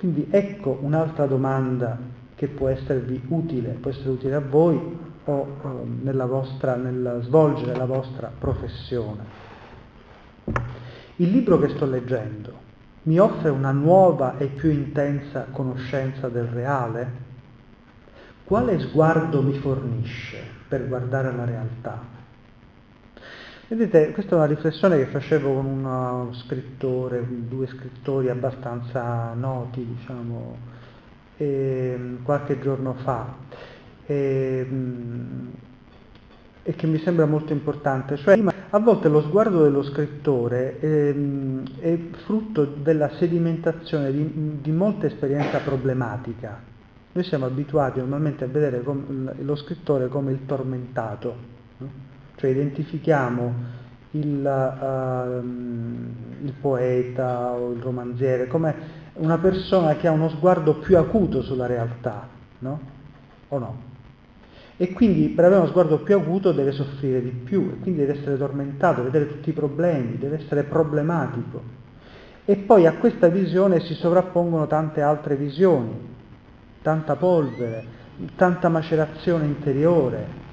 Quindi 0.00 0.28
ecco 0.30 0.78
un'altra 0.80 1.26
domanda 1.26 1.98
che 2.34 2.46
può 2.46 2.68
esservi 2.68 3.20
utile, 3.28 3.76
può 3.82 3.90
essere 3.90 4.08
utile 4.08 4.34
a 4.34 4.40
voi 4.40 4.96
o 5.24 5.56
eh, 6.02 6.12
vostra, 6.24 6.74
nel 6.76 7.18
svolgere 7.24 7.76
la 7.76 7.84
vostra 7.84 8.32
professione. 8.38 9.24
Il 11.16 11.30
libro 11.30 11.58
che 11.58 11.68
sto 11.68 11.84
leggendo 11.84 12.50
mi 13.02 13.18
offre 13.18 13.50
una 13.50 13.72
nuova 13.72 14.38
e 14.38 14.46
più 14.46 14.70
intensa 14.70 15.48
conoscenza 15.50 16.30
del 16.30 16.46
reale? 16.46 17.12
Quale 18.44 18.78
sguardo 18.78 19.42
mi 19.42 19.58
fornisce 19.58 20.38
per 20.66 20.88
guardare 20.88 21.30
la 21.30 21.44
realtà? 21.44 22.19
Vedete, 23.70 24.10
questa 24.10 24.32
è 24.32 24.34
una 24.34 24.46
riflessione 24.46 24.96
che 24.96 25.06
facevo 25.06 25.54
con 25.54 25.64
uno 25.64 26.32
scrittore, 26.32 27.24
due 27.46 27.68
scrittori 27.68 28.28
abbastanza 28.28 29.32
noti, 29.34 29.86
diciamo, 29.86 30.56
eh, 31.36 32.16
qualche 32.24 32.58
giorno 32.58 32.94
fa 32.94 33.32
e, 34.06 34.66
ehm, 34.68 35.52
e 36.64 36.74
che 36.74 36.86
mi 36.88 36.98
sembra 36.98 37.26
molto 37.26 37.52
importante. 37.52 38.16
Cioè, 38.16 38.42
a 38.70 38.78
volte 38.80 39.08
lo 39.08 39.22
sguardo 39.22 39.62
dello 39.62 39.84
scrittore 39.84 40.80
è, 40.80 40.86
ehm, 40.86 41.78
è 41.78 41.96
frutto 42.24 42.64
della 42.64 43.10
sedimentazione 43.18 44.10
di, 44.10 44.58
di, 44.60 44.72
molta 44.72 45.06
esperienza 45.06 45.58
problematica. 45.58 46.60
Noi 47.12 47.22
siamo 47.22 47.46
abituati 47.46 48.00
normalmente 48.00 48.42
a 48.42 48.48
vedere 48.48 48.82
lo 48.82 49.54
scrittore 49.54 50.08
come 50.08 50.32
il 50.32 50.44
tormentato? 50.44 51.59
Cioè 52.40 52.50
identifichiamo 52.50 53.78
il, 54.12 54.44
uh, 54.44 56.44
il, 56.44 56.52
poeta 56.60 57.52
o 57.52 57.72
il 57.72 57.80
romanziere 57.80 58.48
come 58.48 58.74
una 59.14 59.38
persona 59.38 59.94
che 59.96 60.08
ha 60.08 60.10
uno 60.10 60.28
sguardo 60.30 60.78
più 60.78 60.96
acuto 60.96 61.42
sulla 61.42 61.66
realtà, 61.66 62.26
no? 62.58 62.80
O 63.48 63.58
no? 63.58 63.88
e 64.82 64.94
quindi 64.94 65.28
per 65.28 65.44
avere 65.44 65.60
uno 65.60 65.68
sguardo 65.68 65.98
più 65.98 66.16
acuto 66.16 66.52
deve 66.52 66.72
soffrire 66.72 67.20
di 67.20 67.28
più 67.28 67.70
e 67.70 67.82
quindi 67.82 68.00
deve 68.00 68.18
essere 68.18 68.38
tormentato, 68.38 69.02
vedere 69.02 69.28
tutti 69.28 69.50
i 69.50 69.52
problemi, 69.52 70.16
deve 70.16 70.38
essere 70.38 70.62
problematico. 70.62 71.60
E 72.46 72.56
poi 72.56 72.86
a 72.86 72.94
questa 72.94 73.28
visione 73.28 73.80
si 73.80 73.92
sovrappongono 73.92 74.66
tante 74.66 75.02
altre 75.02 75.36
visioni, 75.36 75.92
tanta 76.80 77.16
polvere, 77.16 77.84
tanta 78.36 78.70
macerazione 78.70 79.44
interiore. 79.44 80.48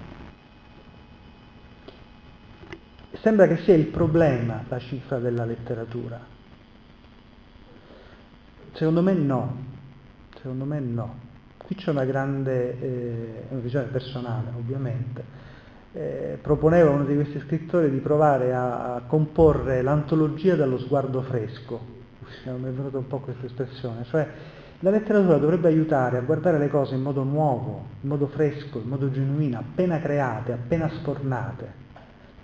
Sembra 3.28 3.46
che 3.46 3.58
sia 3.58 3.74
il 3.74 3.88
problema 3.88 4.64
la 4.70 4.80
cifra 4.80 5.18
della 5.20 5.44
letteratura. 5.44 6.18
Secondo 8.72 9.02
me 9.02 9.12
no, 9.12 9.58
secondo 10.38 10.64
me 10.64 10.80
no. 10.80 11.16
Qui 11.58 11.76
c'è 11.76 11.90
una 11.90 12.06
grande, 12.06 12.80
eh, 12.80 13.44
una 13.50 13.60
visione 13.60 13.88
personale 13.88 14.52
ovviamente, 14.56 15.24
eh, 15.92 16.40
proponeva 16.42 16.90
uno 16.90 17.04
di 17.04 17.16
questi 17.16 17.42
scrittori 17.42 17.92
di 17.92 17.98
provare 17.98 18.54
a, 18.54 18.96
a 18.96 19.02
comporre 19.02 19.82
l'antologia 19.82 20.56
dallo 20.56 20.80
sguardo 20.80 21.22
fresco, 21.24 21.82
mi 22.46 22.64
è 22.64 22.72
venuta 22.72 22.98
un 22.98 23.08
po' 23.08 23.20
questa 23.20 23.46
espressione, 23.46 24.06
cioè 24.06 24.26
la 24.80 24.90
letteratura 24.90 25.36
dovrebbe 25.36 25.68
aiutare 25.68 26.18
a 26.18 26.22
guardare 26.22 26.58
le 26.60 26.70
cose 26.70 26.96
in 26.96 27.02
modo 27.02 27.24
nuovo, 27.24 27.88
in 28.00 28.08
modo 28.08 28.28
fresco, 28.28 28.80
in 28.80 28.88
modo 28.88 29.12
genuino, 29.12 29.60
appena 29.60 30.00
create, 30.00 30.54
appena 30.54 30.88
sfornate, 30.88 31.87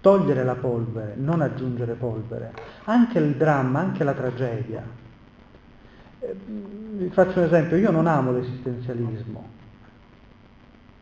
togliere 0.04 0.44
la 0.44 0.56
polvere, 0.56 1.14
non 1.16 1.40
aggiungere 1.40 1.94
polvere, 1.94 2.52
anche 2.84 3.20
il 3.20 3.36
dramma, 3.36 3.80
anche 3.80 4.04
la 4.04 4.12
tragedia, 4.12 4.84
vi 6.36 7.10
faccio 7.10 7.40
un 7.40 7.46
esempio, 7.46 7.78
io 7.78 7.90
non 7.90 8.06
amo 8.06 8.34
l'esistenzialismo, 8.34 9.50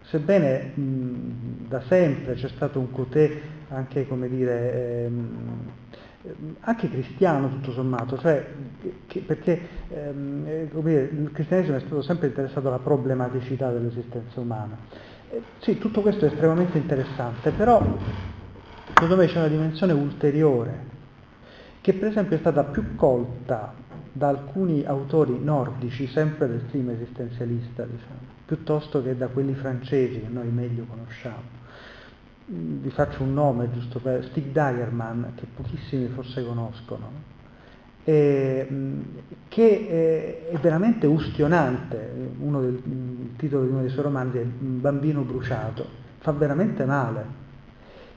sebbene 0.04 0.72
mh, 0.76 1.68
da 1.68 1.82
sempre 1.82 2.36
c'è 2.36 2.48
stato 2.50 2.78
un 2.78 2.92
cotè 2.92 3.42
anche, 3.70 4.06
dire, 4.30 5.06
ehm, 5.06 5.60
anche 6.60 6.88
cristiano 6.88 7.50
tutto 7.50 7.72
sommato, 7.72 8.20
cioè, 8.20 8.46
che, 9.08 9.22
perché 9.22 9.60
ehm, 9.90 10.44
eh, 10.46 10.70
dire, 10.72 11.10
il 11.12 11.32
cristianesimo 11.34 11.78
è 11.78 11.80
stato 11.80 12.04
sempre 12.04 12.28
interessato 12.28 12.68
alla 12.68 12.78
problematicità 12.78 13.72
dell'esistenza 13.72 14.40
umana. 14.40 14.78
Eh, 15.32 15.42
sì, 15.58 15.80
tutto 15.80 16.02
questo 16.02 16.26
è 16.26 16.28
estremamente 16.28 16.78
interessante, 16.78 17.50
però 17.50 17.82
secondo 19.02 19.16
me 19.16 19.28
c'è 19.28 19.40
una 19.40 19.48
dimensione 19.48 19.94
ulteriore, 19.94 20.80
che 21.82 21.94
per 21.94 22.10
esempio 22.10 22.36
è 22.36 22.40
stata 22.40 22.66
più 22.66 22.96
colta 22.96 23.74
da 24.12 24.28
alcuni 24.28 24.86
autori 24.86 25.40
nordici, 25.42 26.06
sempre 26.06 26.48
del 26.48 26.66
clima 26.70 26.92
esistenzialista, 26.92 27.84
diciamo, 27.84 28.20
piuttosto 28.46 29.02
che 29.02 29.18
da 29.18 29.28
quelli 29.30 29.56
francesi 29.56 30.20
che 30.20 30.28
noi 30.30 30.50
meglio 30.50 30.86
conosciamo. 30.88 31.60
Vi 32.46 32.90
faccio 32.92 33.24
un 33.24 33.34
nome 33.34 33.72
giusto 33.72 33.98
per 33.98 34.24
Stig 34.26 34.52
Dagerman, 34.52 35.32
che 35.34 35.48
pochissimi 35.52 36.06
forse 36.10 36.46
conoscono, 36.46 37.10
e, 38.04 38.68
che 39.48 40.52
è, 40.52 40.58
veramente 40.60 41.08
ustionante, 41.08 42.30
del, 42.38 42.82
il 42.86 43.36
titolo 43.36 43.64
di 43.64 43.72
uno 43.72 43.82
dei 43.82 43.90
suoi 43.90 44.04
romanzi 44.04 44.38
è 44.38 44.42
Un 44.42 44.80
bambino 44.80 45.22
bruciato, 45.22 45.88
fa 46.20 46.32
veramente 46.34 46.86
male. 46.86 47.41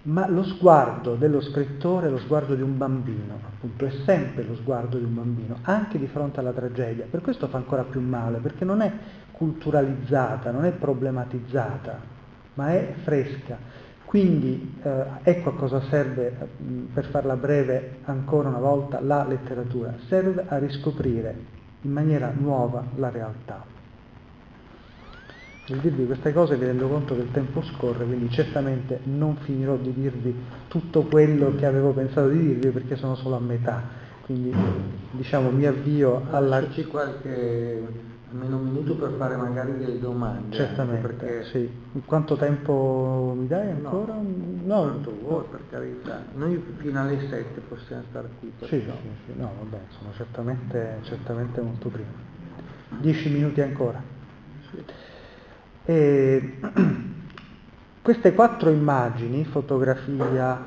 Ma 0.05 0.29
lo 0.29 0.43
sguardo 0.45 1.15
dello 1.15 1.41
scrittore 1.41 2.09
è 2.09 2.11
lo 2.11 2.19
sguardo 2.19 2.55
di 2.55 2.63
un 2.63 2.77
bambino, 2.77 3.39
appunto, 3.43 3.87
è 3.87 3.91
sempre 4.05 4.43
lo 4.45 4.55
sguardo 4.57 4.99
di 4.99 5.05
un 5.05 5.15
bambino, 5.15 5.59
anche 5.63 5.99
di 5.99 6.07
fronte 6.07 6.41
alla 6.41 6.53
tragedia. 6.53 7.07
Per 7.11 7.23
questo 7.23 7.49
fa 7.49 7.57
ancora 7.57 7.85
più 7.85 8.01
male, 8.01 8.39
perché 8.39 8.65
non 8.65 8.83
è 8.83 8.93
culturalizzata, 9.33 10.51
non 10.51 10.67
è 10.67 10.73
problematizzata, 10.73 12.01
ma 12.55 12.73
è 12.73 12.95
fresca. 13.03 13.57
Quindi 14.05 14.77
eh, 14.83 15.05
ecco 15.23 15.49
a 15.51 15.55
cosa 15.55 15.81
serve, 15.89 16.37
per 16.93 17.07
farla 17.07 17.37
breve 17.37 17.99
ancora 18.05 18.49
una 18.49 18.59
volta, 18.59 19.01
la 19.01 19.25
letteratura. 19.27 19.95
Serve 20.07 20.45
a 20.47 20.59
riscoprire 20.59 21.35
in 21.81 21.91
maniera 21.91 22.31
nuova 22.37 22.85
la 22.97 23.09
realtà. 23.09 23.65
Nel 25.67 25.79
dirvi 25.79 26.05
queste 26.05 26.33
cose 26.35 26.57
vi 26.57 26.67
rendo 26.67 26.89
conto 26.89 27.15
che 27.15 27.23
il 27.23 27.31
tempo 27.31 27.63
scorre, 27.63 28.05
quindi 28.05 28.29
certamente 28.31 29.01
non 29.05 29.37
finirò 29.37 29.77
di 29.77 29.95
dirvi 29.95 30.35
tutto 30.69 31.05
quello 31.05 31.55
che 31.55 31.65
avevo 31.65 31.93
pensato 31.93 32.29
di 32.29 32.39
dirvi 32.39 32.69
perché 32.69 32.97
sono 32.97 33.15
solo 33.15 33.37
a 33.37 33.41
metà. 33.41 33.83
Quindi 34.27 34.55
diciamo 35.13 35.51
mi 35.51 35.65
avvio 35.65 36.27
alla... 36.31 36.61
Lasciaci 36.61 36.85
qualche 36.85 38.13
almeno 38.31 38.57
un 38.57 38.65
minuto 38.65 38.97
per 38.97 39.13
fare 39.17 39.37
magari 39.37 39.79
delle 39.79 39.99
domande. 39.99 40.55
Certamente, 40.55 41.07
perché... 41.07 41.45
sì. 41.45 41.71
Quanto 42.05 42.37
tempo 42.37 43.35
mi 43.39 43.47
dai 43.47 43.71
ancora? 43.71 44.15
No, 44.15 44.81
quanto 44.83 45.17
vuoi 45.19 45.45
per 45.51 45.61
carità. 45.71 46.25
Noi 46.35 46.63
fino 46.77 47.01
alle 47.01 47.21
7 47.29 47.61
possiamo 47.61 48.03
stare 48.11 48.29
qui. 48.39 48.53
Sì, 48.59 48.67
sì, 48.67 48.83
sì, 49.27 49.33
no, 49.37 49.53
vabbè, 49.61 49.83
sono 49.99 50.11
certamente, 50.15 50.99
certamente 51.03 51.61
molto 51.61 51.89
prima. 51.89 52.11
Dieci 52.99 53.31
minuti 53.31 53.61
ancora. 53.61 54.03
Sì. 54.71 54.85
E 55.87 56.59
queste 58.01 58.33
quattro 58.35 58.71
immagini, 58.71 59.45
fotografia, 59.45 60.65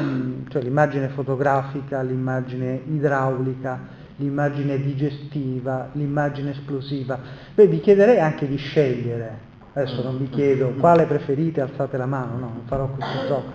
mm, 0.00 0.46
cioè 0.48 0.62
l'immagine 0.62 1.08
fotografica, 1.08 2.00
l'immagine 2.02 2.80
idraulica, 2.86 3.78
l'immagine 4.16 4.80
digestiva, 4.80 5.88
l'immagine 5.92 6.50
esplosiva, 6.50 7.18
beh 7.54 7.66
vi 7.66 7.80
chiederei 7.80 8.20
anche 8.20 8.46
di 8.46 8.56
scegliere, 8.56 9.38
adesso 9.72 10.02
non 10.02 10.18
vi 10.18 10.28
chiedo 10.28 10.74
quale 10.78 11.06
preferite, 11.06 11.60
alzate 11.60 11.96
la 11.96 12.06
mano, 12.06 12.32
no, 12.32 12.38
non 12.38 12.62
farò 12.66 12.86
questo 12.88 13.26
gioco, 13.26 13.52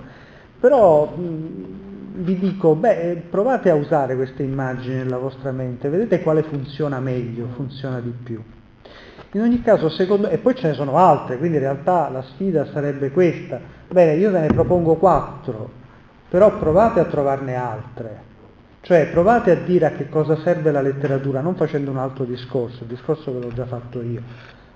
però 0.60 1.14
mh, 1.16 1.22
mm, 1.22 1.64
vi 2.24 2.38
dico, 2.38 2.76
beh, 2.76 3.24
provate 3.30 3.70
a 3.70 3.76
usare 3.76 4.16
queste 4.16 4.44
immagini 4.44 4.96
nella 4.96 5.18
vostra 5.18 5.52
mente, 5.52 5.90
vedete 5.90 6.22
quale 6.22 6.44
funziona 6.44 7.00
meglio, 7.00 7.48
funziona 7.56 8.00
di 8.00 8.14
più. 8.24 8.42
In 9.36 9.42
ogni 9.42 9.62
caso, 9.62 9.90
secondo 9.90 10.30
e 10.30 10.38
poi 10.38 10.56
ce 10.56 10.70
ne 10.70 10.74
sono 10.76 10.98
altre, 10.98 11.38
quindi 11.38 11.58
in 11.58 11.64
realtà 11.64 12.08
la 12.08 12.22
sfida 12.22 12.68
sarebbe 12.72 13.12
questa. 13.12 13.60
Bene, 13.90 14.14
io 14.14 14.32
ve 14.32 14.40
ne 14.40 14.48
propongo 14.48 14.96
quattro, 14.96 15.70
però 16.30 16.58
provate 16.58 17.02
a 17.02 17.04
trovarne 17.04 17.54
altre. 17.54 18.24
Cioè 18.80 19.08
provate 19.08 19.52
a 19.52 19.56
dire 19.56 19.88
a 19.88 19.92
che 19.92 20.08
cosa 20.08 20.38
serve 20.38 20.72
la 20.72 20.80
letteratura, 20.80 21.42
non 21.42 21.56
facendo 21.56 21.92
un 21.92 21.98
altro 21.98 22.24
discorso, 22.24 22.84
il 22.84 22.90
discorso 22.90 23.34
ve 23.34 23.40
l'ho 23.42 23.54
già 23.54 23.66
fatto 23.66 24.02
io. 24.02 24.22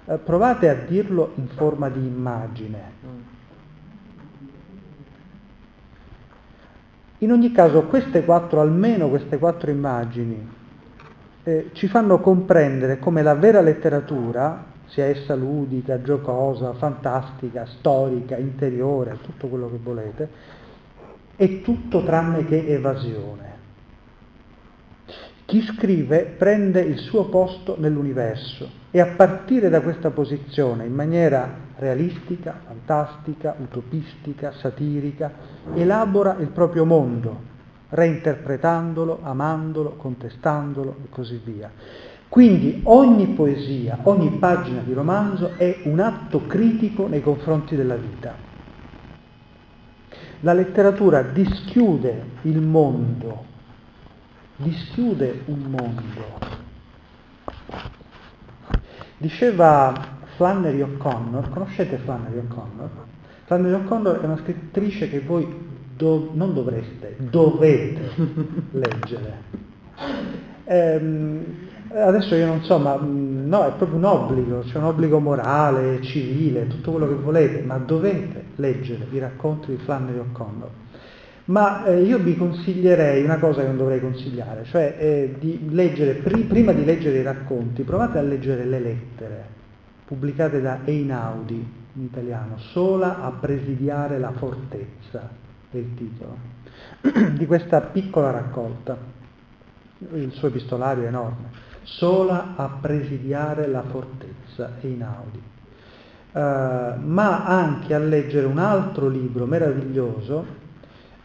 Eh, 0.05 0.17
provate 0.17 0.67
a 0.67 0.73
dirlo 0.73 1.31
in 1.35 1.47
forma 1.55 1.87
di 1.87 2.05
immagine. 2.05 2.81
In 7.19 7.31
ogni 7.31 7.53
caso, 7.53 7.83
queste 7.83 8.25
quattro, 8.25 8.59
almeno 8.59 9.07
queste 9.07 9.37
quattro 9.37 9.71
immagini, 9.71 10.57
eh, 11.43 11.69
ci 11.73 11.87
fanno 11.87 12.19
comprendere 12.19 12.99
come 12.99 13.21
la 13.21 13.35
vera 13.35 13.61
letteratura, 13.61 14.65
sia 14.87 15.05
essa 15.05 15.35
ludica, 15.35 16.01
giocosa, 16.01 16.73
fantastica, 16.73 17.65
storica, 17.65 18.37
interiore, 18.37 19.17
tutto 19.21 19.47
quello 19.47 19.69
che 19.69 19.79
volete, 19.81 20.29
è 21.35 21.61
tutto 21.61 22.03
tranne 22.03 22.45
che 22.45 22.65
evasione. 22.67 23.57
Chi 25.45 25.61
scrive 25.63 26.35
prende 26.37 26.81
il 26.81 26.99
suo 26.99 27.25
posto 27.29 27.75
nell'universo 27.79 28.69
e 28.91 28.99
a 28.99 29.07
partire 29.15 29.69
da 29.69 29.81
questa 29.81 30.11
posizione, 30.11 30.85
in 30.85 30.93
maniera 30.93 31.51
realistica, 31.77 32.59
fantastica, 32.65 33.55
utopistica, 33.57 34.51
satirica, 34.51 35.31
elabora 35.73 36.35
il 36.39 36.49
proprio 36.49 36.85
mondo, 36.85 37.57
reinterpretandolo, 37.89 39.19
amandolo, 39.23 39.95
contestandolo 39.95 40.97
e 41.03 41.09
così 41.09 41.41
via. 41.43 41.71
Quindi 42.27 42.81
ogni 42.83 43.27
poesia, 43.29 43.99
ogni 44.03 44.29
pagina 44.37 44.81
di 44.81 44.93
romanzo 44.93 45.53
è 45.57 45.81
un 45.85 45.99
atto 45.99 46.45
critico 46.45 47.07
nei 47.07 47.21
confronti 47.21 47.75
della 47.75 47.95
vita. 47.95 48.47
La 50.41 50.53
letteratura 50.53 51.23
dischiude 51.23 52.23
il 52.43 52.61
mondo, 52.61 53.43
dischiude 54.57 55.41
un 55.45 55.59
mondo. 55.61 56.57
Diceva 59.17 60.17
Flannery 60.35 60.81
O'Connor, 60.81 61.49
conoscete 61.49 61.97
Flannery 61.97 62.37
O'Connor? 62.37 62.89
Flannery 63.45 63.73
O'Connor 63.73 64.21
è 64.21 64.25
una 64.25 64.37
scrittrice 64.37 65.09
che 65.09 65.19
voi 65.19 65.68
do, 65.99 66.29
non 66.31 66.53
dovreste, 66.53 67.17
dovete 67.17 68.09
leggere. 68.71 69.33
Ehm, 70.63 71.43
adesso 71.93 72.35
io 72.35 72.45
non 72.45 72.63
so, 72.63 72.77
ma 72.77 72.95
no, 72.95 73.67
è 73.67 73.73
proprio 73.73 73.97
un 73.97 74.05
obbligo, 74.05 74.59
c'è 74.61 74.77
un 74.77 74.85
obbligo 74.85 75.19
morale, 75.19 76.01
civile, 76.01 76.67
tutto 76.67 76.91
quello 76.91 77.07
che 77.09 77.15
volete, 77.15 77.61
ma 77.61 77.77
dovete 77.77 78.45
leggere 78.55 79.07
i 79.11 79.19
racconti 79.19 79.71
di 79.71 79.77
Flannery 79.83 80.19
O'Connor. 80.19 80.69
Ma 81.45 81.83
eh, 81.85 82.03
io 82.03 82.19
vi 82.19 82.37
consiglierei 82.37 83.23
una 83.23 83.37
cosa 83.37 83.61
che 83.61 83.67
non 83.67 83.77
dovrei 83.77 83.99
consigliare, 83.99 84.63
cioè 84.65 84.95
eh, 84.97 85.35
di 85.37 85.67
leggere, 85.71 86.13
pri- 86.13 86.43
prima 86.43 86.71
di 86.71 86.85
leggere 86.85 87.17
i 87.17 87.23
racconti, 87.23 87.81
provate 87.81 88.19
a 88.19 88.21
leggere 88.21 88.63
le 88.65 88.79
lettere 88.79 89.57
pubblicate 90.05 90.61
da 90.61 90.79
Einaudi 90.85 91.77
in 91.93 92.03
italiano, 92.03 92.57
sola 92.57 93.21
a 93.21 93.31
presidiare 93.31 94.19
la 94.19 94.31
fortezza 94.31 95.47
è 95.71 95.77
il 95.77 95.93
titolo, 95.95 96.37
di 97.37 97.45
questa 97.45 97.81
piccola 97.81 98.31
raccolta. 98.31 98.97
Il 100.13 100.31
suo 100.31 100.47
epistolario 100.47 101.03
è 101.03 101.07
enorme. 101.07 101.67
Sola 101.83 102.53
a 102.55 102.77
presidiare 102.81 103.67
la 103.67 103.83
fortezza 103.83 104.77
Einaudi. 104.81 105.41
Uh, 106.31 106.39
ma 107.01 107.45
anche 107.45 107.93
a 107.93 107.99
leggere 107.99 108.45
un 108.45 108.59
altro 108.59 109.07
libro 109.07 109.45
meraviglioso, 109.45 110.45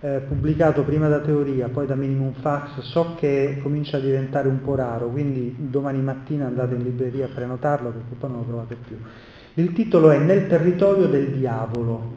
eh, 0.04 0.20
pubblicato 0.28 0.82
prima 0.82 1.08
da 1.08 1.20
Teoria, 1.20 1.68
poi 1.68 1.86
da 1.86 1.94
Minimum 1.94 2.32
Fax, 2.34 2.80
so 2.80 3.14
che 3.14 3.58
comincia 3.62 3.96
a 3.96 4.00
diventare 4.00 4.48
un 4.48 4.60
po' 4.60 4.74
raro, 4.74 5.08
quindi 5.08 5.54
domani 5.58 6.02
mattina 6.02 6.46
andate 6.46 6.74
in 6.74 6.82
libreria 6.82 7.24
a 7.24 7.30
prenotarlo 7.34 7.88
perché 7.88 8.14
poi 8.18 8.30
non 8.30 8.40
lo 8.40 8.44
trovate 8.44 8.76
più. 8.86 8.98
Il 9.54 9.72
titolo 9.72 10.10
è 10.10 10.18
Nel 10.18 10.46
territorio 10.46 11.06
del 11.06 11.30
diavolo, 11.30 12.13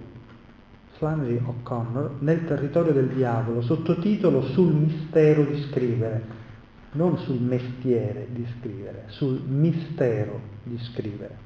Flannery 0.97 1.39
O'Connor 1.43 2.15
nel 2.19 2.45
territorio 2.45 2.91
del 2.91 3.09
diavolo, 3.09 3.61
sottotitolo 3.61 4.41
sul 4.41 4.73
mistero 4.73 5.43
di 5.43 5.61
scrivere, 5.69 6.23
non 6.93 7.17
sul 7.19 7.39
mestiere 7.39 8.27
di 8.31 8.45
scrivere, 8.57 9.03
sul 9.07 9.39
mistero 9.45 10.39
di 10.63 10.79
scrivere. 10.79 11.37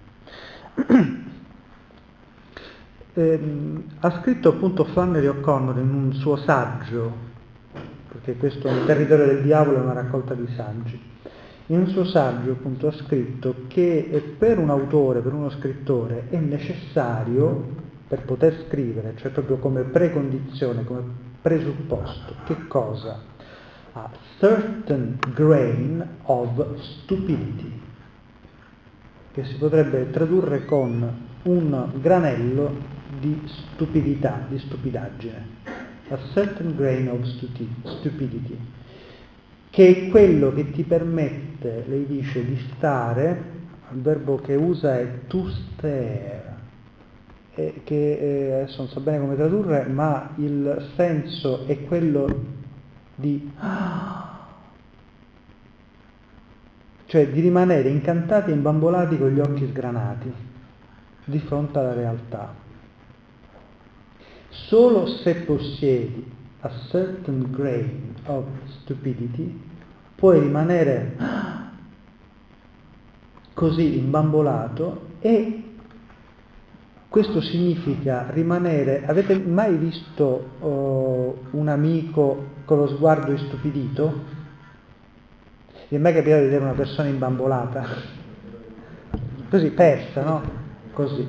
eh, 3.13 3.39
ha 3.99 4.21
scritto 4.21 4.49
appunto 4.49 4.85
Flannery 4.85 5.27
O'Connor 5.27 5.77
in 5.79 5.93
un 5.93 6.13
suo 6.13 6.37
saggio, 6.37 7.29
perché 8.07 8.37
questo 8.37 8.69
il 8.69 8.85
territorio 8.85 9.25
del 9.25 9.41
diavolo 9.41 9.79
è 9.79 9.81
una 9.81 9.93
raccolta 9.93 10.33
di 10.33 10.47
saggi, 10.55 10.97
in 11.67 11.79
un 11.79 11.87
suo 11.87 12.05
saggio 12.05 12.51
appunto 12.51 12.87
ha 12.87 12.93
scritto 12.93 13.65
che 13.67 14.35
per 14.37 14.59
un 14.59 14.69
autore, 14.69 15.19
per 15.19 15.33
uno 15.33 15.49
scrittore, 15.49 16.27
è 16.29 16.37
necessario 16.37 17.80
per 18.11 18.23
poter 18.23 18.65
scrivere, 18.67 19.13
cioè 19.15 19.31
proprio 19.31 19.55
come 19.55 19.83
precondizione, 19.83 20.83
come 20.83 21.01
presupposto, 21.41 22.35
che 22.43 22.67
cosa? 22.67 23.21
A 23.93 24.09
certain 24.37 25.17
grain 25.33 26.05
of 26.23 26.75
stupidity, 26.75 27.71
che 29.31 29.45
si 29.45 29.55
potrebbe 29.55 30.09
tradurre 30.09 30.65
con 30.65 31.09
un 31.43 31.89
granello 32.01 32.75
di 33.17 33.43
stupidità, 33.45 34.45
di 34.49 34.59
stupidaggine. 34.59 35.47
A 36.09 36.17
certain 36.33 36.75
grain 36.75 37.07
of 37.07 37.23
stupidity, 37.23 38.59
che 39.69 39.87
è 39.87 40.09
quello 40.09 40.51
che 40.51 40.69
ti 40.71 40.83
permette, 40.83 41.85
lei 41.87 42.05
dice, 42.05 42.43
di 42.43 42.59
stare, 42.75 43.41
il 43.93 44.01
verbo 44.01 44.35
che 44.35 44.55
usa 44.55 44.99
è 44.99 45.27
to 45.27 45.47
stare, 45.47 46.50
eh, 47.61 47.81
che 47.83 48.17
eh, 48.17 48.53
adesso 48.61 48.77
non 48.77 48.87
so 48.87 48.99
bene 48.99 49.19
come 49.19 49.35
tradurre, 49.35 49.85
ma 49.85 50.31
il 50.37 50.89
senso 50.95 51.65
è 51.67 51.83
quello 51.83 52.59
di... 53.15 53.51
cioè 57.05 57.27
di 57.29 57.41
rimanere 57.41 57.89
incantati 57.89 58.51
e 58.51 58.53
imbambolati 58.53 59.17
con 59.17 59.29
gli 59.29 59.39
occhi 59.39 59.67
sgranati 59.67 60.33
di 61.25 61.39
fronte 61.39 61.77
alla 61.77 61.93
realtà. 61.93 62.53
Solo 64.49 65.07
se 65.07 65.35
possiedi 65.35 66.39
a 66.61 66.71
certain 66.89 67.51
grain 67.51 68.13
of 68.25 68.45
stupidity 68.81 69.61
puoi 70.15 70.39
rimanere 70.39 71.15
così 73.53 73.97
imbambolato 73.97 75.07
e 75.19 75.60
questo 77.11 77.41
significa 77.41 78.27
rimanere... 78.29 79.03
Avete 79.05 79.37
mai 79.37 79.75
visto 79.75 80.51
uh, 80.59 81.57
un 81.57 81.67
amico 81.67 82.45
con 82.63 82.77
lo 82.77 82.87
sguardo 82.87 83.33
istupidito? 83.33 84.23
Vi 85.89 85.97
è 85.97 85.99
mai 85.99 86.13
capitato 86.13 86.39
di 86.39 86.45
vedere 86.45 86.63
una 86.63 86.73
persona 86.73 87.09
imbambolata? 87.09 87.85
Così, 89.49 89.71
persa, 89.71 90.23
no? 90.23 90.41
Così. 90.93 91.27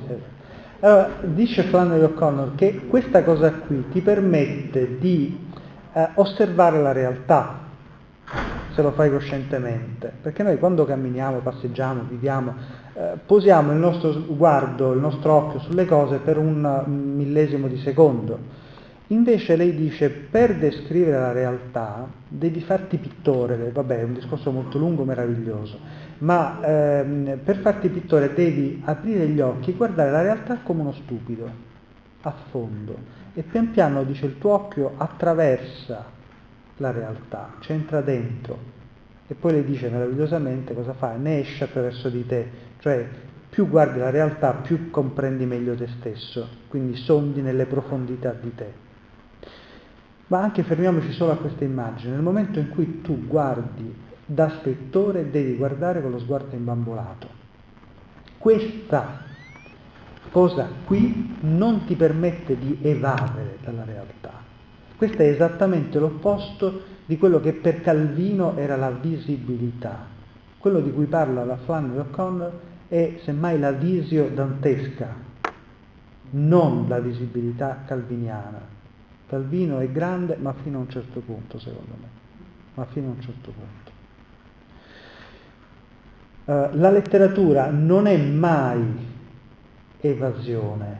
Allora, 0.79 1.09
dice 1.23 1.63
Flannery 1.63 2.03
O'Connor 2.03 2.55
che 2.55 2.87
questa 2.87 3.21
cosa 3.25 3.51
qui 3.51 3.89
ti 3.89 3.99
permette 3.99 4.97
di 4.99 5.37
eh, 5.91 6.09
osservare 6.13 6.81
la 6.81 6.93
realtà, 6.93 7.59
se 8.73 8.81
lo 8.81 8.91
fai 8.91 9.11
coscientemente, 9.11 10.13
perché 10.21 10.43
noi 10.43 10.57
quando 10.57 10.85
camminiamo, 10.85 11.39
passeggiamo, 11.39 12.03
viviamo, 12.07 12.55
eh, 12.95 13.17
posiamo 13.25 13.71
il 13.71 13.77
nostro 13.77 14.11
sguardo, 14.11 14.91
il 14.91 14.99
nostro 14.99 15.33
occhio 15.33 15.59
sulle 15.59 15.85
cose 15.85 16.17
per 16.17 16.37
un 16.37 16.83
millesimo 17.15 17.67
di 17.67 17.77
secondo. 17.77 18.61
Invece 19.07 19.55
lei 19.55 19.75
dice, 19.75 20.09
per 20.09 20.55
descrivere 20.55 21.19
la 21.19 21.31
realtà 21.31 22.07
devi 22.27 22.61
farti 22.61 22.97
pittore, 22.97 23.71
vabbè 23.71 23.99
è 23.99 24.03
un 24.03 24.13
discorso 24.13 24.49
molto 24.49 24.77
lungo, 24.77 25.03
meraviglioso, 25.03 25.77
ma 26.19 26.59
ehm, 26.63 27.39
per 27.43 27.57
farti 27.57 27.89
pittore 27.89 28.33
devi 28.33 28.81
aprire 28.85 29.27
gli 29.27 29.41
occhi 29.41 29.71
e 29.71 29.73
guardare 29.73 30.09
la 30.09 30.21
realtà 30.21 30.59
come 30.63 30.81
uno 30.81 30.93
stupido, 30.93 31.49
a 32.21 32.33
fondo, 32.49 32.95
e 33.33 33.43
pian 33.43 33.71
piano, 33.71 34.03
dice, 34.03 34.25
il 34.25 34.37
tuo 34.37 34.53
occhio 34.53 34.93
attraversa 34.95 36.05
la 36.77 36.91
realtà, 36.91 37.55
c'entra 37.59 38.01
dentro, 38.01 38.57
e 39.27 39.35
poi 39.35 39.51
le 39.51 39.65
dice 39.65 39.89
meravigliosamente 39.89 40.73
cosa 40.73 40.93
fa, 40.93 41.15
ne 41.15 41.39
esce 41.39 41.65
attraverso 41.65 42.09
di 42.09 42.25
te, 42.25 42.71
cioè 42.83 43.07
più 43.49 43.69
guardi 43.69 43.99
la 43.99 44.09
realtà, 44.09 44.55
più 44.55 44.89
comprendi 44.89 45.45
meglio 45.45 45.73
te 45.73 45.87
stesso, 45.99 46.45
quindi 46.67 46.97
sondi 46.97 47.41
nelle 47.41 47.65
profondità 47.65 48.33
di 48.33 48.53
te. 48.53 48.73
Ma 50.27 50.41
anche 50.41 50.63
fermiamoci 50.63 51.13
solo 51.13 51.31
a 51.31 51.37
questa 51.37 51.63
immagine, 51.63 52.11
nel 52.11 52.21
momento 52.21 52.59
in 52.59 52.67
cui 52.67 52.99
tu 52.99 53.25
guardi 53.25 53.95
da 54.25 54.49
spettore 54.59 55.29
devi 55.29 55.55
guardare 55.55 56.01
con 56.01 56.11
lo 56.11 56.19
sguardo 56.19 56.57
imbambolato. 56.57 57.29
Questa 58.37 59.21
cosa 60.31 60.67
qui 60.83 61.37
non 61.39 61.85
ti 61.85 61.95
permette 61.95 62.57
di 62.57 62.79
evadere 62.81 63.59
dalla 63.63 63.85
realtà. 63.85 64.41
Questo 64.97 65.21
è 65.21 65.29
esattamente 65.29 65.99
l'opposto 65.99 66.81
di 67.05 67.17
quello 67.17 67.39
che 67.39 67.53
per 67.53 67.79
Calvino 67.79 68.57
era 68.57 68.75
la 68.75 68.89
visibilità. 68.89 70.05
Quello 70.57 70.81
di 70.81 70.91
cui 70.91 71.05
parla 71.05 71.45
la 71.45 71.57
Flannery 71.57 71.99
O'Connor 71.99 72.71
è 72.93 73.21
semmai 73.23 73.57
la 73.57 73.71
visio 73.71 74.29
dantesca, 74.29 75.15
non 76.29 76.85
la 76.87 76.99
visibilità 76.99 77.81
calviniana. 77.87 78.61
Calvino 79.25 79.79
è 79.79 79.89
grande 79.89 80.35
ma 80.35 80.53
fino 80.61 80.77
a 80.77 80.81
un 80.81 80.89
certo 80.89 81.19
punto, 81.21 81.57
secondo 81.57 81.95
me, 81.99 82.07
ma 82.75 82.85
fino 82.85 83.07
a 83.07 83.13
un 83.15 83.21
certo 83.21 83.51
punto. 83.51 83.91
Uh, 86.45 86.77
la 86.77 86.91
letteratura 86.91 87.71
non 87.71 88.05
è 88.05 88.15
mai 88.15 89.07
evasione, 89.99 90.97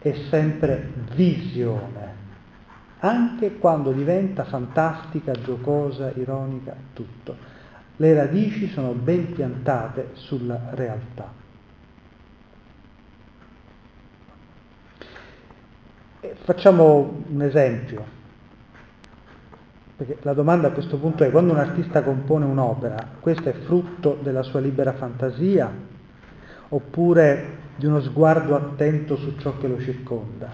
è 0.00 0.14
sempre 0.30 0.94
visione, 1.14 2.12
anche 2.98 3.58
quando 3.58 3.92
diventa 3.92 4.42
fantastica, 4.42 5.30
giocosa, 5.30 6.10
ironica, 6.16 6.74
tutto. 6.92 7.36
Le 7.96 8.14
radici 8.14 8.68
sono 8.68 8.92
ben 8.92 9.32
piantate 9.32 10.10
sulla 10.14 10.70
realtà. 10.70 11.42
Facciamo 16.42 17.22
un 17.28 17.42
esempio, 17.42 18.04
perché 19.96 20.18
la 20.22 20.32
domanda 20.32 20.68
a 20.68 20.70
questo 20.72 20.98
punto 20.98 21.22
è 21.22 21.30
quando 21.30 21.52
un 21.52 21.58
artista 21.58 22.02
compone 22.02 22.44
un'opera, 22.44 23.10
questo 23.20 23.48
è 23.48 23.52
frutto 23.52 24.18
della 24.20 24.42
sua 24.42 24.60
libera 24.60 24.94
fantasia 24.94 25.70
oppure 26.68 27.58
di 27.76 27.86
uno 27.86 28.00
sguardo 28.00 28.56
attento 28.56 29.16
su 29.16 29.36
ciò 29.38 29.56
che 29.58 29.68
lo 29.68 29.80
circonda? 29.80 30.50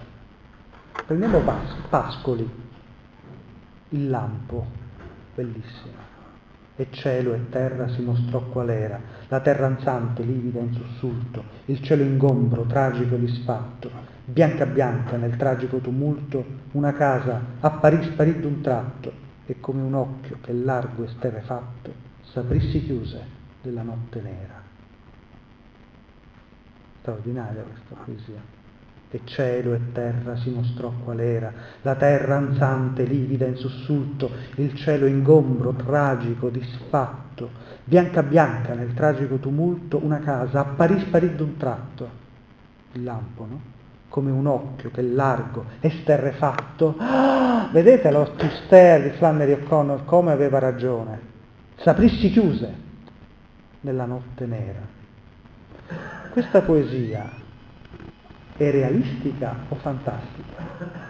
Prendiamo 1.05 1.39
Pas- 1.39 1.75
Pascoli, 1.89 2.49
il 3.89 4.09
lampo, 4.09 4.65
bellissimo. 5.33 6.10
E 6.75 6.87
cielo 6.91 7.33
e 7.33 7.49
terra 7.49 7.89
si 7.89 8.01
mostrò 8.01 8.41
qual 8.41 8.69
era, 8.69 8.99
la 9.27 9.39
terra 9.41 9.67
ansante, 9.67 10.23
livida 10.23 10.59
in 10.59 10.73
sussulto, 10.73 11.43
il 11.65 11.81
cielo 11.81 12.01
ingombro, 12.01 12.63
tragico 12.63 13.15
e 13.15 13.19
disfatto, 13.19 13.91
bianca 14.25 14.65
bianca 14.65 15.17
nel 15.17 15.35
tragico 15.35 15.77
tumulto, 15.79 16.43
una 16.71 16.93
casa 16.93 17.41
apparì 17.59 18.03
sparì 18.03 18.39
d'un 18.39 18.61
tratto 18.61 19.11
e 19.45 19.59
come 19.59 19.81
un 19.81 19.93
occhio 19.93 20.37
che 20.41 20.53
largo 20.53 21.03
e 21.03 21.09
sterefatto 21.09 21.93
s'aprissi 22.21 22.83
chiuse 22.83 23.21
della 23.61 23.81
notte 23.81 24.21
nera. 24.21 24.61
Straordinaria 27.01 27.63
questa 27.63 27.95
poesia. 28.03 28.60
E 29.13 29.21
cielo 29.25 29.73
e 29.73 29.91
terra 29.91 30.37
si 30.37 30.49
mostrò 30.51 30.91
qual 31.03 31.19
era, 31.19 31.51
la 31.81 31.95
terra 31.95 32.37
ansante, 32.37 33.03
livida 33.03 33.45
in 33.45 33.57
sussulto, 33.57 34.31
il 34.55 34.73
cielo 34.75 35.05
ingombro, 35.05 35.73
tragico, 35.73 36.47
disfatto, 36.49 37.49
bianca 37.83 38.23
bianca 38.23 38.73
nel 38.73 38.93
tragico 38.93 39.35
tumulto, 39.35 39.99
una 40.01 40.19
casa 40.19 40.61
apparì 40.61 40.97
sparì 41.01 41.35
d'un 41.35 41.57
tratto. 41.57 42.09
Il 42.93 43.03
lampo, 43.03 43.45
no? 43.45 43.79
come 44.11 44.29
un 44.29 44.45
occhio 44.45 44.91
che 44.91 45.01
largo, 45.01 45.65
esterrefatto. 45.79 46.95
Ah, 46.97 47.69
vedete 47.71 48.11
lo 48.11 48.31
Tuster 48.35 49.03
di 49.03 49.17
Flannery 49.17 49.53
O'Connor 49.53 50.03
come 50.03 50.31
aveva 50.31 50.59
ragione. 50.59 51.19
Saprissi 51.77 52.29
chiuse 52.29 52.73
nella 53.79 54.05
notte 54.05 54.45
nera. 54.45 54.99
Questa 56.31 56.61
poesia 56.61 57.40
è 58.61 58.69
realistica 58.69 59.55
o 59.69 59.75
fantastica? 59.75 61.09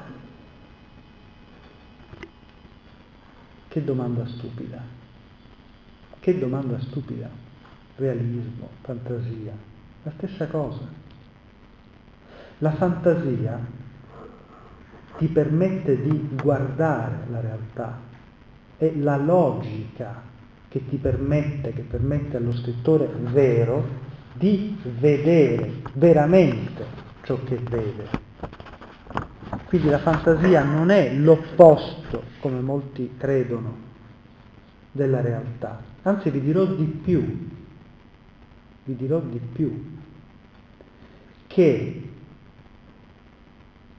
Che 3.67 3.83
domanda 3.83 4.25
stupida. 4.25 4.81
Che 6.21 6.39
domanda 6.39 6.79
stupida. 6.79 7.29
Realismo, 7.97 8.69
fantasia, 8.81 9.53
la 10.03 10.11
stessa 10.15 10.47
cosa. 10.47 10.87
La 12.59 12.71
fantasia 12.71 13.59
ti 15.17 15.27
permette 15.27 16.01
di 16.01 16.29
guardare 16.41 17.25
la 17.29 17.41
realtà, 17.41 17.99
è 18.77 18.93
la 18.95 19.17
logica 19.17 20.21
che 20.69 20.87
ti 20.87 20.95
permette, 20.95 21.73
che 21.73 21.81
permette 21.81 22.37
allo 22.37 22.53
scrittore 22.53 23.07
vero 23.07 23.85
di 24.33 24.79
vedere 24.99 25.81
veramente 25.93 27.09
ciò 27.31 27.43
che 27.43 27.55
vede. 27.57 28.09
Quindi 29.65 29.89
la 29.89 29.99
fantasia 29.99 30.63
non 30.63 30.89
è 30.89 31.13
l'opposto, 31.13 32.23
come 32.39 32.59
molti 32.59 33.13
credono, 33.17 33.89
della 34.91 35.21
realtà. 35.21 35.81
Anzi 36.01 36.29
vi 36.29 36.41
dirò 36.41 36.65
di 36.65 36.83
più, 36.83 37.49
vi 38.83 38.95
dirò 38.95 39.19
di 39.19 39.39
più, 39.39 39.99
che 41.47 42.09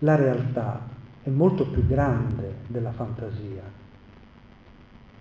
la 0.01 0.17
realtà 0.17 0.89
è 1.23 1.31
molto 1.31 1.67
più 1.69 1.87
grande 1.87 2.57
della 2.67 2.93
fantasia. 2.93 3.81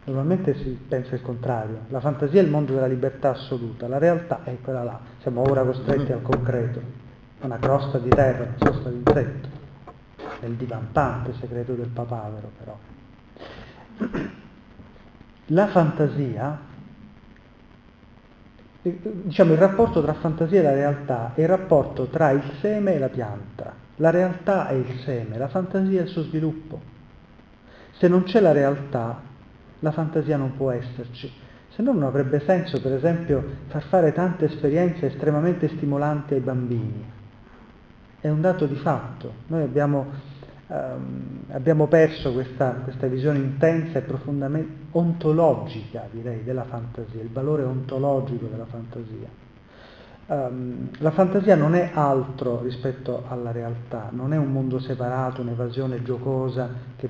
Normalmente 0.03 0.55
si 0.55 0.77
pensa 0.87 1.15
il 1.15 1.21
contrario, 1.21 1.81
la 1.89 1.99
fantasia 1.99 2.41
è 2.41 2.43
il 2.43 2.49
mondo 2.49 2.73
della 2.73 2.87
libertà 2.87 3.29
assoluta, 3.29 3.87
la 3.87 3.99
realtà 3.99 4.43
è 4.43 4.57
quella 4.59 4.83
là, 4.83 4.99
siamo 5.21 5.41
ora 5.41 5.63
costretti 5.63 6.11
al 6.11 6.23
concreto, 6.23 6.81
una 7.41 7.57
crosta 7.57 7.97
di 7.97 8.09
terra, 8.09 8.43
una 8.43 8.55
sosta 8.57 8.89
di 8.89 9.01
insetto, 9.05 9.49
nel 10.41 10.53
divantante 10.53 11.33
segreto 11.39 11.73
del 11.73 11.87
papavero 11.87 12.51
però. 12.57 12.77
La 15.47 15.67
fantasia, 15.67 16.59
diciamo 18.81 19.53
il 19.53 19.57
rapporto 19.57 20.01
tra 20.01 20.13
fantasia 20.13 20.59
e 20.59 20.63
la 20.63 20.73
realtà 20.73 21.31
è 21.35 21.41
il 21.41 21.47
rapporto 21.47 22.07
tra 22.07 22.31
il 22.31 22.43
seme 22.61 22.95
e 22.95 22.99
la 22.99 23.09
pianta. 23.09 23.73
La 23.97 24.09
realtà 24.09 24.67
è 24.69 24.73
il 24.73 24.99
seme, 25.03 25.37
la 25.37 25.49
fantasia 25.49 25.99
è 25.99 26.03
il 26.03 26.09
suo 26.09 26.23
sviluppo. 26.23 26.79
Se 27.91 28.07
non 28.07 28.23
c'è 28.23 28.39
la 28.39 28.51
realtà, 28.51 29.21
la 29.79 29.91
fantasia 29.91 30.37
non 30.37 30.55
può 30.55 30.71
esserci. 30.71 31.31
Se 31.69 31.81
no 31.81 31.93
non 31.93 32.03
avrebbe 32.03 32.39
senso, 32.41 32.81
per 32.81 32.93
esempio, 32.93 33.43
far 33.67 33.83
fare 33.83 34.11
tante 34.11 34.45
esperienze 34.45 35.07
estremamente 35.07 35.67
stimolanti 35.67 36.33
ai 36.33 36.39
bambini. 36.39 37.19
È 38.21 38.29
un 38.29 38.39
dato 38.39 38.65
di 38.67 38.75
fatto. 38.75 39.33
Noi 39.47 39.63
abbiamo 39.63 40.39
Um, 40.73 41.43
abbiamo 41.49 41.87
perso 41.87 42.31
questa, 42.31 42.69
questa, 42.85 43.07
visione 43.07 43.39
intensa 43.39 43.99
e 43.99 44.03
profondamente 44.03 44.87
ontologica, 44.91 46.07
direi, 46.09 46.45
della 46.45 46.63
fantasia, 46.63 47.21
il 47.21 47.29
valore 47.29 47.63
ontologico 47.63 48.45
della 48.45 48.63
fantasia. 48.63 49.27
Um, 50.27 50.87
la 50.99 51.11
fantasia 51.11 51.57
non 51.57 51.75
è 51.75 51.91
altro 51.93 52.61
rispetto 52.61 53.25
alla 53.27 53.51
realtà, 53.51 54.11
non 54.11 54.31
è 54.31 54.37
un 54.37 54.49
mondo 54.49 54.79
separato, 54.79 55.41
un'evasione 55.41 56.01
giocosa 56.03 56.69
che, 56.95 57.09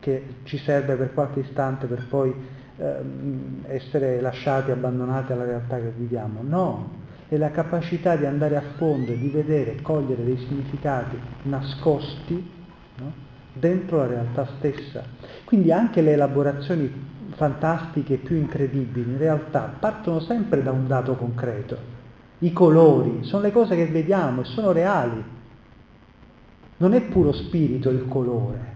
che 0.00 0.22
ci 0.44 0.56
serve 0.56 0.94
per 0.94 1.12
qualche 1.12 1.40
istante 1.40 1.86
per 1.86 2.06
poi 2.08 2.34
um, 2.76 3.62
essere 3.66 4.22
lasciati, 4.22 4.70
abbandonati 4.70 5.32
alla 5.32 5.44
realtà 5.44 5.76
che 5.76 5.92
viviamo. 5.94 6.40
No, 6.40 7.04
è 7.28 7.36
la 7.36 7.50
capacità 7.50 8.16
di 8.16 8.24
andare 8.24 8.56
a 8.56 8.62
fondo 8.76 9.12
e 9.12 9.18
di 9.18 9.28
vedere, 9.28 9.82
cogliere 9.82 10.24
dei 10.24 10.38
significati 10.38 11.18
nascosti 11.42 12.50
no? 12.98 13.12
dentro 13.52 13.98
la 13.98 14.06
realtà 14.06 14.46
stessa. 14.56 15.02
Quindi 15.44 15.72
anche 15.72 16.02
le 16.02 16.12
elaborazioni 16.12 17.14
fantastiche 17.34 18.16
più 18.16 18.36
incredibili 18.36 19.10
in 19.10 19.18
realtà 19.18 19.74
partono 19.78 20.20
sempre 20.20 20.62
da 20.62 20.70
un 20.70 20.86
dato 20.86 21.14
concreto. 21.14 21.94
I 22.38 22.52
colori 22.52 23.24
sono 23.24 23.42
le 23.42 23.52
cose 23.52 23.74
che 23.74 23.86
vediamo 23.86 24.42
e 24.42 24.44
sono 24.44 24.70
reali. 24.72 25.24
Non 26.78 26.92
è 26.92 27.00
puro 27.02 27.32
spirito 27.32 27.88
il 27.90 28.06
colore, 28.06 28.74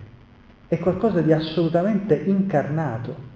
è 0.66 0.78
qualcosa 0.78 1.20
di 1.20 1.32
assolutamente 1.32 2.14
incarnato. 2.14 3.28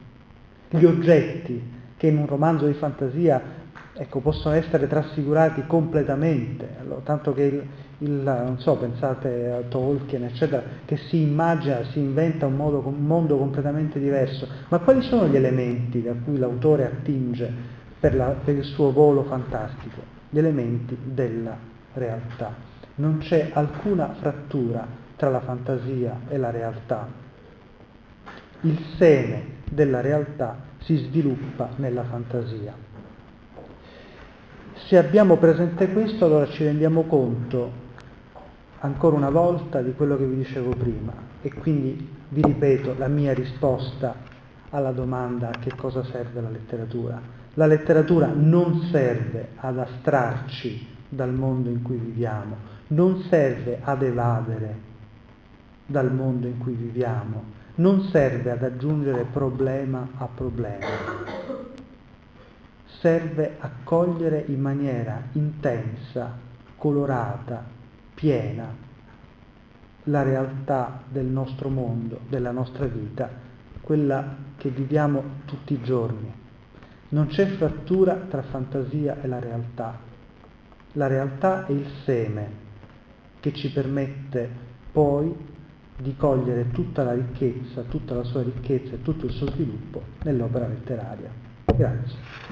Gli 0.71 0.85
oggetti 0.85 1.73
che 1.97 2.07
in 2.09 2.17
un 2.17 2.27
romanzo 2.27 2.67
di 2.67 2.73
fantasia 2.73 3.63
ecco, 3.97 4.21
possono 4.21 4.55
essere 4.55 4.87
trasfigurati 4.89 5.65
completamente, 5.67 6.77
allora, 6.81 7.01
tanto 7.05 7.33
che 7.33 7.43
il, 7.43 7.67
il, 7.99 8.11
non 8.11 8.59
so, 8.59 8.77
pensate 8.77 9.51
a 9.51 9.61
Tolkien, 9.69 10.25
eccetera, 10.25 10.63
che 10.85 10.97
si 10.97 11.23
immagina, 11.23 11.85
si 11.85 12.01
inventa 12.01 12.47
un, 12.47 12.57
modo, 12.57 12.83
un 12.85 13.07
mondo 13.07 13.37
completamente 13.39 14.01
diverso, 14.01 14.49
ma 14.69 14.79
quali 14.81 15.03
sono 15.03 15.29
gli 15.29 15.37
elementi 15.37 16.03
da 16.03 16.13
cui 16.13 16.39
l'autore 16.39 16.87
attinge 16.87 17.51
per, 18.01 18.17
la, 18.17 18.35
per 18.45 18.57
il 18.57 18.65
suo 18.65 18.93
volo 18.93 19.23
fantastico? 19.25 20.13
Gli 20.29 20.39
elementi 20.39 20.97
della 21.03 21.57
realtà. 21.93 22.73
Non 22.97 23.19
c'è 23.19 23.51
alcuna 23.53 24.15
frattura 24.15 24.87
tra 25.17 25.31
la 25.31 25.41
fantasia 25.41 26.23
e 26.29 26.37
la 26.37 26.51
realtà. 26.51 27.07
Il 28.63 28.79
seme 28.97 29.53
della 29.71 30.01
realtà 30.01 30.57
si 30.79 30.97
sviluppa 30.97 31.71
nella 31.77 32.05
fantasia. 32.05 32.94
Se 34.77 34.99
abbiamo 34.99 35.37
presente 35.37 35.93
questo, 35.93 36.25
allora 36.25 36.47
ci 36.49 36.65
rendiamo 36.65 37.05
conto 37.05 37.83
ancora 38.81 39.17
una 39.17 39.31
volta 39.31 39.81
di 39.81 39.95
quello 39.95 40.17
che 40.17 40.27
vi 40.27 40.37
dicevo 40.37 40.71
prima 40.71 41.13
e 41.41 41.53
quindi 41.55 42.09
vi 42.29 42.43
ripeto 42.43 42.97
la 42.99 43.07
mia 43.07 43.33
risposta 43.33 44.15
alla 44.71 44.91
domanda 44.91 45.51
a 45.51 45.59
che 45.59 45.73
cosa 45.77 46.03
serve 46.05 46.41
la 46.41 46.51
letteratura. 46.51 47.21
La 47.55 47.67
letteratura 47.67 48.31
non 48.35 48.89
serve 48.91 49.51
ad 49.57 49.79
astrarci 49.79 50.87
dal 51.09 51.33
mondo 51.33 51.71
in 51.71 51.81
cui 51.81 51.97
viviamo, 51.97 52.57
non 52.89 53.23
serve 53.29 53.79
ad 53.81 54.03
evadere 54.03 54.93
dal 55.87 56.13
mondo 56.13 56.47
in 56.47 56.59
cui 56.59 56.75
viviamo, 56.75 57.43
non 57.77 58.09
serve 58.11 58.51
ad 58.51 58.63
aggiungere 58.65 59.27
problema 59.33 60.09
a 60.19 60.29
problema 60.35 61.64
serve 63.05 63.57
a 63.59 63.71
cogliere 63.85 64.45
in 64.47 64.63
maniera 64.63 65.25
intensa, 65.33 66.39
colorata, 66.79 67.63
piena 68.15 68.75
la 70.05 70.23
realtà 70.23 71.03
del 71.11 71.27
nostro 71.27 71.69
mondo, 71.69 72.21
della 72.31 72.51
nostra 72.51 72.87
vita, 72.87 73.29
quella 73.83 74.37
che 74.57 74.71
viviamo 74.71 75.23
tutti 75.45 75.75
i 75.75 75.83
giorni. 75.83 76.33
Non 77.11 77.27
c'è 77.27 77.47
frattura 77.49 78.15
tra 78.15 78.41
fantasia 78.41 79.21
e 79.21 79.27
la 79.27 79.39
realtà. 79.39 79.99
La 80.93 81.07
realtà 81.07 81.67
è 81.67 81.73
il 81.73 81.87
seme 82.05 82.49
che 83.41 83.53
ci 83.53 83.71
permette 83.71 84.49
poi 84.93 85.31
di 85.99 86.17
cogliere 86.17 86.71
tutta 86.71 87.03
la 87.03 87.13
ricchezza, 87.13 87.83
tutta 87.83 88.15
la 88.15 88.25
sua 88.25 88.43
ricchezza 88.43 88.95
e 88.95 89.03
tutto 89.03 89.27
il 89.27 89.33
suo 89.33 89.51
sviluppo 89.51 90.03
nell'opera 90.23 90.67
letteraria. 90.67 91.29
Grazie. 91.67 92.44